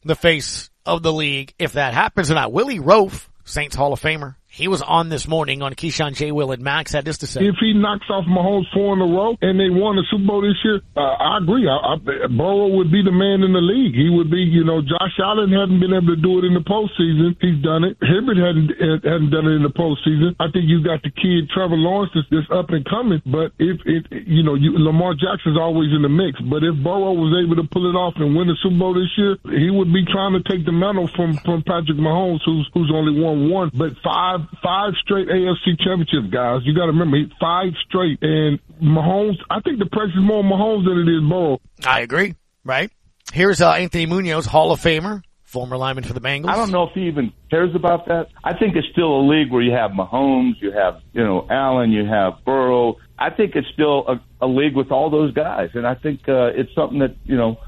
the 0.05 0.17
face 0.17 0.71
of 0.85 1.03
the 1.03 1.13
league 1.13 1.55
if 1.59 1.75
that 1.75 1.95
happens 1.95 2.31
or 2.31 2.35
not? 2.35 2.53
Willie 2.53 2.81
Roaf, 2.81 3.29
Saints 3.45 3.77
Hall 3.77 3.93
of 3.93 4.01
Famer, 4.01 4.37
he 4.51 4.67
was 4.67 4.83
on 4.83 5.09
this 5.09 5.29
morning 5.29 5.63
on 5.63 5.75
Keyshawn 5.75 6.19
J. 6.19 6.33
Will 6.33 6.51
and 6.51 6.61
Max 6.61 6.91
had 6.91 7.05
this 7.05 7.19
to 7.19 7.27
say. 7.31 7.47
If 7.47 7.55
he 7.63 7.73
knocks 7.73 8.11
off 8.11 8.27
Mahomes 8.27 8.67
four 8.75 8.95
in 8.95 9.01
a 9.01 9.07
row 9.07 9.39
and 9.41 9.55
they 9.55 9.71
won 9.71 9.95
the 9.95 10.03
Super 10.11 10.27
Bowl 10.27 10.43
this 10.43 10.59
year, 10.67 10.83
uh, 10.99 11.15
I 11.23 11.39
agree. 11.39 11.71
I, 11.71 11.95
I, 11.95 12.27
Burrow 12.27 12.67
would 12.75 12.91
be 12.91 12.99
the 12.99 13.15
man 13.15 13.47
in 13.47 13.55
the 13.55 13.63
league. 13.63 13.95
He 13.95 14.11
would 14.11 14.27
be, 14.27 14.43
you 14.43 14.67
know, 14.67 14.83
Josh 14.83 15.15
Allen 15.23 15.55
hasn't 15.55 15.79
been 15.79 15.95
able 15.95 16.11
to 16.11 16.19
do 16.19 16.43
it 16.43 16.51
in 16.51 16.59
the 16.59 16.67
postseason. 16.67 17.39
He's 17.39 17.63
done 17.63 17.87
it. 17.87 17.95
Herbert 18.03 18.43
hadn't 18.43 18.75
hadn't 19.07 19.31
done 19.31 19.47
it 19.47 19.55
in 19.55 19.63
the 19.63 19.71
postseason. 19.71 20.35
I 20.43 20.51
think 20.51 20.67
you 20.67 20.83
got 20.83 21.07
the 21.07 21.15
kid 21.15 21.47
Trevor 21.55 21.79
Lawrence 21.79 22.11
that's, 22.11 22.27
that's 22.35 22.51
up 22.51 22.75
and 22.75 22.83
coming. 22.91 23.23
But 23.23 23.55
if 23.63 23.79
it, 23.87 24.11
you 24.27 24.43
know, 24.43 24.59
you, 24.59 24.75
Lamar 24.75 25.15
Jackson's 25.15 25.63
always 25.63 25.95
in 25.95 26.03
the 26.03 26.11
mix. 26.11 26.43
But 26.43 26.67
if 26.67 26.75
Burrow 26.83 27.15
was 27.15 27.39
able 27.39 27.55
to 27.55 27.67
pull 27.71 27.87
it 27.87 27.95
off 27.95 28.19
and 28.19 28.35
win 28.35 28.51
the 28.51 28.59
Super 28.59 28.83
Bowl 28.83 28.99
this 28.99 29.15
year, 29.15 29.39
he 29.47 29.71
would 29.71 29.95
be 29.95 30.03
trying 30.11 30.35
to 30.35 30.43
take 30.43 30.67
the 30.67 30.75
mantle 30.75 31.07
from 31.15 31.39
from 31.47 31.63
Patrick 31.63 32.03
Mahomes, 32.03 32.43
who's 32.43 32.67
who's 32.75 32.91
only 32.91 33.15
won 33.15 33.47
one, 33.47 33.71
but 33.71 33.95
five 34.03 34.40
five 34.63 34.93
straight 35.03 35.27
straight 35.27 35.29
AFC 35.29 35.79
championship, 35.79 36.33
guys. 36.33 36.61
You 36.65 36.75
got 36.75 36.87
to 36.87 36.93
remember, 36.93 37.19
five 37.41 37.73
straight. 37.87 38.19
And 38.23 38.59
Mahomes, 38.83 39.37
I 39.51 39.61
think 39.61 39.79
the 39.79 39.87
pressure 39.87 40.19
is 40.19 40.23
more 40.23 40.43
Mahomes 40.43 40.85
than 40.85 40.99
it 40.99 41.11
is 41.11 41.23
Burrow. 41.23 41.61
I 41.85 42.01
agree, 42.01 42.35
right? 42.65 42.91
Here's 43.33 43.61
uh, 43.61 43.73
Anthony 43.73 44.07
Munoz, 44.07 44.47
Hall 44.47 44.73
of 44.73 44.81
Famer, 44.81 45.23
former 45.45 45.77
lineman 45.77 46.05
for 46.05 46.13
the 46.13 46.21
Bengals. 46.21 46.49
I 46.49 46.57
don't 46.57 46.71
know 46.71 46.85
if 46.85 46.95
he 46.95 47.07
even 47.09 47.33
cares 47.51 47.75
about 47.75 48.07
that. 48.07 48.29
I 48.43 48.57
think 48.57 48.77
it's 48.77 48.89
still 48.93 49.21
a 49.21 49.25
league 49.29 49.51
where 49.51 49.63
you 49.63 49.73
have 49.73 49.91
Mahomes, 49.93 50.61
you 50.61 50.73
have, 50.73 51.01
you 51.13 51.23
know, 51.23 51.47
Allen, 51.51 51.91
you 51.91 52.05
have 52.07 52.45
Burrow. 52.45 52.97
I 53.19 53.31
think 53.31 53.55
it's 53.55 53.69
still 53.73 54.07
a, 54.09 54.21
a 54.45 54.47
league 54.47 54.75
with 54.75 54.91
all 54.91 55.11
those 55.11 55.33
guys. 55.33 55.71
And 55.75 55.87
I 55.87 55.95
think 55.95 56.29
uh, 56.29 56.51
it's 56.55 56.75
something 56.75 57.01
that, 57.01 57.17
you 57.25 57.37
know, 57.37 57.59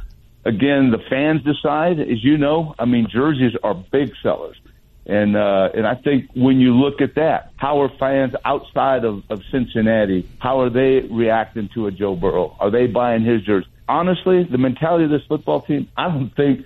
again, 0.44 0.90
the 0.90 0.98
fans 1.10 1.42
decide. 1.42 2.00
As 2.00 2.22
you 2.22 2.38
know, 2.38 2.74
I 2.78 2.84
mean, 2.84 3.08
jerseys 3.10 3.52
are 3.62 3.74
big 3.74 4.12
sellers. 4.22 4.56
And 5.04 5.36
uh, 5.36 5.70
and 5.74 5.86
I 5.86 5.96
think 5.96 6.30
when 6.34 6.60
you 6.60 6.74
look 6.74 7.00
at 7.00 7.16
that, 7.16 7.52
how 7.56 7.80
are 7.82 7.90
fans 7.98 8.34
outside 8.44 9.04
of, 9.04 9.24
of 9.30 9.42
Cincinnati? 9.50 10.28
How 10.38 10.60
are 10.60 10.70
they 10.70 11.00
reacting 11.10 11.68
to 11.74 11.88
a 11.88 11.90
Joe 11.90 12.14
Burrow? 12.14 12.56
Are 12.60 12.70
they 12.70 12.86
buying 12.86 13.24
his 13.24 13.42
jersey? 13.42 13.66
Honestly, 13.88 14.44
the 14.44 14.58
mentality 14.58 15.04
of 15.04 15.10
this 15.10 15.24
football 15.28 15.62
team, 15.62 15.88
I 15.96 16.08
don't 16.08 16.34
think 16.36 16.64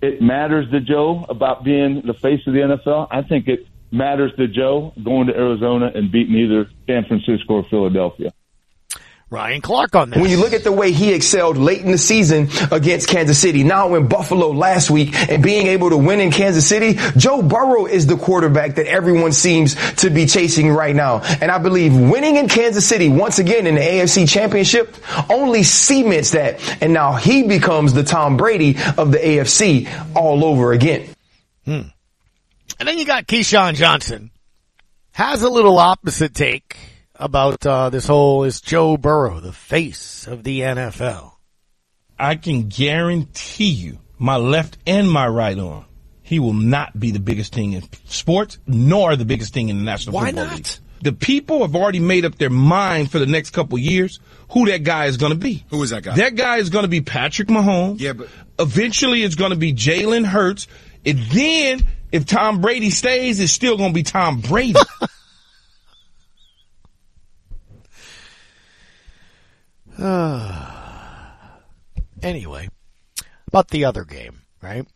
it 0.00 0.22
matters 0.22 0.70
to 0.70 0.80
Joe 0.80 1.26
about 1.28 1.62
being 1.62 2.02
the 2.06 2.14
face 2.14 2.40
of 2.46 2.54
the 2.54 2.60
NFL. 2.60 3.08
I 3.10 3.22
think 3.22 3.48
it 3.48 3.66
matters 3.90 4.32
to 4.36 4.48
Joe 4.48 4.92
going 5.02 5.28
to 5.28 5.34
Arizona 5.34 5.92
and 5.94 6.10
beating 6.10 6.34
either 6.36 6.68
San 6.86 7.04
Francisco 7.04 7.54
or 7.54 7.64
Philadelphia. 7.64 8.32
Ryan 9.30 9.62
Clark 9.62 9.96
on 9.96 10.10
this. 10.10 10.20
When 10.20 10.30
you 10.30 10.36
look 10.36 10.52
at 10.52 10.64
the 10.64 10.72
way 10.72 10.92
he 10.92 11.12
excelled 11.12 11.56
late 11.56 11.80
in 11.80 11.90
the 11.90 11.98
season 11.98 12.48
against 12.70 13.08
Kansas 13.08 13.38
City, 13.38 13.64
now 13.64 13.94
in 13.94 14.06
Buffalo 14.06 14.50
last 14.50 14.90
week, 14.90 15.14
and 15.28 15.42
being 15.42 15.66
able 15.66 15.90
to 15.90 15.96
win 15.96 16.20
in 16.20 16.30
Kansas 16.30 16.66
City, 16.66 16.98
Joe 17.16 17.42
Burrow 17.42 17.86
is 17.86 18.06
the 18.06 18.16
quarterback 18.16 18.76
that 18.76 18.86
everyone 18.86 19.32
seems 19.32 19.74
to 19.96 20.10
be 20.10 20.26
chasing 20.26 20.70
right 20.70 20.94
now. 20.94 21.22
And 21.40 21.50
I 21.50 21.58
believe 21.58 21.96
winning 21.96 22.36
in 22.36 22.48
Kansas 22.48 22.86
City 22.86 23.08
once 23.08 23.38
again 23.38 23.66
in 23.66 23.74
the 23.74 23.80
AFC 23.80 24.28
championship 24.28 24.94
only 25.30 25.62
cements 25.62 26.32
that. 26.32 26.60
And 26.82 26.92
now 26.92 27.14
he 27.14 27.42
becomes 27.42 27.92
the 27.92 28.04
Tom 28.04 28.36
Brady 28.36 28.76
of 28.96 29.10
the 29.10 29.18
AFC 29.18 29.88
all 30.14 30.44
over 30.44 30.72
again. 30.72 31.08
Hmm. 31.64 31.80
And 32.78 32.88
then 32.88 32.98
you 32.98 33.04
got 33.04 33.26
Keyshawn 33.26 33.74
Johnson. 33.74 34.30
Has 35.12 35.42
a 35.42 35.48
little 35.48 35.78
opposite 35.78 36.34
take 36.34 36.76
about 37.24 37.64
uh, 37.64 37.88
this 37.88 38.06
whole 38.06 38.44
is 38.44 38.60
Joe 38.60 38.98
Burrow 38.98 39.40
the 39.40 39.52
face 39.52 40.26
of 40.26 40.44
the 40.44 40.60
NFL? 40.60 41.32
I 42.18 42.36
can 42.36 42.68
guarantee 42.68 43.70
you, 43.70 43.98
my 44.18 44.36
left 44.36 44.76
and 44.86 45.10
my 45.10 45.26
right 45.26 45.58
arm, 45.58 45.86
he 46.22 46.38
will 46.38 46.52
not 46.52 46.98
be 46.98 47.10
the 47.12 47.18
biggest 47.18 47.54
thing 47.54 47.72
in 47.72 47.82
sports, 48.04 48.58
nor 48.66 49.16
the 49.16 49.24
biggest 49.24 49.54
thing 49.54 49.70
in 49.70 49.78
the 49.78 49.84
National 49.84 50.14
Why 50.14 50.26
Football 50.26 50.44
not? 50.44 50.56
League. 50.56 50.66
The 51.00 51.12
people 51.12 51.60
have 51.62 51.74
already 51.74 51.98
made 51.98 52.26
up 52.26 52.36
their 52.36 52.50
mind 52.50 53.10
for 53.10 53.18
the 53.18 53.26
next 53.26 53.50
couple 53.50 53.78
years 53.78 54.20
who 54.50 54.66
that 54.66 54.84
guy 54.84 55.06
is 55.06 55.16
going 55.16 55.32
to 55.32 55.38
be. 55.38 55.64
Who 55.70 55.82
is 55.82 55.90
that 55.90 56.02
guy? 56.02 56.16
That 56.16 56.34
guy 56.36 56.58
is 56.58 56.68
going 56.68 56.84
to 56.84 56.88
be 56.88 57.00
Patrick 57.00 57.48
Mahomes. 57.48 58.00
Yeah, 58.00 58.12
but 58.12 58.28
eventually 58.58 59.22
it's 59.22 59.34
going 59.34 59.50
to 59.50 59.56
be 59.56 59.72
Jalen 59.72 60.26
Hurts. 60.26 60.66
And 61.06 61.18
then 61.18 61.86
if 62.12 62.26
Tom 62.26 62.60
Brady 62.60 62.90
stays, 62.90 63.40
it's 63.40 63.52
still 63.52 63.78
going 63.78 63.90
to 63.90 63.94
be 63.94 64.02
Tom 64.02 64.40
Brady. 64.40 64.78
anyway, 72.22 72.68
about 73.46 73.68
the 73.68 73.84
other 73.84 74.04
game, 74.04 74.42
right? 74.62 74.86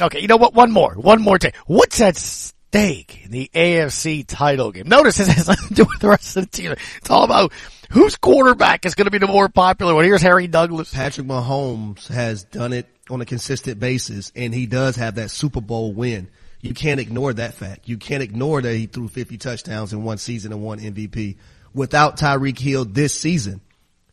Okay, 0.00 0.20
you 0.20 0.28
know 0.28 0.36
what? 0.36 0.54
One 0.54 0.70
more, 0.70 0.94
one 0.94 1.20
more 1.20 1.38
take. 1.38 1.56
What's 1.66 2.00
at 2.00 2.16
stake 2.16 3.24
in 3.24 3.30
the 3.30 3.50
AFC 3.54 4.24
title 4.26 4.70
game? 4.70 4.88
Notice 4.88 5.16
this 5.16 5.28
has 5.28 5.48
nothing 5.48 5.68
to 5.68 5.74
do 5.74 5.84
with 5.84 6.00
the 6.00 6.08
rest 6.08 6.36
of 6.36 6.44
the 6.44 6.56
team. 6.56 6.74
It's 6.98 7.10
all 7.10 7.24
about 7.24 7.52
whose 7.90 8.16
quarterback 8.16 8.86
is 8.86 8.94
going 8.94 9.06
to 9.06 9.10
be 9.10 9.18
the 9.18 9.26
more 9.26 9.48
popular 9.48 9.94
one. 9.94 10.04
Here's 10.04 10.22
Harry 10.22 10.46
Douglas. 10.46 10.92
Patrick 10.92 11.26
Mahomes 11.26 12.06
has 12.08 12.44
done 12.44 12.72
it 12.72 12.86
on 13.10 13.20
a 13.20 13.24
consistent 13.24 13.80
basis, 13.80 14.30
and 14.36 14.54
he 14.54 14.66
does 14.66 14.96
have 14.96 15.16
that 15.16 15.30
Super 15.30 15.60
Bowl 15.60 15.92
win. 15.92 16.28
You 16.60 16.74
can't 16.74 17.00
ignore 17.00 17.32
that 17.32 17.54
fact. 17.54 17.88
You 17.88 17.98
can't 17.98 18.22
ignore 18.22 18.60
that 18.60 18.74
he 18.74 18.86
threw 18.86 19.08
50 19.08 19.38
touchdowns 19.38 19.92
in 19.92 20.02
one 20.02 20.18
season 20.18 20.52
and 20.52 20.62
won 20.62 20.78
MVP 20.78 21.36
without 21.74 22.18
Tyreek 22.18 22.58
Hill 22.58 22.84
this 22.84 23.18
season. 23.18 23.60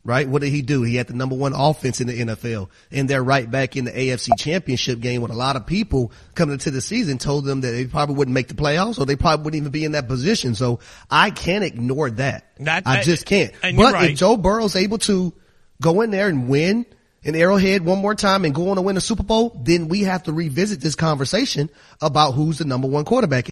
Right? 0.04 0.30
What 0.30 0.44
did 0.44 0.52
he 0.52 0.62
do? 0.62 0.84
He 0.84 0.98
had 0.98 1.08
the 1.08 1.16
number 1.16 1.36
one 1.36 1.54
offense 1.54 2.00
in 2.00 2.06
the 2.06 2.14
NFL 2.14 2.70
and 2.92 3.10
they're 3.10 3.24
right 3.24 3.50
back 3.50 3.76
in 3.76 3.86
the 3.86 3.92
AFC 3.92 4.38
championship 4.38 5.00
game 5.00 5.24
when 5.24 5.32
a 5.32 5.36
lot 5.36 5.56
of 5.56 5.66
people 5.66 6.12
coming 6.36 6.54
into 6.54 6.70
the 6.70 6.80
season 6.80 7.18
told 7.18 7.44
them 7.44 7.62
that 7.62 7.72
they 7.72 7.86
probably 7.86 8.14
wouldn't 8.14 8.36
make 8.36 8.48
the 8.48 8.54
playoffs 8.54 9.00
or 9.00 9.08
they 9.08 9.16
probably 9.16 9.44
wouldn't 9.44 9.62
even 9.62 9.72
be 9.72 9.84
in 9.84 9.94
that 9.94 10.08
position. 10.08 10.54
So 10.54 10.80
I 11.10 11.32
can't 11.32 11.64
ignore 11.64 12.12
that. 12.12 12.52
That- 12.60 12.84
I 12.86 13.02
just 13.02 13.26
can't. 13.26 13.52
But 13.64 13.94
right. 13.94 14.12
if 14.12 14.18
Joe 14.20 14.38
Burrow's 14.38 14.76
able 14.76 15.00
to 15.00 15.34
go 15.82 16.02
in 16.02 16.12
there 16.12 16.28
and 16.28 16.48
win 16.48 16.86
in 17.24 17.34
Arrowhead 17.34 17.84
one 17.84 17.98
more 17.98 18.14
time 18.14 18.46
and 18.46 18.54
go 18.54 18.70
on 18.70 18.76
to 18.76 18.84
win 18.84 18.98
a 18.98 19.02
Super 19.02 19.24
Bowl, 19.24 19.60
then 19.64 19.88
we 19.88 20.02
have 20.02 20.22
to 20.24 20.34
revisit 20.34 20.82
this 20.82 20.94
conversation 20.94 21.72
about 22.00 22.34
who's 22.34 22.60
the 22.60 22.66
number 22.66 22.88
one 22.88 23.06
quarterback. 23.06 23.50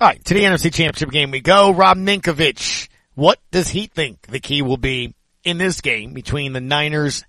All 0.00 0.08
right, 0.08 0.24
to 0.24 0.34
the 0.34 0.42
NFC 0.42 0.72
Championship 0.72 1.10
game 1.10 1.30
we 1.30 1.40
go. 1.40 1.72
Rob 1.72 1.96
Ninkovich, 1.96 2.88
what 3.14 3.38
does 3.52 3.68
he 3.68 3.86
think 3.86 4.22
the 4.22 4.40
key 4.40 4.60
will 4.62 4.76
be 4.76 5.14
in 5.44 5.56
this 5.56 5.80
game 5.80 6.14
between 6.14 6.52
the 6.52 6.60
Niners 6.60 7.24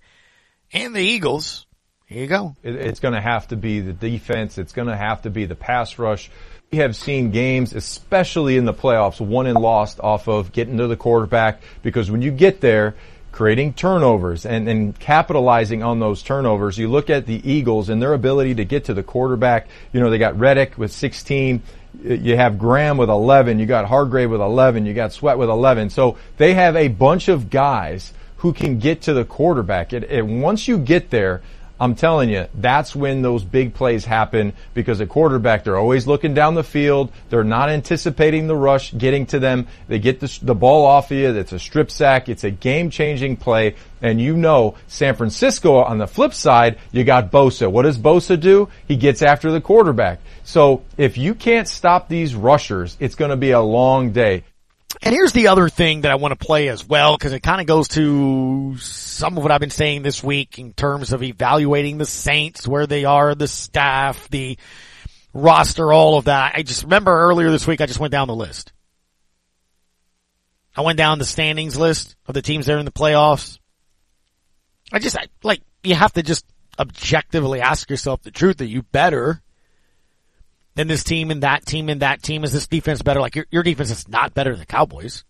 and 0.72 0.94
the 0.94 1.00
Eagles? 1.00 1.64
Here 2.06 2.22
you 2.22 2.26
go. 2.26 2.56
It, 2.64 2.74
it's 2.74 3.00
going 3.00 3.14
to 3.14 3.20
have 3.20 3.48
to 3.48 3.56
be 3.56 3.80
the 3.80 3.92
defense. 3.92 4.58
It's 4.58 4.72
going 4.72 4.88
to 4.88 4.96
have 4.96 5.22
to 5.22 5.30
be 5.30 5.44
the 5.44 5.54
pass 5.54 5.98
rush. 5.98 6.28
We 6.72 6.78
have 6.78 6.96
seen 6.96 7.30
games, 7.30 7.72
especially 7.72 8.56
in 8.56 8.64
the 8.64 8.74
playoffs, 8.74 9.20
won 9.20 9.46
and 9.46 9.58
lost 9.58 10.00
off 10.00 10.26
of 10.28 10.52
getting 10.52 10.78
to 10.78 10.88
the 10.88 10.96
quarterback 10.96 11.62
because 11.82 12.10
when 12.10 12.22
you 12.22 12.32
get 12.32 12.60
there, 12.60 12.96
creating 13.36 13.74
turnovers 13.74 14.46
and, 14.46 14.66
and 14.66 14.98
capitalizing 14.98 15.82
on 15.82 16.00
those 16.00 16.22
turnovers. 16.22 16.78
You 16.78 16.88
look 16.88 17.10
at 17.10 17.26
the 17.26 17.38
Eagles 17.48 17.90
and 17.90 18.00
their 18.00 18.14
ability 18.14 18.54
to 18.54 18.64
get 18.64 18.86
to 18.86 18.94
the 18.94 19.02
quarterback. 19.02 19.68
You 19.92 20.00
know, 20.00 20.08
they 20.08 20.16
got 20.16 20.38
Reddick 20.38 20.78
with 20.78 20.90
16. 20.90 21.62
You 22.02 22.36
have 22.36 22.58
Graham 22.58 22.96
with 22.96 23.08
11. 23.08 23.58
You 23.58 23.66
got 23.66 23.86
Hargrave 23.86 24.30
with 24.30 24.40
11. 24.40 24.86
You 24.86 24.94
got 24.94 25.12
Sweat 25.12 25.38
with 25.38 25.48
11. 25.48 25.90
So 25.90 26.18
they 26.36 26.54
have 26.54 26.76
a 26.76 26.88
bunch 26.88 27.28
of 27.28 27.50
guys 27.50 28.12
who 28.38 28.52
can 28.52 28.78
get 28.78 29.02
to 29.02 29.14
the 29.14 29.24
quarterback. 29.24 29.92
And, 29.92 30.04
and 30.04 30.42
once 30.42 30.68
you 30.68 30.78
get 30.78 31.10
there, 31.10 31.42
I'm 31.78 31.94
telling 31.94 32.30
you, 32.30 32.46
that's 32.54 32.96
when 32.96 33.20
those 33.20 33.44
big 33.44 33.74
plays 33.74 34.04
happen 34.04 34.54
because 34.72 35.00
a 35.00 35.06
quarterback, 35.06 35.64
they're 35.64 35.76
always 35.76 36.06
looking 36.06 36.32
down 36.32 36.54
the 36.54 36.64
field. 36.64 37.12
They're 37.28 37.44
not 37.44 37.68
anticipating 37.68 38.46
the 38.46 38.56
rush 38.56 38.96
getting 38.96 39.26
to 39.26 39.38
them. 39.38 39.66
They 39.86 39.98
get 39.98 40.20
the, 40.20 40.38
the 40.42 40.54
ball 40.54 40.86
off 40.86 41.10
of 41.10 41.18
you. 41.18 41.34
It's 41.34 41.52
a 41.52 41.58
strip 41.58 41.90
sack. 41.90 42.30
It's 42.30 42.44
a 42.44 42.50
game 42.50 42.88
changing 42.88 43.36
play. 43.36 43.74
And 44.00 44.20
you 44.20 44.36
know, 44.36 44.76
San 44.86 45.16
Francisco 45.16 45.82
on 45.82 45.98
the 45.98 46.06
flip 46.06 46.32
side, 46.32 46.78
you 46.92 47.04
got 47.04 47.30
Bosa. 47.30 47.70
What 47.70 47.82
does 47.82 47.98
Bosa 47.98 48.40
do? 48.40 48.70
He 48.88 48.96
gets 48.96 49.20
after 49.20 49.50
the 49.50 49.60
quarterback. 49.60 50.20
So 50.44 50.82
if 50.96 51.18
you 51.18 51.34
can't 51.34 51.68
stop 51.68 52.08
these 52.08 52.34
rushers, 52.34 52.96
it's 53.00 53.14
going 53.14 53.30
to 53.30 53.36
be 53.36 53.50
a 53.50 53.60
long 53.60 54.12
day. 54.12 54.44
And 55.02 55.14
here's 55.14 55.32
the 55.32 55.48
other 55.48 55.68
thing 55.68 56.02
that 56.02 56.10
I 56.10 56.16
want 56.16 56.38
to 56.38 56.46
play 56.46 56.68
as 56.68 56.86
well, 56.86 57.16
because 57.16 57.32
it 57.32 57.40
kind 57.40 57.60
of 57.60 57.66
goes 57.66 57.88
to 57.88 58.76
some 58.78 59.36
of 59.36 59.42
what 59.42 59.52
I've 59.52 59.60
been 59.60 59.70
saying 59.70 60.02
this 60.02 60.22
week 60.22 60.58
in 60.58 60.72
terms 60.72 61.12
of 61.12 61.22
evaluating 61.22 61.98
the 61.98 62.06
Saints, 62.06 62.66
where 62.66 62.86
they 62.86 63.04
are, 63.04 63.34
the 63.34 63.48
staff, 63.48 64.28
the 64.30 64.58
roster, 65.32 65.92
all 65.92 66.18
of 66.18 66.24
that. 66.24 66.54
I 66.56 66.62
just 66.62 66.84
remember 66.84 67.12
earlier 67.12 67.50
this 67.50 67.66
week, 67.66 67.80
I 67.80 67.86
just 67.86 68.00
went 68.00 68.12
down 68.12 68.28
the 68.28 68.34
list. 68.34 68.72
I 70.74 70.82
went 70.82 70.98
down 70.98 71.18
the 71.18 71.24
standings 71.24 71.78
list 71.78 72.16
of 72.26 72.34
the 72.34 72.42
teams 72.42 72.66
that 72.66 72.74
are 72.74 72.78
in 72.78 72.84
the 72.84 72.92
playoffs. 72.92 73.58
I 74.92 74.98
just, 74.98 75.16
I, 75.16 75.26
like, 75.42 75.62
you 75.82 75.94
have 75.94 76.12
to 76.14 76.22
just 76.22 76.44
objectively 76.78 77.60
ask 77.60 77.88
yourself 77.88 78.22
the 78.22 78.30
truth 78.30 78.58
that 78.58 78.66
you 78.66 78.82
better 78.82 79.42
than 80.76 80.86
this 80.86 81.02
team 81.02 81.32
and 81.32 81.42
that 81.42 81.66
team 81.66 81.88
and 81.88 82.02
that 82.02 82.22
team? 82.22 82.44
Is 82.44 82.52
this 82.52 82.68
defense 82.68 83.02
better? 83.02 83.20
Like 83.20 83.34
your, 83.34 83.46
your 83.50 83.64
defense 83.64 83.90
is 83.90 84.08
not 84.08 84.34
better 84.34 84.50
than 84.50 84.60
the 84.60 84.66
Cowboys. 84.66 85.24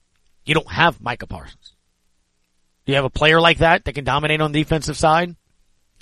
You 0.45 0.55
don't 0.55 0.71
have 0.71 1.01
Micah 1.01 1.27
Parsons. 1.27 1.73
Do 2.85 2.93
you 2.93 2.97
have 2.97 3.05
a 3.05 3.11
player 3.11 3.41
like 3.41 3.59
that 3.59 3.85
that 3.85 3.95
can 3.95 4.05
dominate 4.05 4.41
on 4.41 4.53
the 4.53 4.63
defensive 4.63 4.97
side? 4.97 5.35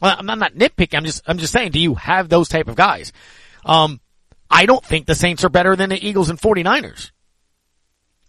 Well, 0.02 0.16
I'm 0.18 0.26
not 0.26 0.54
nitpicking. 0.54 0.96
I'm 0.96 1.04
just, 1.04 1.22
I'm 1.26 1.38
just 1.38 1.52
saying, 1.52 1.70
do 1.70 1.78
you 1.78 1.94
have 1.94 2.28
those 2.28 2.48
type 2.48 2.68
of 2.68 2.74
guys? 2.74 3.12
Um, 3.64 4.00
I 4.50 4.66
don't 4.66 4.84
think 4.84 5.06
the 5.06 5.14
Saints 5.14 5.44
are 5.44 5.48
better 5.48 5.76
than 5.76 5.90
the 5.90 6.06
Eagles 6.06 6.30
and 6.30 6.38
49ers. 6.38 7.10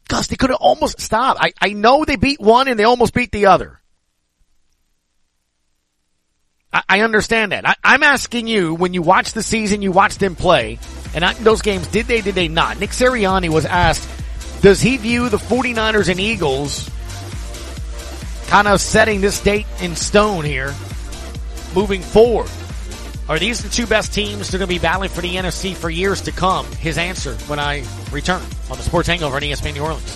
Gus, 0.08 0.28
they 0.28 0.36
could 0.36 0.52
have 0.52 0.60
almost 0.60 1.02
stopped. 1.02 1.40
I, 1.42 1.54
I 1.60 1.74
know 1.74 2.06
they 2.06 2.16
beat 2.16 2.40
one 2.40 2.68
and 2.68 2.80
they 2.80 2.84
almost 2.84 3.14
beat 3.14 3.32
the 3.32 3.48
other. 3.48 3.82
I, 6.72 6.84
I 6.88 7.00
understand 7.02 7.52
that. 7.52 7.68
I, 7.68 7.76
I'm 7.84 8.04
asking 8.04 8.48
you, 8.48 8.76
when 8.76 8.94
you 8.94 9.02
watch 9.02 9.34
the 9.34 9.44
season, 9.44 9.82
you 9.82 9.92
watch 9.92 10.18
them 10.18 10.36
play, 10.36 10.80
and 11.16 11.24
I, 11.26 11.34
those 11.34 11.62
games, 11.62 11.88
did 11.88 12.06
they, 12.06 12.22
did 12.22 12.36
they 12.36 12.50
not? 12.50 12.80
Nick 12.80 12.92
Sirianni 12.92 13.50
was 13.50 13.66
asked, 13.66 14.08
does 14.62 14.82
he 14.82 14.98
view 14.98 15.30
the 15.30 15.38
49ers 15.38 16.10
and 16.10 16.20
Eagles 16.20 16.90
kind 18.48 18.68
of 18.68 18.82
setting 18.82 19.22
this 19.22 19.40
date 19.40 19.66
in 19.82 19.96
stone 19.96 20.44
here, 20.44 20.76
moving 21.74 22.02
forward? 22.02 22.52
Are 23.28 23.40
these 23.40 23.64
the 23.64 23.70
two 23.70 23.88
best 23.88 24.14
teams 24.14 24.52
that 24.52 24.56
are 24.56 24.60
going 24.60 24.68
to 24.68 24.76
be 24.76 24.80
battling 24.80 25.10
for 25.10 25.22
the 25.22 25.36
NFC 25.36 25.74
for 25.74 25.90
years 25.90 26.22
to 26.22 26.32
come? 26.32 26.66
His 26.74 26.98
answer 26.98 27.34
when 27.48 27.60
I 27.60 27.84
return 28.12 28.42
on 28.70 28.78
the 28.78 28.84
Sports 28.84 29.08
Hangover 29.08 29.38
on 29.38 29.42
ESPN 29.42 29.74
New 29.74 29.84
Orleans. 29.84 30.16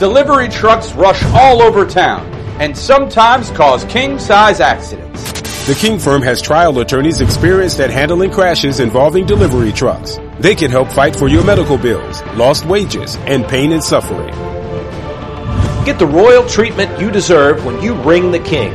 Delivery 0.00 0.48
trucks 0.48 0.92
rush 0.94 1.22
all 1.26 1.60
over 1.60 1.84
town 1.84 2.24
and 2.58 2.74
sometimes 2.74 3.50
cause 3.50 3.84
king-size 3.84 4.58
accidents. 4.58 5.30
The 5.66 5.74
King 5.74 5.98
firm 5.98 6.22
has 6.22 6.40
trial 6.40 6.78
attorneys 6.78 7.20
experienced 7.20 7.80
at 7.80 7.90
handling 7.90 8.30
crashes 8.30 8.80
involving 8.80 9.26
delivery 9.26 9.72
trucks. 9.72 10.18
They 10.38 10.54
can 10.54 10.70
help 10.70 10.90
fight 10.90 11.14
for 11.14 11.28
your 11.28 11.44
medical 11.44 11.76
bills, 11.76 12.22
lost 12.34 12.64
wages, 12.64 13.16
and 13.26 13.46
pain 13.46 13.72
and 13.72 13.84
suffering. 13.84 14.30
Get 15.84 15.98
the 15.98 16.06
royal 16.06 16.48
treatment 16.48 16.98
you 16.98 17.10
deserve 17.10 17.66
when 17.66 17.82
you 17.82 17.92
ring 17.92 18.30
the 18.30 18.38
King. 18.38 18.72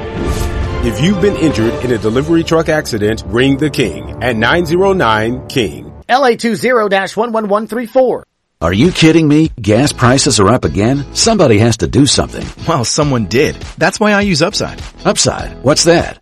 If 0.86 1.02
you've 1.02 1.22
been 1.22 1.38
injured 1.38 1.74
in 1.84 1.92
a 1.92 1.98
delivery 1.98 2.44
truck 2.44 2.70
accident, 2.70 3.24
ring 3.26 3.58
the 3.58 3.72
King 3.72 4.24
at 4.24 4.36
909 4.36 5.48
King. 5.48 5.92
LA20-11134. 6.08 8.26
Are 8.62 8.72
you 8.74 8.92
kidding 8.92 9.28
me? 9.28 9.52
Gas 9.62 9.92
prices 9.92 10.40
are 10.40 10.48
up 10.48 10.64
again? 10.64 11.14
Somebody 11.14 11.58
has 11.60 11.78
to 11.78 11.88
do 11.88 12.06
something. 12.06 12.48
Well, 12.66 12.86
someone 12.86 13.26
did. 13.26 13.56
That's 13.78 14.00
why 14.00 14.14
I 14.14 14.22
use 14.22 14.42
Upside. 14.42 14.82
Upside? 15.04 15.62
What's 15.62 15.84
that? 15.84 16.22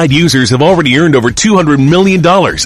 users 0.09 0.49
have 0.49 0.61
already 0.61 0.97
earned 0.97 1.15
over 1.15 1.29
$200 1.29 1.77
million. 1.77 2.21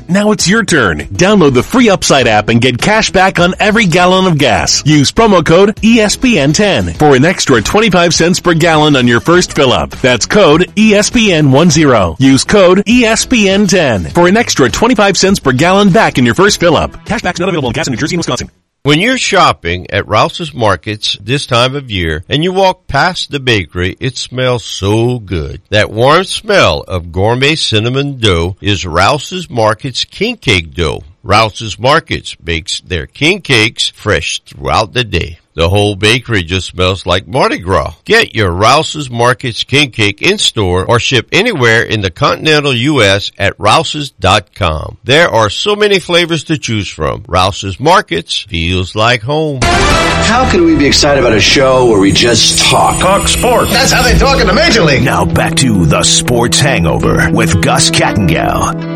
Now 0.08 0.32
it's 0.32 0.48
your 0.48 0.64
turn. 0.64 1.00
Download 1.00 1.54
the 1.54 1.64
free 1.64 1.90
Upside 1.90 2.28
app 2.28 2.50
and 2.50 2.62
get 2.62 2.82
cash 2.82 3.12
back 3.12 3.40
on 3.40 3.54
every 3.60 3.86
gallon 3.86 4.32
of 4.32 4.38
gas. 4.38 4.86
Use 4.86 5.12
promo 5.12 5.46
code 5.46 5.76
ESPN10 5.78 6.98
for 6.98 7.16
an 7.16 7.26
extra 7.26 7.62
25 7.62 8.14
cents 8.14 8.40
per 8.40 8.54
gallon 8.54 8.96
on 8.96 9.08
your 9.08 9.20
first 9.20 9.54
fill 9.54 9.74
up. 9.74 9.90
That's 9.90 10.26
code 10.26 10.62
ESPN10. 10.76 12.20
Use 12.20 12.44
code 12.44 12.78
ESPN10 12.86 14.14
for 14.14 14.28
an 14.28 14.38
extra 14.38 14.70
25 14.70 15.18
cents 15.18 15.40
per 15.40 15.52
gallon 15.52 15.92
back 15.92 16.18
in 16.18 16.26
your 16.26 16.36
first 16.36 16.60
fill 16.60 16.76
up. 16.76 16.92
Cashback's 17.06 17.40
not 17.40 17.50
available 17.50 17.70
in 17.70 17.74
gas 17.74 17.88
in 17.88 17.92
New 17.92 17.98
Jersey 17.98 18.16
and 18.16 18.20
Wisconsin. 18.20 18.50
When 18.86 19.02
you're 19.02 19.18
shopping 19.18 19.90
at 19.90 20.08
Rouse's 20.08 20.54
Markets 20.54 21.18
this 21.20 21.48
time 21.48 21.76
of 21.76 21.90
year 21.90 22.24
and 22.30 22.44
you 22.44 22.54
walk 22.54 22.86
past 22.86 23.32
the 23.32 23.40
bakery, 23.40 23.98
it 24.00 24.16
smells 24.16 24.64
so 24.64 25.18
good. 25.18 25.64
That 25.70 25.90
warm 25.90 26.24
smell 26.26 26.82
of 26.82 27.12
gourmet 27.12 27.56
cinnamon 27.56 28.20
dough 28.20 28.58
is 28.62 28.86
Rouse's 28.86 29.50
Markets 29.50 30.06
king 30.06 30.38
cake 30.38 30.76
dough. 30.76 31.02
Rouse's 31.26 31.80
Markets 31.80 32.36
bakes 32.36 32.82
their 32.82 33.08
king 33.08 33.42
cakes 33.42 33.90
fresh 33.90 34.44
throughout 34.44 34.94
the 34.94 35.04
day. 35.04 35.40
The 35.56 35.68
whole 35.68 35.96
bakery 35.96 36.44
just 36.44 36.68
smells 36.68 37.08
like 37.08 37.26
Mardi 37.26 37.58
Gras. 37.58 37.96
Get 38.06 38.36
your 38.36 38.52
Rouse's 38.52 39.10
Markets 39.10 39.64
King 39.64 39.90
Cake 39.90 40.22
in 40.22 40.38
store 40.38 40.86
or 40.86 41.00
ship 41.00 41.30
anywhere 41.32 41.82
in 41.82 42.02
the 42.02 42.12
continental 42.12 42.76
U.S. 42.76 43.32
at 43.40 43.60
rouses.com. 43.60 45.00
There 45.04 45.28
are 45.28 45.50
so 45.50 45.76
many 45.76 45.98
flavors 45.98 46.44
to 46.44 46.60
choose 46.60 46.90
from. 46.90 47.26
Rouse's 47.28 47.80
Markets 47.80 48.42
feels 48.42 48.94
like 48.94 49.24
home. 49.24 49.62
How 49.64 50.48
can 50.52 50.64
we 50.64 50.78
be 50.78 50.86
excited 50.86 51.24
about 51.24 51.36
a 51.36 51.42
show 51.42 51.88
where 51.88 52.00
we 52.00 52.12
just 52.12 52.60
talk? 52.70 53.00
Talk 53.00 53.28
sports. 53.28 53.72
That's 53.72 53.92
how 53.92 54.04
they 54.04 54.16
talk 54.20 54.40
in 54.42 54.46
the 54.46 54.54
Major 54.54 54.84
League. 54.84 55.02
Now 55.02 55.26
back 55.26 55.56
to 55.56 55.88
the 55.88 56.04
Sports 56.04 56.60
Hangover 56.60 57.32
with 57.32 57.64
Gus 57.64 57.90
Kattengell. 57.90 58.95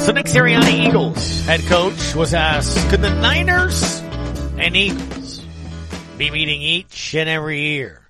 So 0.00 0.12
Nick 0.12 0.26
Sirianni, 0.26 0.88
Eagles 0.88 1.40
head 1.42 1.60
coach, 1.66 2.14
was 2.14 2.32
asked, 2.32 2.88
could 2.88 3.02
the 3.02 3.10
Niners 3.10 4.00
and 4.56 4.74
Eagles 4.74 5.44
be 6.16 6.30
meeting 6.30 6.62
each 6.62 7.14
and 7.14 7.28
every 7.28 7.60
year 7.60 8.00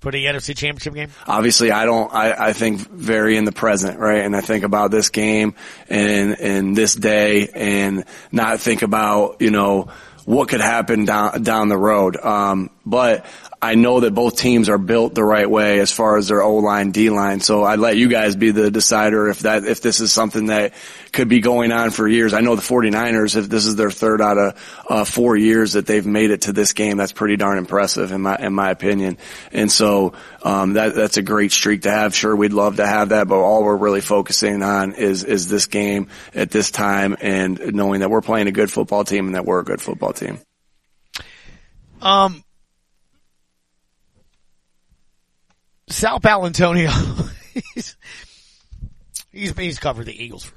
for 0.00 0.12
the 0.12 0.24
NFC 0.24 0.56
Championship 0.56 0.94
game? 0.94 1.10
Obviously, 1.26 1.72
I 1.72 1.84
don't. 1.84 2.14
I, 2.14 2.48
I 2.48 2.52
think 2.52 2.88
very 2.88 3.36
in 3.36 3.44
the 3.44 3.52
present, 3.52 3.98
right? 3.98 4.24
And 4.24 4.36
I 4.36 4.40
think 4.40 4.62
about 4.62 4.92
this 4.92 5.10
game 5.10 5.54
and 5.88 6.38
and 6.40 6.76
this 6.76 6.94
day, 6.94 7.48
and 7.48 8.04
not 8.30 8.60
think 8.60 8.82
about 8.82 9.42
you 9.42 9.50
know 9.50 9.88
what 10.26 10.48
could 10.48 10.60
happen 10.60 11.06
down 11.06 11.42
down 11.42 11.68
the 11.68 11.76
road. 11.76 12.16
Um, 12.16 12.70
but 12.84 13.26
I 13.66 13.74
know 13.74 13.98
that 13.98 14.14
both 14.14 14.38
teams 14.38 14.68
are 14.68 14.78
built 14.78 15.16
the 15.16 15.24
right 15.24 15.50
way 15.50 15.80
as 15.80 15.90
far 15.90 16.16
as 16.18 16.28
their 16.28 16.40
O 16.40 16.56
line, 16.58 16.92
D 16.92 17.10
line. 17.10 17.40
So 17.40 17.64
I'd 17.64 17.80
let 17.80 17.96
you 17.96 18.08
guys 18.08 18.36
be 18.36 18.52
the 18.52 18.70
decider 18.70 19.28
if 19.28 19.40
that, 19.40 19.64
if 19.64 19.82
this 19.82 20.00
is 20.00 20.12
something 20.12 20.46
that 20.46 20.72
could 21.10 21.28
be 21.28 21.40
going 21.40 21.72
on 21.72 21.90
for 21.90 22.06
years. 22.06 22.32
I 22.32 22.42
know 22.42 22.54
the 22.54 22.62
49ers, 22.62 23.34
if 23.34 23.48
this 23.48 23.66
is 23.66 23.74
their 23.74 23.90
third 23.90 24.20
out 24.20 24.38
of 24.38 24.84
uh, 24.88 25.04
four 25.04 25.36
years 25.36 25.72
that 25.72 25.84
they've 25.84 26.06
made 26.06 26.30
it 26.30 26.42
to 26.42 26.52
this 26.52 26.74
game, 26.74 26.96
that's 26.96 27.10
pretty 27.10 27.36
darn 27.36 27.58
impressive 27.58 28.12
in 28.12 28.22
my, 28.22 28.36
in 28.36 28.52
my 28.52 28.70
opinion. 28.70 29.18
And 29.50 29.70
so, 29.70 30.12
um, 30.44 30.74
that, 30.74 30.94
that's 30.94 31.16
a 31.16 31.22
great 31.22 31.50
streak 31.50 31.82
to 31.82 31.90
have. 31.90 32.14
Sure, 32.14 32.36
we'd 32.36 32.52
love 32.52 32.76
to 32.76 32.86
have 32.86 33.08
that, 33.08 33.26
but 33.26 33.36
all 33.36 33.64
we're 33.64 33.76
really 33.76 34.00
focusing 34.00 34.62
on 34.62 34.92
is, 34.92 35.24
is 35.24 35.48
this 35.48 35.66
game 35.66 36.06
at 36.36 36.52
this 36.52 36.70
time 36.70 37.16
and 37.20 37.74
knowing 37.74 38.00
that 38.00 38.10
we're 38.10 38.20
playing 38.20 38.46
a 38.46 38.52
good 38.52 38.70
football 38.70 39.02
team 39.02 39.26
and 39.26 39.34
that 39.34 39.44
we're 39.44 39.58
a 39.58 39.64
good 39.64 39.82
football 39.82 40.12
team. 40.12 40.38
Um, 42.00 42.44
Sal 45.88 46.20
Paolantonio, 46.20 46.90
he's, 47.74 47.96
he's, 49.30 49.56
he's 49.56 49.78
covered 49.78 50.06
the 50.06 50.24
Eagles 50.24 50.44
for 50.44 50.54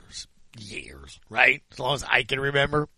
years, 0.58 1.20
right? 1.30 1.62
As 1.72 1.80
long 1.80 1.96
as 1.96 2.04
I 2.04 2.24
can 2.24 2.40
remember. 2.40 2.90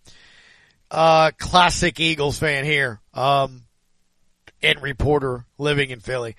Uh, 0.89 1.31
classic 1.37 1.99
Eagles 1.99 2.37
fan 2.39 2.65
here. 2.65 2.99
Um, 3.13 3.63
and 4.63 4.81
reporter 4.81 5.45
living 5.57 5.89
in 5.89 5.99
Philly. 5.99 6.35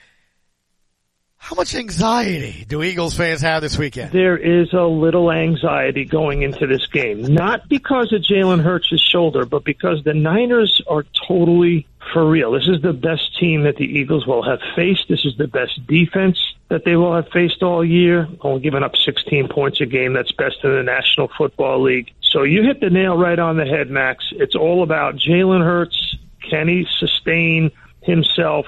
How 1.36 1.56
much 1.56 1.74
anxiety 1.74 2.64
do 2.68 2.84
Eagles 2.84 3.16
fans 3.16 3.40
have 3.40 3.62
this 3.62 3.76
weekend? 3.76 4.12
There 4.12 4.36
is 4.36 4.72
a 4.72 4.84
little 4.84 5.32
anxiety 5.32 6.04
going 6.04 6.42
into 6.42 6.68
this 6.68 6.86
game. 6.86 7.20
Not 7.22 7.68
because 7.68 8.12
of 8.12 8.22
Jalen 8.22 8.62
Hurts' 8.62 8.94
shoulder, 9.10 9.44
but 9.44 9.64
because 9.64 10.04
the 10.04 10.14
Niners 10.14 10.80
are 10.88 11.04
totally 11.26 11.88
for 12.12 12.28
real. 12.28 12.52
This 12.52 12.68
is 12.68 12.82
the 12.82 12.92
best 12.92 13.38
team 13.38 13.62
that 13.62 13.76
the 13.76 13.84
Eagles 13.84 14.26
will 14.26 14.42
have 14.42 14.60
faced. 14.74 15.08
This 15.08 15.24
is 15.24 15.36
the 15.36 15.46
best 15.46 15.86
defense 15.86 16.38
that 16.68 16.84
they 16.84 16.96
will 16.96 17.14
have 17.14 17.28
faced 17.28 17.62
all 17.62 17.84
year. 17.84 18.28
Only 18.40 18.60
giving 18.60 18.82
up 18.82 18.96
16 18.96 19.48
points 19.48 19.80
a 19.80 19.86
game. 19.86 20.12
That's 20.12 20.32
best 20.32 20.56
in 20.64 20.70
the 20.74 20.82
National 20.82 21.28
Football 21.36 21.82
League. 21.82 22.12
So 22.22 22.42
you 22.42 22.62
hit 22.62 22.80
the 22.80 22.90
nail 22.90 23.16
right 23.16 23.38
on 23.38 23.56
the 23.56 23.64
head, 23.64 23.90
Max. 23.90 24.24
It's 24.32 24.54
all 24.54 24.82
about 24.82 25.16
Jalen 25.16 25.62
Hurts. 25.62 26.16
Can 26.48 26.68
he 26.68 26.86
sustain 26.98 27.70
himself 28.00 28.66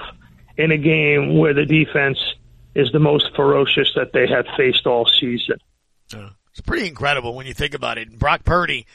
in 0.57 0.71
a 0.71 0.77
game 0.77 1.37
where 1.37 1.53
the 1.53 1.65
defense 1.65 2.19
is 2.73 2.91
the 2.91 2.99
most 2.99 3.35
ferocious 3.35 3.91
that 3.95 4.13
they 4.13 4.27
have 4.27 4.45
faced 4.55 4.85
all 4.85 5.05
season? 5.19 5.57
It's 6.11 6.61
pretty 6.61 6.87
incredible 6.87 7.35
when 7.35 7.47
you 7.47 7.53
think 7.53 7.73
about 7.73 7.97
it. 7.97 8.17
Brock 8.17 8.45
Purdy, 8.45 8.85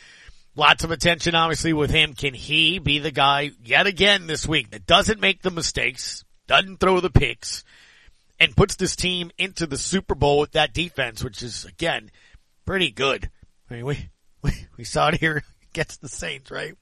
lots 0.57 0.85
of 0.85 0.91
attention 0.91 1.35
obviously 1.35 1.73
with 1.73 1.91
him. 1.91 2.15
Can 2.15 2.35
he 2.35 2.79
be 2.79 2.99
the 2.99 3.11
guy 3.11 3.51
yet 3.65 3.87
again 3.87 4.27
this 4.27 4.47
week 4.47 4.71
that 4.71 4.87
doesn't 4.87 5.21
make 5.21 5.43
the 5.43 5.51
mistakes, 5.51 6.25
doesn't 6.47 6.81
throw 6.81 7.01
the 7.01 7.11
picks, 7.11 7.65
and 8.39 8.57
puts 8.57 8.77
this 8.77 8.97
team 8.97 9.31
into 9.39 9.67
the 9.67 9.79
Super 9.79 10.15
Bowl 10.15 10.41
with 10.41 10.53
that 10.53 10.73
defense, 10.73 11.23
which 11.23 11.43
is 11.43 11.65
again 11.65 12.11
pretty 12.65 12.91
good. 12.91 13.31
I 13.71 13.75
mean, 13.75 13.87
we 13.87 14.09
we, 14.43 14.53
we 14.77 14.85
saw 14.85 15.09
it 15.09 15.21
here 15.21 15.43
against 15.71 16.01
the 16.01 16.09
Saints, 16.09 16.51
right? 16.51 16.75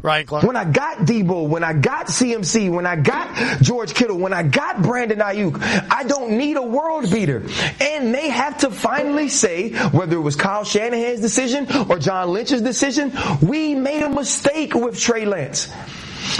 Ryan 0.00 0.26
Clark. 0.26 0.44
When 0.44 0.54
I 0.54 0.64
got 0.64 0.98
Debo, 0.98 1.48
when 1.48 1.64
I 1.64 1.72
got 1.72 2.06
CMC, 2.06 2.70
when 2.70 2.86
I 2.86 2.94
got 2.94 3.60
George 3.60 3.94
Kittle, 3.94 4.16
when 4.16 4.32
I 4.32 4.44
got 4.44 4.80
Brandon 4.80 5.18
Aiyuk, 5.18 5.60
I 5.90 6.04
don't 6.04 6.38
need 6.38 6.56
a 6.56 6.62
world 6.62 7.10
beater. 7.10 7.42
And 7.80 8.14
they 8.14 8.28
have 8.28 8.58
to 8.58 8.70
finally 8.70 9.28
say, 9.28 9.70
whether 9.88 10.14
it 10.14 10.20
was 10.20 10.36
Kyle 10.36 10.62
Shanahan's 10.62 11.20
decision 11.20 11.66
or 11.90 11.98
John 11.98 12.32
Lynch's 12.32 12.62
decision, 12.62 13.12
we 13.42 13.74
made 13.74 14.04
a 14.04 14.08
mistake 14.08 14.72
with 14.72 15.00
Trey 15.00 15.24
Lance. 15.24 15.68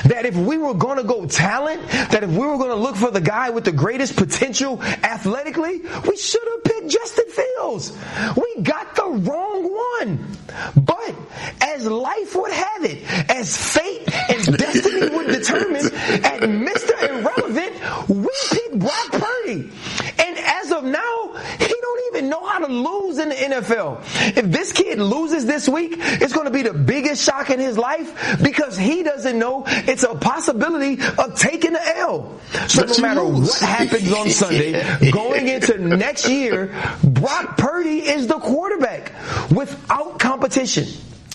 That 0.04 0.26
if 0.26 0.36
we 0.36 0.58
were 0.58 0.74
going 0.74 0.98
to 0.98 1.04
go 1.04 1.26
talent, 1.26 1.86
that 1.88 2.22
if 2.22 2.30
we 2.30 2.38
were 2.38 2.56
going 2.56 2.70
to 2.70 2.76
look 2.76 2.96
for 2.96 3.10
the 3.10 3.20
guy 3.20 3.50
with 3.50 3.64
the 3.64 3.72
greatest 3.72 4.16
potential 4.16 4.82
athletically, 4.82 5.80
we 6.08 6.16
should 6.16 6.46
have 6.48 6.64
picked 6.64 6.88
Justin 6.88 7.26
Fields. 7.30 7.96
We 8.36 8.62
got 8.62 8.94
the 8.94 9.06
wrong 9.06 9.72
one. 10.04 10.36
But 10.76 11.14
as 11.60 11.86
life 11.86 12.34
would 12.34 12.52
have 12.52 12.84
it, 12.84 13.30
as 13.30 13.56
fate 13.56 14.08
and 14.30 14.58
destiny 14.58 15.08
would 15.14 15.26
determine, 15.26 15.86
at 15.86 16.40
Mr. 16.42 17.08
Irrelevant, 17.08 18.08
we 18.08 18.30
picked 18.50 18.78
Brock 18.78 19.12
Purdy. 19.12 19.70
And 20.18 20.38
as 20.38 20.72
of 20.72 20.84
now, 20.84 21.34
he 21.58 21.74
don't 21.80 22.14
even 22.14 22.17
know 22.28 22.44
how 22.44 22.58
to 22.58 22.72
lose 22.72 23.18
in 23.18 23.28
the 23.28 23.34
NFL. 23.34 24.36
If 24.36 24.46
this 24.46 24.72
kid 24.72 24.98
loses 24.98 25.46
this 25.46 25.68
week, 25.68 25.94
it's 25.98 26.32
going 26.32 26.46
to 26.46 26.52
be 26.52 26.62
the 26.62 26.72
biggest 26.72 27.22
shock 27.24 27.50
in 27.50 27.58
his 27.58 27.78
life 27.78 28.38
because 28.42 28.76
he 28.76 29.02
doesn't 29.02 29.38
know 29.38 29.64
it's 29.66 30.02
a 30.02 30.14
possibility 30.14 30.98
of 31.18 31.34
taking 31.36 31.72
the 31.72 31.98
L. 31.98 32.40
So 32.68 32.84
no 32.84 32.98
matter 33.00 33.24
what 33.24 33.58
happens 33.58 34.12
on 34.12 34.30
Sunday, 34.30 35.10
going 35.10 35.48
into 35.48 35.78
next 35.78 36.28
year, 36.28 36.74
Brock 37.02 37.56
Purdy 37.56 37.98
is 37.98 38.26
the 38.26 38.38
quarterback 38.38 39.12
without 39.50 40.18
competition. 40.18 40.86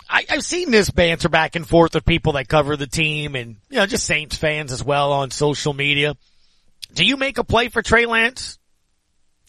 I, 0.09 0.25
I've 0.29 0.43
seen 0.43 0.69
this 0.69 0.91
banter 0.91 1.29
back 1.29 1.55
and 1.55 1.67
forth 1.67 1.95
with 1.95 2.05
people 2.05 2.33
that 2.33 2.47
cover 2.47 2.77
the 2.77 2.85
team 2.85 3.35
and, 3.35 3.55
you 3.69 3.77
know, 3.77 3.87
just 3.87 4.05
Saints 4.05 4.37
fans 4.37 4.71
as 4.71 4.83
well 4.83 5.11
on 5.11 5.31
social 5.31 5.73
media. 5.73 6.15
Do 6.93 7.03
you 7.03 7.17
make 7.17 7.39
a 7.39 7.43
play 7.43 7.69
for 7.69 7.81
Trey 7.81 8.05
Lance? 8.05 8.59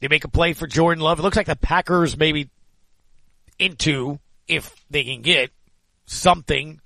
You 0.05 0.11
make 0.11 0.25
a 0.25 0.29
play 0.29 0.53
for 0.53 0.67
Jordan 0.67 1.03
Love? 1.03 1.19
It 1.19 1.23
looks 1.23 1.39
like 1.39 1.47
the 1.47 1.57
Packers 1.57 2.15
maybe 2.15 2.51
into, 3.59 4.19
if 4.47 4.85
they 4.91 5.03
can 5.03 5.23
get 5.23 5.51
something 6.05 6.79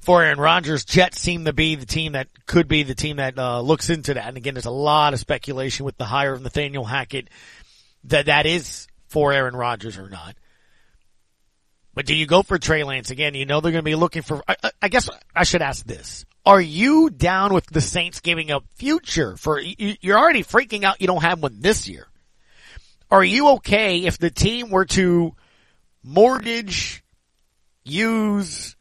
for 0.00 0.22
Aaron 0.22 0.40
Rodgers. 0.40 0.86
Jets 0.86 1.20
seem 1.20 1.44
to 1.44 1.52
be 1.52 1.74
the 1.74 1.84
team 1.84 2.12
that 2.12 2.28
could 2.46 2.68
be 2.68 2.84
the 2.84 2.94
team 2.94 3.16
that 3.16 3.38
uh, 3.38 3.60
looks 3.60 3.90
into 3.90 4.14
that. 4.14 4.28
And 4.28 4.38
again, 4.38 4.54
there's 4.54 4.64
a 4.64 4.70
lot 4.70 5.12
of 5.12 5.20
speculation 5.20 5.84
with 5.84 5.98
the 5.98 6.06
hire 6.06 6.32
of 6.32 6.40
Nathaniel 6.40 6.86
Hackett 6.86 7.28
that 8.04 8.24
that 8.24 8.46
is 8.46 8.86
for 9.08 9.30
Aaron 9.30 9.54
Rodgers 9.54 9.98
or 9.98 10.08
not. 10.08 10.36
But 11.92 12.06
do 12.06 12.14
you 12.14 12.26
go 12.26 12.44
for 12.44 12.56
Trey 12.56 12.82
Lance 12.82 13.10
again? 13.10 13.34
You 13.34 13.44
know 13.44 13.60
they're 13.60 13.72
going 13.72 13.84
to 13.84 13.90
be 13.90 13.94
looking 13.94 14.22
for. 14.22 14.42
I, 14.48 14.56
I 14.80 14.88
guess 14.88 15.10
I 15.34 15.44
should 15.44 15.60
ask 15.60 15.84
this: 15.84 16.24
Are 16.46 16.60
you 16.60 17.10
down 17.10 17.52
with 17.52 17.66
the 17.66 17.80
Saints 17.80 18.20
giving 18.20 18.52
up 18.52 18.64
future 18.76 19.36
for? 19.36 19.60
You're 19.60 20.16
already 20.16 20.44
freaking 20.44 20.84
out. 20.84 21.00
You 21.00 21.08
don't 21.08 21.22
have 21.22 21.42
one 21.42 21.60
this 21.60 21.88
year. 21.88 22.06
Are 23.10 23.24
you 23.24 23.48
okay 23.54 24.04
if 24.04 24.16
the 24.18 24.30
team 24.30 24.70
were 24.70 24.84
to 24.86 25.34
mortgage, 26.04 27.02
use 27.84 28.76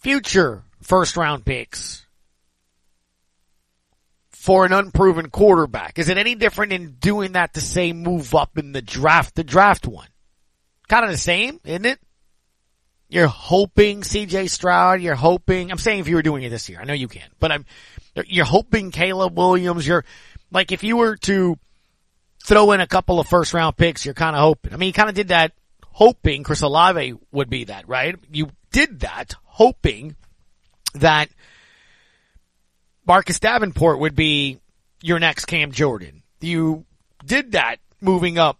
future 0.00 0.62
first 0.82 1.16
round 1.16 1.46
picks 1.46 2.04
for 4.28 4.66
an 4.66 4.74
unproven 4.74 5.30
quarterback? 5.30 5.98
Is 5.98 6.10
it 6.10 6.18
any 6.18 6.34
different 6.34 6.74
in 6.74 6.96
doing 7.00 7.32
that 7.32 7.54
to 7.54 7.62
say 7.62 7.94
move 7.94 8.34
up 8.34 8.58
in 8.58 8.72
the 8.72 8.82
draft, 8.82 9.34
the 9.34 9.44
draft 9.44 9.86
one? 9.86 10.08
Kind 10.88 11.06
of 11.06 11.10
the 11.10 11.16
same, 11.16 11.58
isn't 11.64 11.86
it? 11.86 12.00
You're 13.10 13.26
hoping 13.26 14.02
CJ 14.02 14.48
Stroud, 14.48 15.00
you're 15.00 15.16
hoping, 15.16 15.70
I'm 15.70 15.78
saying 15.78 15.98
if 15.98 16.08
you 16.08 16.14
were 16.14 16.22
doing 16.22 16.44
it 16.44 16.50
this 16.50 16.68
year, 16.68 16.78
I 16.80 16.84
know 16.84 16.94
you 16.94 17.08
can, 17.08 17.28
but 17.40 17.50
I'm, 17.50 17.66
you're 18.26 18.44
hoping 18.44 18.92
Caleb 18.92 19.36
Williams, 19.36 19.86
you're, 19.86 20.04
like 20.52 20.70
if 20.70 20.84
you 20.84 20.96
were 20.96 21.16
to 21.16 21.58
throw 22.44 22.70
in 22.70 22.80
a 22.80 22.86
couple 22.86 23.18
of 23.18 23.26
first 23.26 23.52
round 23.52 23.76
picks, 23.76 24.04
you're 24.04 24.14
kind 24.14 24.36
of 24.36 24.42
hoping. 24.42 24.72
I 24.72 24.76
mean, 24.76 24.86
you 24.86 24.92
kind 24.92 25.08
of 25.08 25.16
did 25.16 25.28
that 25.28 25.52
hoping 25.82 26.44
Chris 26.44 26.62
Olave 26.62 27.14
would 27.32 27.50
be 27.50 27.64
that, 27.64 27.88
right? 27.88 28.14
You 28.30 28.50
did 28.72 29.00
that 29.00 29.34
hoping 29.42 30.14
that 30.94 31.28
Marcus 33.06 33.40
Davenport 33.40 33.98
would 33.98 34.14
be 34.14 34.60
your 35.02 35.18
next 35.18 35.46
Cam 35.46 35.72
Jordan. 35.72 36.22
You 36.40 36.86
did 37.24 37.52
that 37.52 37.76
moving 38.00 38.38
up 38.38 38.58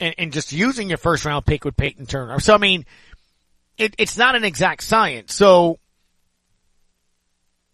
and, 0.00 0.14
and 0.18 0.32
just 0.32 0.52
using 0.52 0.88
your 0.88 0.98
first 0.98 1.24
round 1.24 1.46
pick 1.46 1.64
with 1.64 1.76
Peyton 1.76 2.06
Turner. 2.06 2.40
So 2.40 2.54
I 2.54 2.58
mean, 2.58 2.84
it, 3.78 3.94
it's 3.98 4.16
not 4.16 4.34
an 4.34 4.44
exact 4.44 4.82
science. 4.82 5.34
So, 5.34 5.78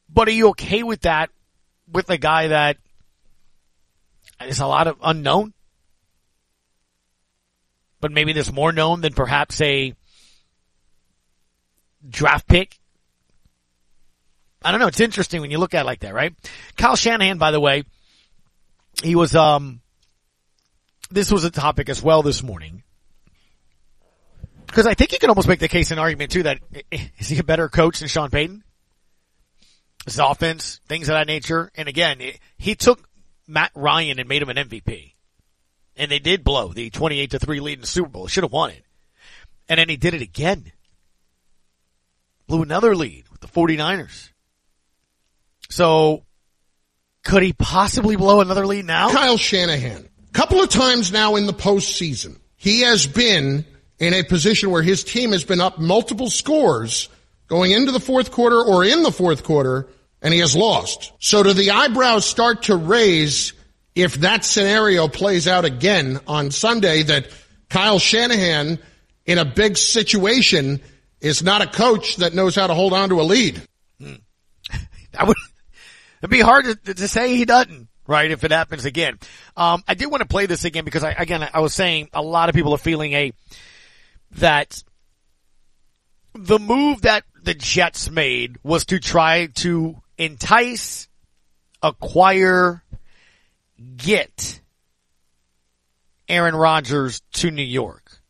but 0.08 0.28
are 0.28 0.32
you 0.32 0.48
okay 0.50 0.82
with 0.82 1.02
that 1.02 1.30
with 1.90 2.10
a 2.10 2.18
guy 2.18 2.48
that 2.48 2.78
is 4.44 4.60
a 4.60 4.66
lot 4.66 4.86
of 4.86 4.96
unknown? 5.02 5.52
But 8.00 8.12
maybe 8.12 8.32
there's 8.32 8.52
more 8.52 8.72
known 8.72 9.02
than 9.02 9.12
perhaps 9.12 9.60
a 9.60 9.94
draft 12.08 12.48
pick. 12.48 12.78
I 14.62 14.70
don't 14.70 14.80
know. 14.80 14.86
It's 14.86 15.00
interesting 15.00 15.40
when 15.40 15.50
you 15.50 15.58
look 15.58 15.74
at 15.74 15.82
it 15.82 15.86
like 15.86 16.00
that, 16.00 16.14
right? 16.14 16.34
Kyle 16.76 16.96
Shanahan, 16.96 17.38
by 17.38 17.50
the 17.50 17.60
way, 17.60 17.84
he 19.02 19.14
was, 19.14 19.34
um, 19.34 19.80
this 21.10 21.30
was 21.30 21.44
a 21.44 21.50
topic 21.50 21.88
as 21.88 22.02
well 22.02 22.22
this 22.22 22.42
morning. 22.42 22.82
Because 24.70 24.86
I 24.86 24.94
think 24.94 25.10
you 25.12 25.18
can 25.18 25.30
almost 25.30 25.48
make 25.48 25.58
the 25.58 25.66
case 25.66 25.90
and 25.90 25.98
argument 25.98 26.30
too 26.30 26.44
that 26.44 26.60
is 27.18 27.28
he 27.28 27.38
a 27.38 27.44
better 27.44 27.68
coach 27.68 27.98
than 27.98 28.08
Sean 28.08 28.30
Payton? 28.30 28.62
His 30.04 30.20
offense, 30.20 30.80
things 30.88 31.08
of 31.08 31.14
that 31.14 31.26
nature. 31.26 31.72
And 31.74 31.88
again, 31.88 32.20
he 32.56 32.76
took 32.76 33.06
Matt 33.48 33.72
Ryan 33.74 34.20
and 34.20 34.28
made 34.28 34.42
him 34.42 34.48
an 34.48 34.56
MVP. 34.56 35.14
And 35.96 36.08
they 36.08 36.20
did 36.20 36.44
blow 36.44 36.72
the 36.72 36.88
28 36.88 37.32
to 37.32 37.38
3 37.40 37.60
lead 37.60 37.74
in 37.74 37.80
the 37.80 37.86
Super 37.86 38.08
Bowl. 38.08 38.28
Should 38.28 38.44
have 38.44 38.52
won 38.52 38.70
it. 38.70 38.84
And 39.68 39.78
then 39.78 39.88
he 39.88 39.96
did 39.96 40.14
it 40.14 40.22
again. 40.22 40.70
Blew 42.46 42.62
another 42.62 42.94
lead 42.94 43.24
with 43.30 43.40
the 43.40 43.48
49ers. 43.48 44.30
So 45.68 46.22
could 47.24 47.42
he 47.42 47.52
possibly 47.52 48.14
blow 48.14 48.40
another 48.40 48.66
lead 48.66 48.84
now? 48.84 49.10
Kyle 49.10 49.36
Shanahan. 49.36 50.08
Couple 50.32 50.62
of 50.62 50.68
times 50.68 51.10
now 51.10 51.34
in 51.34 51.46
the 51.46 51.52
postseason, 51.52 52.38
he 52.56 52.82
has 52.82 53.08
been 53.08 53.64
in 54.00 54.14
a 54.14 54.24
position 54.24 54.70
where 54.70 54.82
his 54.82 55.04
team 55.04 55.32
has 55.32 55.44
been 55.44 55.60
up 55.60 55.78
multiple 55.78 56.30
scores 56.30 57.08
going 57.46 57.70
into 57.70 57.92
the 57.92 58.00
fourth 58.00 58.30
quarter 58.32 58.60
or 58.60 58.84
in 58.84 59.02
the 59.02 59.12
fourth 59.12 59.44
quarter 59.44 59.86
and 60.22 60.34
he 60.34 60.40
has 60.40 60.56
lost. 60.56 61.12
So 61.18 61.42
do 61.42 61.52
the 61.52 61.70
eyebrows 61.70 62.24
start 62.24 62.64
to 62.64 62.76
raise 62.76 63.52
if 63.94 64.14
that 64.16 64.44
scenario 64.44 65.06
plays 65.06 65.46
out 65.46 65.64
again 65.64 66.18
on 66.26 66.50
Sunday 66.50 67.02
that 67.04 67.28
Kyle 67.68 67.98
Shanahan 67.98 68.78
in 69.26 69.38
a 69.38 69.44
big 69.44 69.76
situation 69.76 70.80
is 71.20 71.42
not 71.42 71.60
a 71.62 71.66
coach 71.66 72.16
that 72.16 72.34
knows 72.34 72.56
how 72.56 72.66
to 72.66 72.74
hold 72.74 72.94
on 72.94 73.10
to 73.10 73.20
a 73.20 73.22
lead? 73.22 73.62
Hmm. 74.00 74.14
That 75.12 75.26
would, 75.26 75.36
it'd 76.22 76.30
be 76.30 76.38
hard 76.40 76.66
to, 76.66 76.94
to 76.94 77.08
say 77.08 77.34
he 77.34 77.44
doesn't 77.44 77.88
right? 78.10 78.32
If 78.32 78.42
it 78.42 78.50
happens 78.50 78.84
again. 78.84 79.18
Um, 79.56 79.84
I 79.86 79.94
did 79.94 80.10
want 80.10 80.22
to 80.22 80.28
play 80.28 80.46
this 80.46 80.64
again 80.64 80.84
because 80.84 81.04
I, 81.04 81.12
again, 81.12 81.48
I 81.54 81.60
was 81.60 81.72
saying 81.72 82.08
a 82.12 82.20
lot 82.20 82.48
of 82.48 82.56
people 82.56 82.74
are 82.74 82.78
feeling 82.78 83.12
a, 83.12 83.32
that 84.32 84.82
the 86.34 86.58
move 86.58 87.02
that 87.02 87.24
the 87.42 87.54
Jets 87.54 88.10
made 88.10 88.58
was 88.62 88.86
to 88.86 88.98
try 88.98 89.46
to 89.46 89.96
entice, 90.18 91.08
acquire, 91.82 92.82
get 93.96 94.60
Aaron 96.28 96.54
Rodgers 96.54 97.22
to 97.32 97.50
New 97.50 97.62
York. 97.62 98.20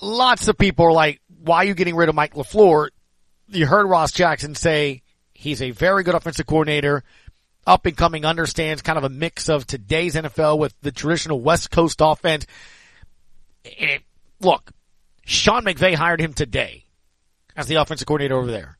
Lots 0.00 0.48
of 0.48 0.58
people 0.58 0.86
are 0.86 0.92
like, 0.92 1.20
why 1.40 1.58
are 1.58 1.64
you 1.64 1.74
getting 1.74 1.96
rid 1.96 2.08
of 2.08 2.14
Mike 2.14 2.34
LaFleur? 2.34 2.90
You 3.48 3.66
heard 3.66 3.86
Ross 3.86 4.12
Jackson 4.12 4.54
say 4.54 5.02
he's 5.32 5.62
a 5.62 5.70
very 5.70 6.02
good 6.02 6.14
offensive 6.14 6.46
coordinator, 6.46 7.02
up 7.66 7.86
and 7.86 7.96
coming, 7.96 8.24
understands 8.24 8.82
kind 8.82 8.98
of 8.98 9.04
a 9.04 9.08
mix 9.08 9.48
of 9.48 9.66
today's 9.66 10.14
NFL 10.14 10.58
with 10.58 10.74
the 10.82 10.92
traditional 10.92 11.40
West 11.40 11.70
Coast 11.70 12.00
offense. 12.00 12.46
It, 13.64 14.02
look, 14.40 14.70
Sean 15.24 15.64
McVay 15.64 15.94
hired 15.94 16.20
him 16.20 16.32
today 16.32 16.84
as 17.56 17.66
the 17.66 17.76
offensive 17.76 18.06
coordinator 18.06 18.36
over 18.36 18.50
there. 18.50 18.78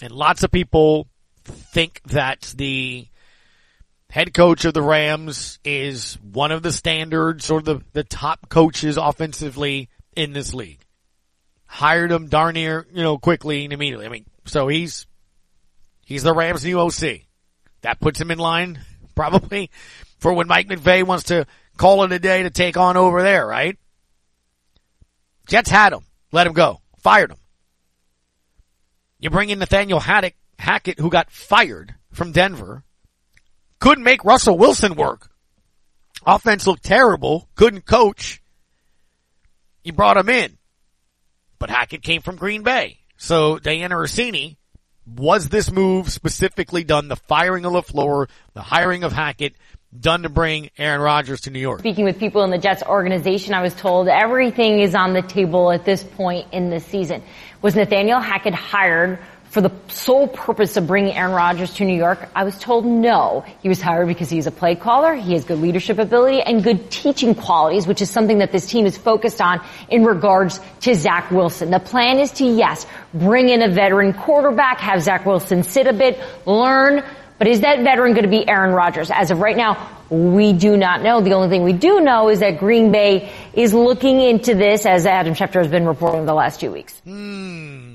And 0.00 0.12
lots 0.12 0.42
of 0.42 0.50
people 0.50 1.08
think 1.44 2.00
that 2.06 2.54
the 2.56 3.06
head 4.10 4.34
coach 4.34 4.64
of 4.64 4.74
the 4.74 4.82
Rams 4.82 5.58
is 5.64 6.14
one 6.20 6.52
of 6.52 6.62
the 6.62 6.72
standards 6.72 7.50
or 7.50 7.62
the, 7.62 7.80
the 7.92 8.04
top 8.04 8.48
coaches 8.48 8.96
offensively 8.96 9.88
in 10.16 10.32
this 10.32 10.54
league. 10.54 10.84
Hired 11.66 12.12
him 12.12 12.28
darn 12.28 12.54
near, 12.54 12.86
you 12.92 13.02
know, 13.02 13.18
quickly 13.18 13.64
and 13.64 13.72
immediately. 13.72 14.06
I 14.06 14.10
mean, 14.10 14.26
so 14.44 14.68
he's, 14.68 15.06
he's 16.04 16.22
the 16.22 16.34
Rams 16.34 16.64
new 16.64 16.78
OC. 16.78 17.22
That 17.82 18.00
puts 18.00 18.20
him 18.20 18.30
in 18.30 18.38
line 18.38 18.80
probably 19.14 19.70
for 20.18 20.32
when 20.32 20.46
Mike 20.46 20.68
McVay 20.68 21.04
wants 21.04 21.24
to 21.24 21.46
call 21.76 22.04
it 22.04 22.12
a 22.12 22.18
day 22.18 22.42
to 22.42 22.50
take 22.50 22.76
on 22.76 22.96
over 22.96 23.22
there, 23.22 23.46
right? 23.46 23.78
Jets 25.52 25.68
had 25.68 25.92
him. 25.92 26.00
Let 26.32 26.46
him 26.46 26.54
go. 26.54 26.80
Fired 27.00 27.30
him. 27.30 27.36
You 29.18 29.28
bring 29.28 29.50
in 29.50 29.58
Nathaniel 29.58 30.00
Hackett, 30.00 30.34
Hackett, 30.58 30.98
who 30.98 31.10
got 31.10 31.30
fired 31.30 31.94
from 32.10 32.32
Denver. 32.32 32.84
Couldn't 33.78 34.02
make 34.02 34.24
Russell 34.24 34.56
Wilson 34.56 34.94
work. 34.94 35.28
Offense 36.26 36.66
looked 36.66 36.84
terrible. 36.84 37.50
Couldn't 37.54 37.84
coach. 37.84 38.40
You 39.84 39.92
brought 39.92 40.16
him 40.16 40.30
in. 40.30 40.56
But 41.58 41.68
Hackett 41.68 42.02
came 42.02 42.22
from 42.22 42.36
Green 42.36 42.62
Bay. 42.62 43.00
So 43.18 43.58
Dianna 43.58 43.90
Russini, 43.90 44.56
was 45.04 45.50
this 45.50 45.70
move 45.70 46.10
specifically 46.10 46.82
done, 46.82 47.08
the 47.08 47.16
firing 47.16 47.66
of 47.66 47.74
LaFleur, 47.74 48.26
the 48.54 48.62
hiring 48.62 49.04
of 49.04 49.12
Hackett, 49.12 49.54
done 49.98 50.22
to 50.22 50.28
bring 50.28 50.70
Aaron 50.78 51.00
Rodgers 51.00 51.42
to 51.42 51.50
New 51.50 51.58
York? 51.58 51.80
Speaking 51.80 52.04
with 52.04 52.18
people 52.18 52.42
in 52.44 52.50
the 52.50 52.58
Jets 52.58 52.82
organization, 52.82 53.54
I 53.54 53.62
was 53.62 53.74
told 53.74 54.08
everything 54.08 54.80
is 54.80 54.94
on 54.94 55.12
the 55.12 55.22
table 55.22 55.70
at 55.70 55.84
this 55.84 56.02
point 56.02 56.46
in 56.52 56.70
the 56.70 56.80
season. 56.80 57.22
Was 57.60 57.74
Nathaniel 57.76 58.20
Hackett 58.20 58.54
hired 58.54 59.18
for 59.50 59.60
the 59.60 59.70
sole 59.88 60.26
purpose 60.28 60.78
of 60.78 60.86
bringing 60.86 61.14
Aaron 61.14 61.32
Rodgers 61.32 61.74
to 61.74 61.84
New 61.84 61.96
York? 61.96 62.26
I 62.34 62.44
was 62.44 62.58
told 62.58 62.86
no. 62.86 63.44
He 63.62 63.68
was 63.68 63.82
hired 63.82 64.08
because 64.08 64.30
he's 64.30 64.46
a 64.46 64.50
play 64.50 64.74
caller, 64.74 65.14
he 65.14 65.34
has 65.34 65.44
good 65.44 65.58
leadership 65.58 65.98
ability, 65.98 66.40
and 66.40 66.64
good 66.64 66.90
teaching 66.90 67.34
qualities, 67.34 67.86
which 67.86 68.00
is 68.00 68.08
something 68.08 68.38
that 68.38 68.50
this 68.50 68.66
team 68.66 68.86
is 68.86 68.96
focused 68.96 69.42
on 69.42 69.60
in 69.90 70.04
regards 70.04 70.58
to 70.80 70.94
Zach 70.94 71.30
Wilson. 71.30 71.70
The 71.70 71.80
plan 71.80 72.18
is 72.18 72.30
to, 72.32 72.46
yes, 72.46 72.86
bring 73.12 73.50
in 73.50 73.60
a 73.60 73.68
veteran 73.68 74.14
quarterback, 74.14 74.78
have 74.80 75.02
Zach 75.02 75.26
Wilson 75.26 75.62
sit 75.62 75.86
a 75.86 75.92
bit, 75.92 76.18
learn, 76.46 77.04
but 77.42 77.48
is 77.48 77.62
that 77.62 77.80
veteran 77.80 78.12
going 78.12 78.22
to 78.22 78.30
be 78.30 78.48
Aaron 78.48 78.72
Rodgers? 78.72 79.10
As 79.10 79.32
of 79.32 79.40
right 79.40 79.56
now, 79.56 79.90
we 80.08 80.52
do 80.52 80.76
not 80.76 81.02
know. 81.02 81.20
The 81.20 81.32
only 81.32 81.48
thing 81.48 81.64
we 81.64 81.72
do 81.72 82.00
know 82.00 82.28
is 82.28 82.38
that 82.38 82.60
Green 82.60 82.92
Bay 82.92 83.32
is 83.52 83.74
looking 83.74 84.20
into 84.20 84.54
this, 84.54 84.86
as 84.86 85.06
Adam 85.06 85.34
Schefter 85.34 85.54
has 85.54 85.66
been 85.66 85.84
reporting 85.84 86.24
the 86.24 86.34
last 86.34 86.60
two 86.60 86.70
weeks. 86.70 86.96
Hmm. 87.00 87.94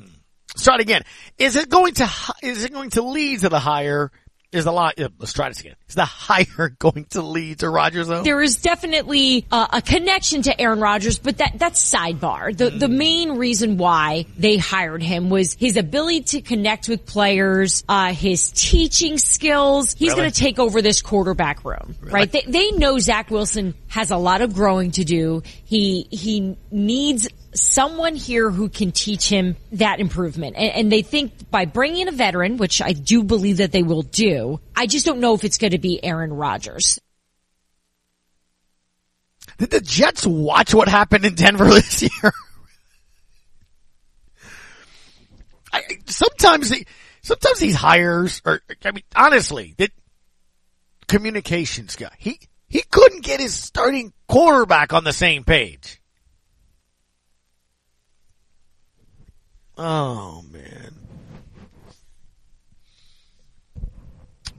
Start 0.58 0.82
again. 0.82 1.04
Is 1.38 1.56
it 1.56 1.70
going 1.70 1.94
to 1.94 2.10
is 2.44 2.66
it 2.66 2.74
going 2.74 2.90
to 2.90 3.04
lead 3.04 3.40
to 3.40 3.48
the 3.48 3.58
higher? 3.58 4.12
Is 4.54 4.64
the 4.64 4.72
lot? 4.72 4.94
Let's 4.98 5.34
try 5.34 5.50
this 5.50 5.60
again. 5.60 5.76
Is 5.90 5.96
the 5.96 6.06
hire 6.06 6.70
going 6.80 7.06
to 7.10 7.22
lead 7.22 7.60
to 7.60 7.70
Rodgers 7.70 8.08
though? 8.08 8.24
There 8.24 8.42
is 8.42 8.62
definitely 8.62 9.46
uh, 9.52 9.68
a 9.74 9.82
connection 9.82 10.44
to 10.44 10.60
Aaron 10.62 10.80
Rodgers, 10.80 11.20
but 11.20 11.40
that 11.40 11.54
that's 11.60 11.94
sidebar. 11.94 12.56
The 12.56 12.70
the 12.70 12.88
main 12.88 13.34
reason 13.38 13.78
why 13.78 14.26
they 14.38 14.56
hired 14.58 15.04
him 15.04 15.30
was 15.30 15.54
his 15.54 15.76
ability 15.76 16.22
to 16.22 16.42
connect 16.42 16.88
with 16.88 17.06
players, 17.06 17.84
uh, 17.90 18.14
his 18.14 18.52
teaching 18.52 19.18
skills. 19.18 19.94
He's 19.94 20.12
Really? 20.12 20.22
going 20.22 20.32
to 20.32 20.40
take 20.40 20.60
over 20.60 20.82
this 20.82 21.02
quarterback 21.02 21.66
room, 21.66 21.96
right? 22.02 22.32
They, 22.32 22.44
they 22.48 22.72
know 22.72 23.00
Zach 23.00 23.30
Wilson 23.30 23.74
has 23.90 24.12
a 24.12 24.18
lot 24.18 24.42
of 24.42 24.54
growing 24.54 24.92
to 24.92 25.04
do. 25.04 25.44
He 25.66 26.08
he 26.10 26.56
needs 26.72 27.28
someone 27.62 28.16
here 28.16 28.50
who 28.50 28.70
can 28.70 28.92
teach 28.92 29.30
him 29.30 29.56
that 29.74 30.00
improvement. 30.00 30.56
And, 30.56 30.74
and 30.74 30.92
they 30.92 31.02
think 31.02 31.50
by 31.50 31.66
bringing 31.66 32.02
in 32.02 32.08
a 32.08 32.12
veteran, 32.12 32.58
which 32.58 32.82
I 32.82 32.94
do 32.94 33.24
believe 33.24 33.58
that 33.58 33.72
they 33.72 33.84
will 33.84 34.02
do, 34.02 34.60
I 34.76 34.88
just 34.88 35.06
don't 35.06 35.20
know 35.20 35.34
if 35.34 35.44
it's 35.44 35.58
going 35.58 35.72
to 35.72 35.78
be 35.78 36.04
Aaron 36.04 36.34
Rodgers. 36.34 37.00
Did 39.58 39.72
the 39.72 39.82
Jets 39.82 40.26
watch 40.26 40.74
what 40.74 40.88
happened 40.88 41.26
in 41.26 41.36
Denver 41.36 41.66
this 41.70 42.02
year? 42.04 42.34
I, 45.74 45.82
sometimes, 46.06 46.70
they, 46.70 46.86
sometimes 47.22 47.60
these 47.60 47.76
hires 47.76 48.42
are. 48.46 48.62
I 48.86 48.92
mean, 48.92 49.04
honestly, 49.16 49.76
that 49.78 49.92
communications 51.08 51.96
guy 51.96 52.12
he 52.18 52.40
he 52.68 52.82
couldn't 52.92 53.24
get 53.24 53.40
his 53.40 53.54
starting 53.54 54.12
quarterback 54.28 54.94
on 54.94 55.04
the 55.04 55.14
same 55.14 55.44
page. 55.44 55.97
Oh 59.78 60.44
man. 60.52 60.94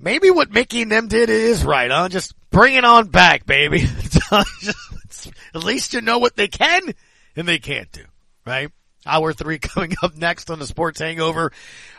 Maybe 0.00 0.30
what 0.30 0.52
Mickey 0.52 0.82
and 0.82 0.92
them 0.92 1.08
did 1.08 1.28
is 1.28 1.64
right, 1.64 1.90
huh? 1.90 2.08
Just 2.08 2.34
bring 2.50 2.74
it 2.74 2.84
on 2.84 3.08
back, 3.08 3.46
baby. 3.46 3.84
At 4.30 5.64
least 5.64 5.92
you 5.92 6.00
know 6.00 6.18
what 6.18 6.36
they 6.36 6.46
can 6.46 6.94
and 7.34 7.48
they 7.48 7.58
can't 7.58 7.90
do, 7.90 8.04
right? 8.46 8.70
Hour 9.04 9.32
three 9.32 9.58
coming 9.58 9.94
up 10.02 10.16
next 10.16 10.50
on 10.50 10.60
the 10.60 10.66
Sports 10.66 11.00
Hangover. 11.00 11.50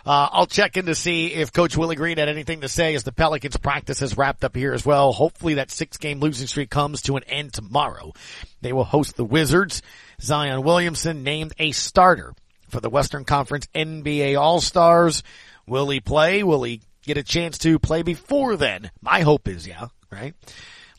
Uh, 0.06 0.30
I'll 0.32 0.46
check 0.46 0.78
in 0.78 0.86
to 0.86 0.96
see 0.96 1.34
if 1.34 1.52
Coach 1.52 1.76
Willie 1.76 1.98
Green 1.98 2.18
had 2.18 2.30
anything 2.30 2.62
to 2.62 2.70
say 2.70 2.96
as 2.96 3.04
the 3.04 3.12
Pelicans 3.12 3.58
practice 3.58 4.00
has 4.00 4.18
wrapped 4.18 4.46
up 4.46 4.56
here 4.56 4.74
as 4.74 4.86
well. 4.86 5.12
Hopefully 5.12 5.56
that 5.56 5.72
six 5.72 5.98
game 5.98 6.22
losing 6.22 6.48
streak 6.48 6.70
comes 6.70 7.02
to 7.04 7.18
an 7.18 7.24
end 7.26 7.52
tomorrow. 7.52 8.14
They 8.62 8.72
will 8.72 8.86
host 8.86 9.18
the 9.18 9.26
Wizards. 9.26 9.82
Zion 10.22 10.64
Williamson 10.64 11.24
named 11.24 11.54
a 11.60 11.72
starter 11.72 12.34
for 12.70 12.80
the 12.80 12.90
Western 12.90 13.26
Conference 13.26 13.68
NBA 13.76 14.40
All-Stars. 14.40 15.24
Will 15.68 15.90
he 15.90 16.00
play? 16.00 16.44
Will 16.44 16.64
he 16.64 16.82
get 17.04 17.18
a 17.18 17.24
chance 17.24 17.58
to 17.60 17.80
play 17.80 18.02
before 18.02 18.56
then? 18.56 18.92
My 19.02 19.22
hope 19.22 19.48
is 19.48 19.68
yeah, 19.68 19.88
right? 20.12 20.34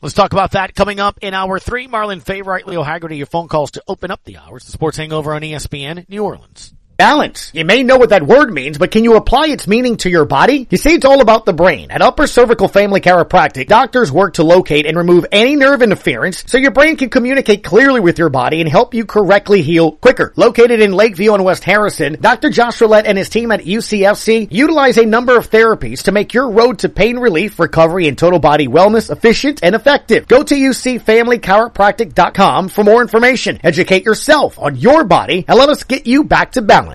Let's 0.01 0.15
talk 0.15 0.33
about 0.33 0.51
that 0.51 0.73
coming 0.73 0.99
up 0.99 1.19
in 1.21 1.33
hour 1.33 1.59
three. 1.59 1.87
Marlon 1.87 2.21
Favorite, 2.21 2.67
Leo 2.67 2.81
Haggerty, 2.83 3.17
your 3.17 3.27
phone 3.27 3.47
calls 3.47 3.71
to 3.71 3.83
open 3.87 4.09
up 4.09 4.23
the 4.23 4.37
hours. 4.37 4.65
The 4.65 4.71
Sports 4.71 4.97
Hangover 4.97 5.33
on 5.33 5.41
ESPN, 5.41 6.09
New 6.09 6.23
Orleans. 6.23 6.73
Balance. 7.01 7.49
You 7.55 7.65
may 7.65 7.81
know 7.81 7.97
what 7.97 8.11
that 8.11 8.21
word 8.21 8.53
means, 8.53 8.77
but 8.77 8.91
can 8.91 9.03
you 9.03 9.15
apply 9.15 9.47
its 9.47 9.65
meaning 9.65 9.97
to 9.97 10.09
your 10.11 10.25
body? 10.25 10.67
You 10.69 10.77
see, 10.77 10.93
it's 10.93 11.03
all 11.03 11.19
about 11.19 11.47
the 11.47 11.51
brain. 11.51 11.89
At 11.89 12.03
Upper 12.03 12.27
Cervical 12.27 12.67
Family 12.67 13.01
Chiropractic, 13.01 13.65
doctors 13.65 14.11
work 14.11 14.35
to 14.35 14.43
locate 14.43 14.85
and 14.85 14.95
remove 14.95 15.25
any 15.31 15.55
nerve 15.55 15.81
interference 15.81 16.43
so 16.45 16.59
your 16.59 16.69
brain 16.69 16.97
can 16.97 17.09
communicate 17.09 17.63
clearly 17.63 18.01
with 18.01 18.19
your 18.19 18.29
body 18.29 18.61
and 18.61 18.69
help 18.69 18.93
you 18.93 19.03
correctly 19.03 19.63
heal 19.63 19.93
quicker. 19.93 20.31
Located 20.35 20.79
in 20.79 20.93
Lakeview 20.93 21.33
and 21.33 21.43
West 21.43 21.63
Harrison, 21.63 22.17
Dr. 22.21 22.51
Josh 22.51 22.79
Roulette 22.79 23.07
and 23.07 23.17
his 23.17 23.29
team 23.29 23.51
at 23.51 23.61
UCFC 23.61 24.49
utilize 24.51 24.99
a 24.99 25.05
number 25.07 25.35
of 25.35 25.49
therapies 25.49 26.03
to 26.03 26.11
make 26.11 26.35
your 26.35 26.51
road 26.51 26.77
to 26.79 26.89
pain 26.89 27.17
relief, 27.17 27.59
recovery, 27.59 28.09
and 28.09 28.15
total 28.15 28.37
body 28.37 28.67
wellness 28.67 29.09
efficient 29.09 29.61
and 29.63 29.73
effective. 29.73 30.27
Go 30.27 30.43
to 30.43 30.53
UCFamilyChiropractic.com 30.53 32.69
for 32.69 32.83
more 32.83 33.01
information. 33.01 33.59
Educate 33.63 34.05
yourself 34.05 34.59
on 34.59 34.75
your 34.75 35.03
body 35.03 35.45
and 35.47 35.57
let 35.57 35.69
us 35.69 35.83
get 35.83 36.05
you 36.05 36.23
back 36.23 36.51
to 36.51 36.61
balance. 36.61 36.90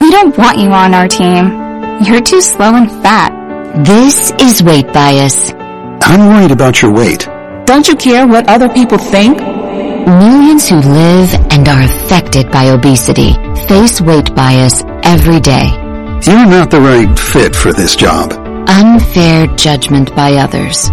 We 0.00 0.10
don't 0.10 0.36
want 0.38 0.58
you 0.58 0.70
on 0.70 0.94
our 0.94 1.08
team. 1.08 1.50
You're 2.04 2.22
too 2.22 2.40
slow 2.40 2.74
and 2.74 2.90
fat. 3.02 3.32
This 3.84 4.32
is 4.38 4.62
weight 4.62 4.92
bias. 4.92 5.52
I'm 5.52 6.28
worried 6.28 6.50
about 6.50 6.80
your 6.82 6.92
weight. 6.92 7.26
Don't 7.66 7.88
you 7.88 7.96
care 7.96 8.26
what 8.26 8.48
other 8.48 8.68
people 8.68 8.98
think? 8.98 9.38
Millions 9.38 10.68
who 10.68 10.76
live 10.76 11.34
and 11.50 11.68
are 11.68 11.82
affected 11.82 12.50
by 12.50 12.68
obesity 12.70 13.32
face 13.66 14.00
weight 14.00 14.34
bias 14.34 14.82
every 15.02 15.40
day. 15.40 15.66
You're 16.26 16.46
not 16.46 16.70
the 16.70 16.80
right 16.80 17.18
fit 17.18 17.54
for 17.56 17.72
this 17.72 17.96
job. 17.96 18.32
Unfair 18.68 19.46
judgment 19.56 20.14
by 20.14 20.34
others. 20.34 20.88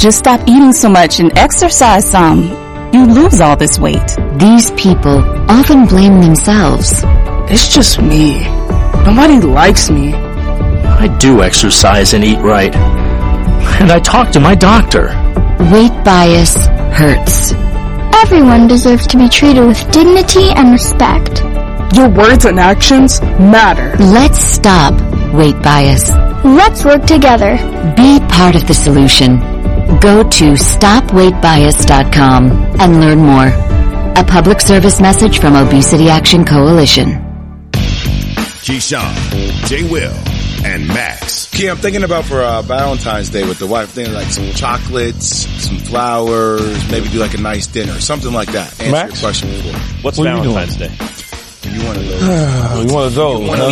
Just 0.00 0.18
stop 0.18 0.40
eating 0.48 0.72
so 0.72 0.88
much 0.88 1.20
and 1.20 1.36
exercise 1.36 2.10
some. 2.10 2.44
You 2.92 3.06
lose 3.06 3.40
all 3.40 3.56
this 3.56 3.78
weight. 3.78 4.16
These 4.38 4.70
people 4.72 5.18
often 5.50 5.86
blame 5.86 6.20
themselves. 6.20 7.02
It's 7.52 7.68
just 7.74 8.00
me. 8.00 8.44
Nobody 9.04 9.40
likes 9.40 9.90
me. 9.90 10.14
I 10.14 11.08
do 11.18 11.42
exercise 11.42 12.14
and 12.14 12.22
eat 12.22 12.38
right. 12.38 12.72
And 13.80 13.90
I 13.90 13.98
talk 13.98 14.30
to 14.32 14.40
my 14.40 14.54
doctor. 14.54 15.06
Weight 15.72 16.04
bias 16.04 16.54
hurts. 16.94 17.52
Everyone 18.22 18.68
deserves 18.68 19.06
to 19.08 19.16
be 19.16 19.28
treated 19.28 19.66
with 19.66 19.90
dignity 19.90 20.50
and 20.50 20.70
respect. 20.70 21.42
Your 21.96 22.08
words 22.08 22.44
and 22.44 22.60
actions 22.60 23.20
matter. 23.20 23.96
Let's 23.98 24.38
stop 24.38 24.94
weight 25.34 25.60
bias. 25.62 26.08
Let's 26.44 26.84
work 26.84 27.04
together. 27.04 27.56
Be 27.96 28.20
part 28.28 28.54
of 28.54 28.68
the 28.68 28.74
solution. 28.74 29.38
Go 29.98 30.22
to 30.22 30.52
stopweightbias.com 30.52 32.50
and 32.78 33.00
learn 33.00 33.18
more. 33.18 33.48
A 34.16 34.24
public 34.24 34.60
service 34.60 35.00
message 35.00 35.40
from 35.40 35.56
Obesity 35.56 36.08
Action 36.08 36.44
Coalition. 36.44 37.29
Keyshawn, 38.62 39.14
J. 39.66 39.88
Will, 39.90 40.12
and 40.64 40.86
Max. 40.88 41.46
Key, 41.50 41.68
I'm 41.68 41.78
thinking 41.78 42.02
about 42.04 42.26
for 42.26 42.40
uh, 42.42 42.60
Valentine's 42.62 43.30
Day 43.30 43.46
with 43.48 43.58
the 43.58 43.66
wife, 43.66 43.90
thinking 43.90 44.12
like 44.14 44.26
some 44.28 44.50
chocolates, 44.52 45.46
some 45.64 45.78
flowers, 45.78 46.90
maybe 46.90 47.08
do 47.08 47.18
like 47.18 47.34
a 47.34 47.40
nice 47.40 47.66
dinner, 47.66 47.94
something 48.00 48.32
like 48.32 48.52
that. 48.52 48.70
Answer 48.80 48.92
Max? 48.92 49.22
your 49.22 49.30
question 49.30 49.50
before. 49.50 49.80
What's 50.02 50.18
What 50.18 50.26
are 50.26 50.44
you 50.44 50.52
Valentine's 50.52 50.76
Day? 50.76 51.70
You 51.70 51.86
one 51.86 51.96
of 51.96 52.06
those. 52.06 52.20
you 52.88 52.94
one 52.94 53.04
of 53.06 53.14
those, 53.14 53.48
One 53.48 53.58
huh? 53.58 53.64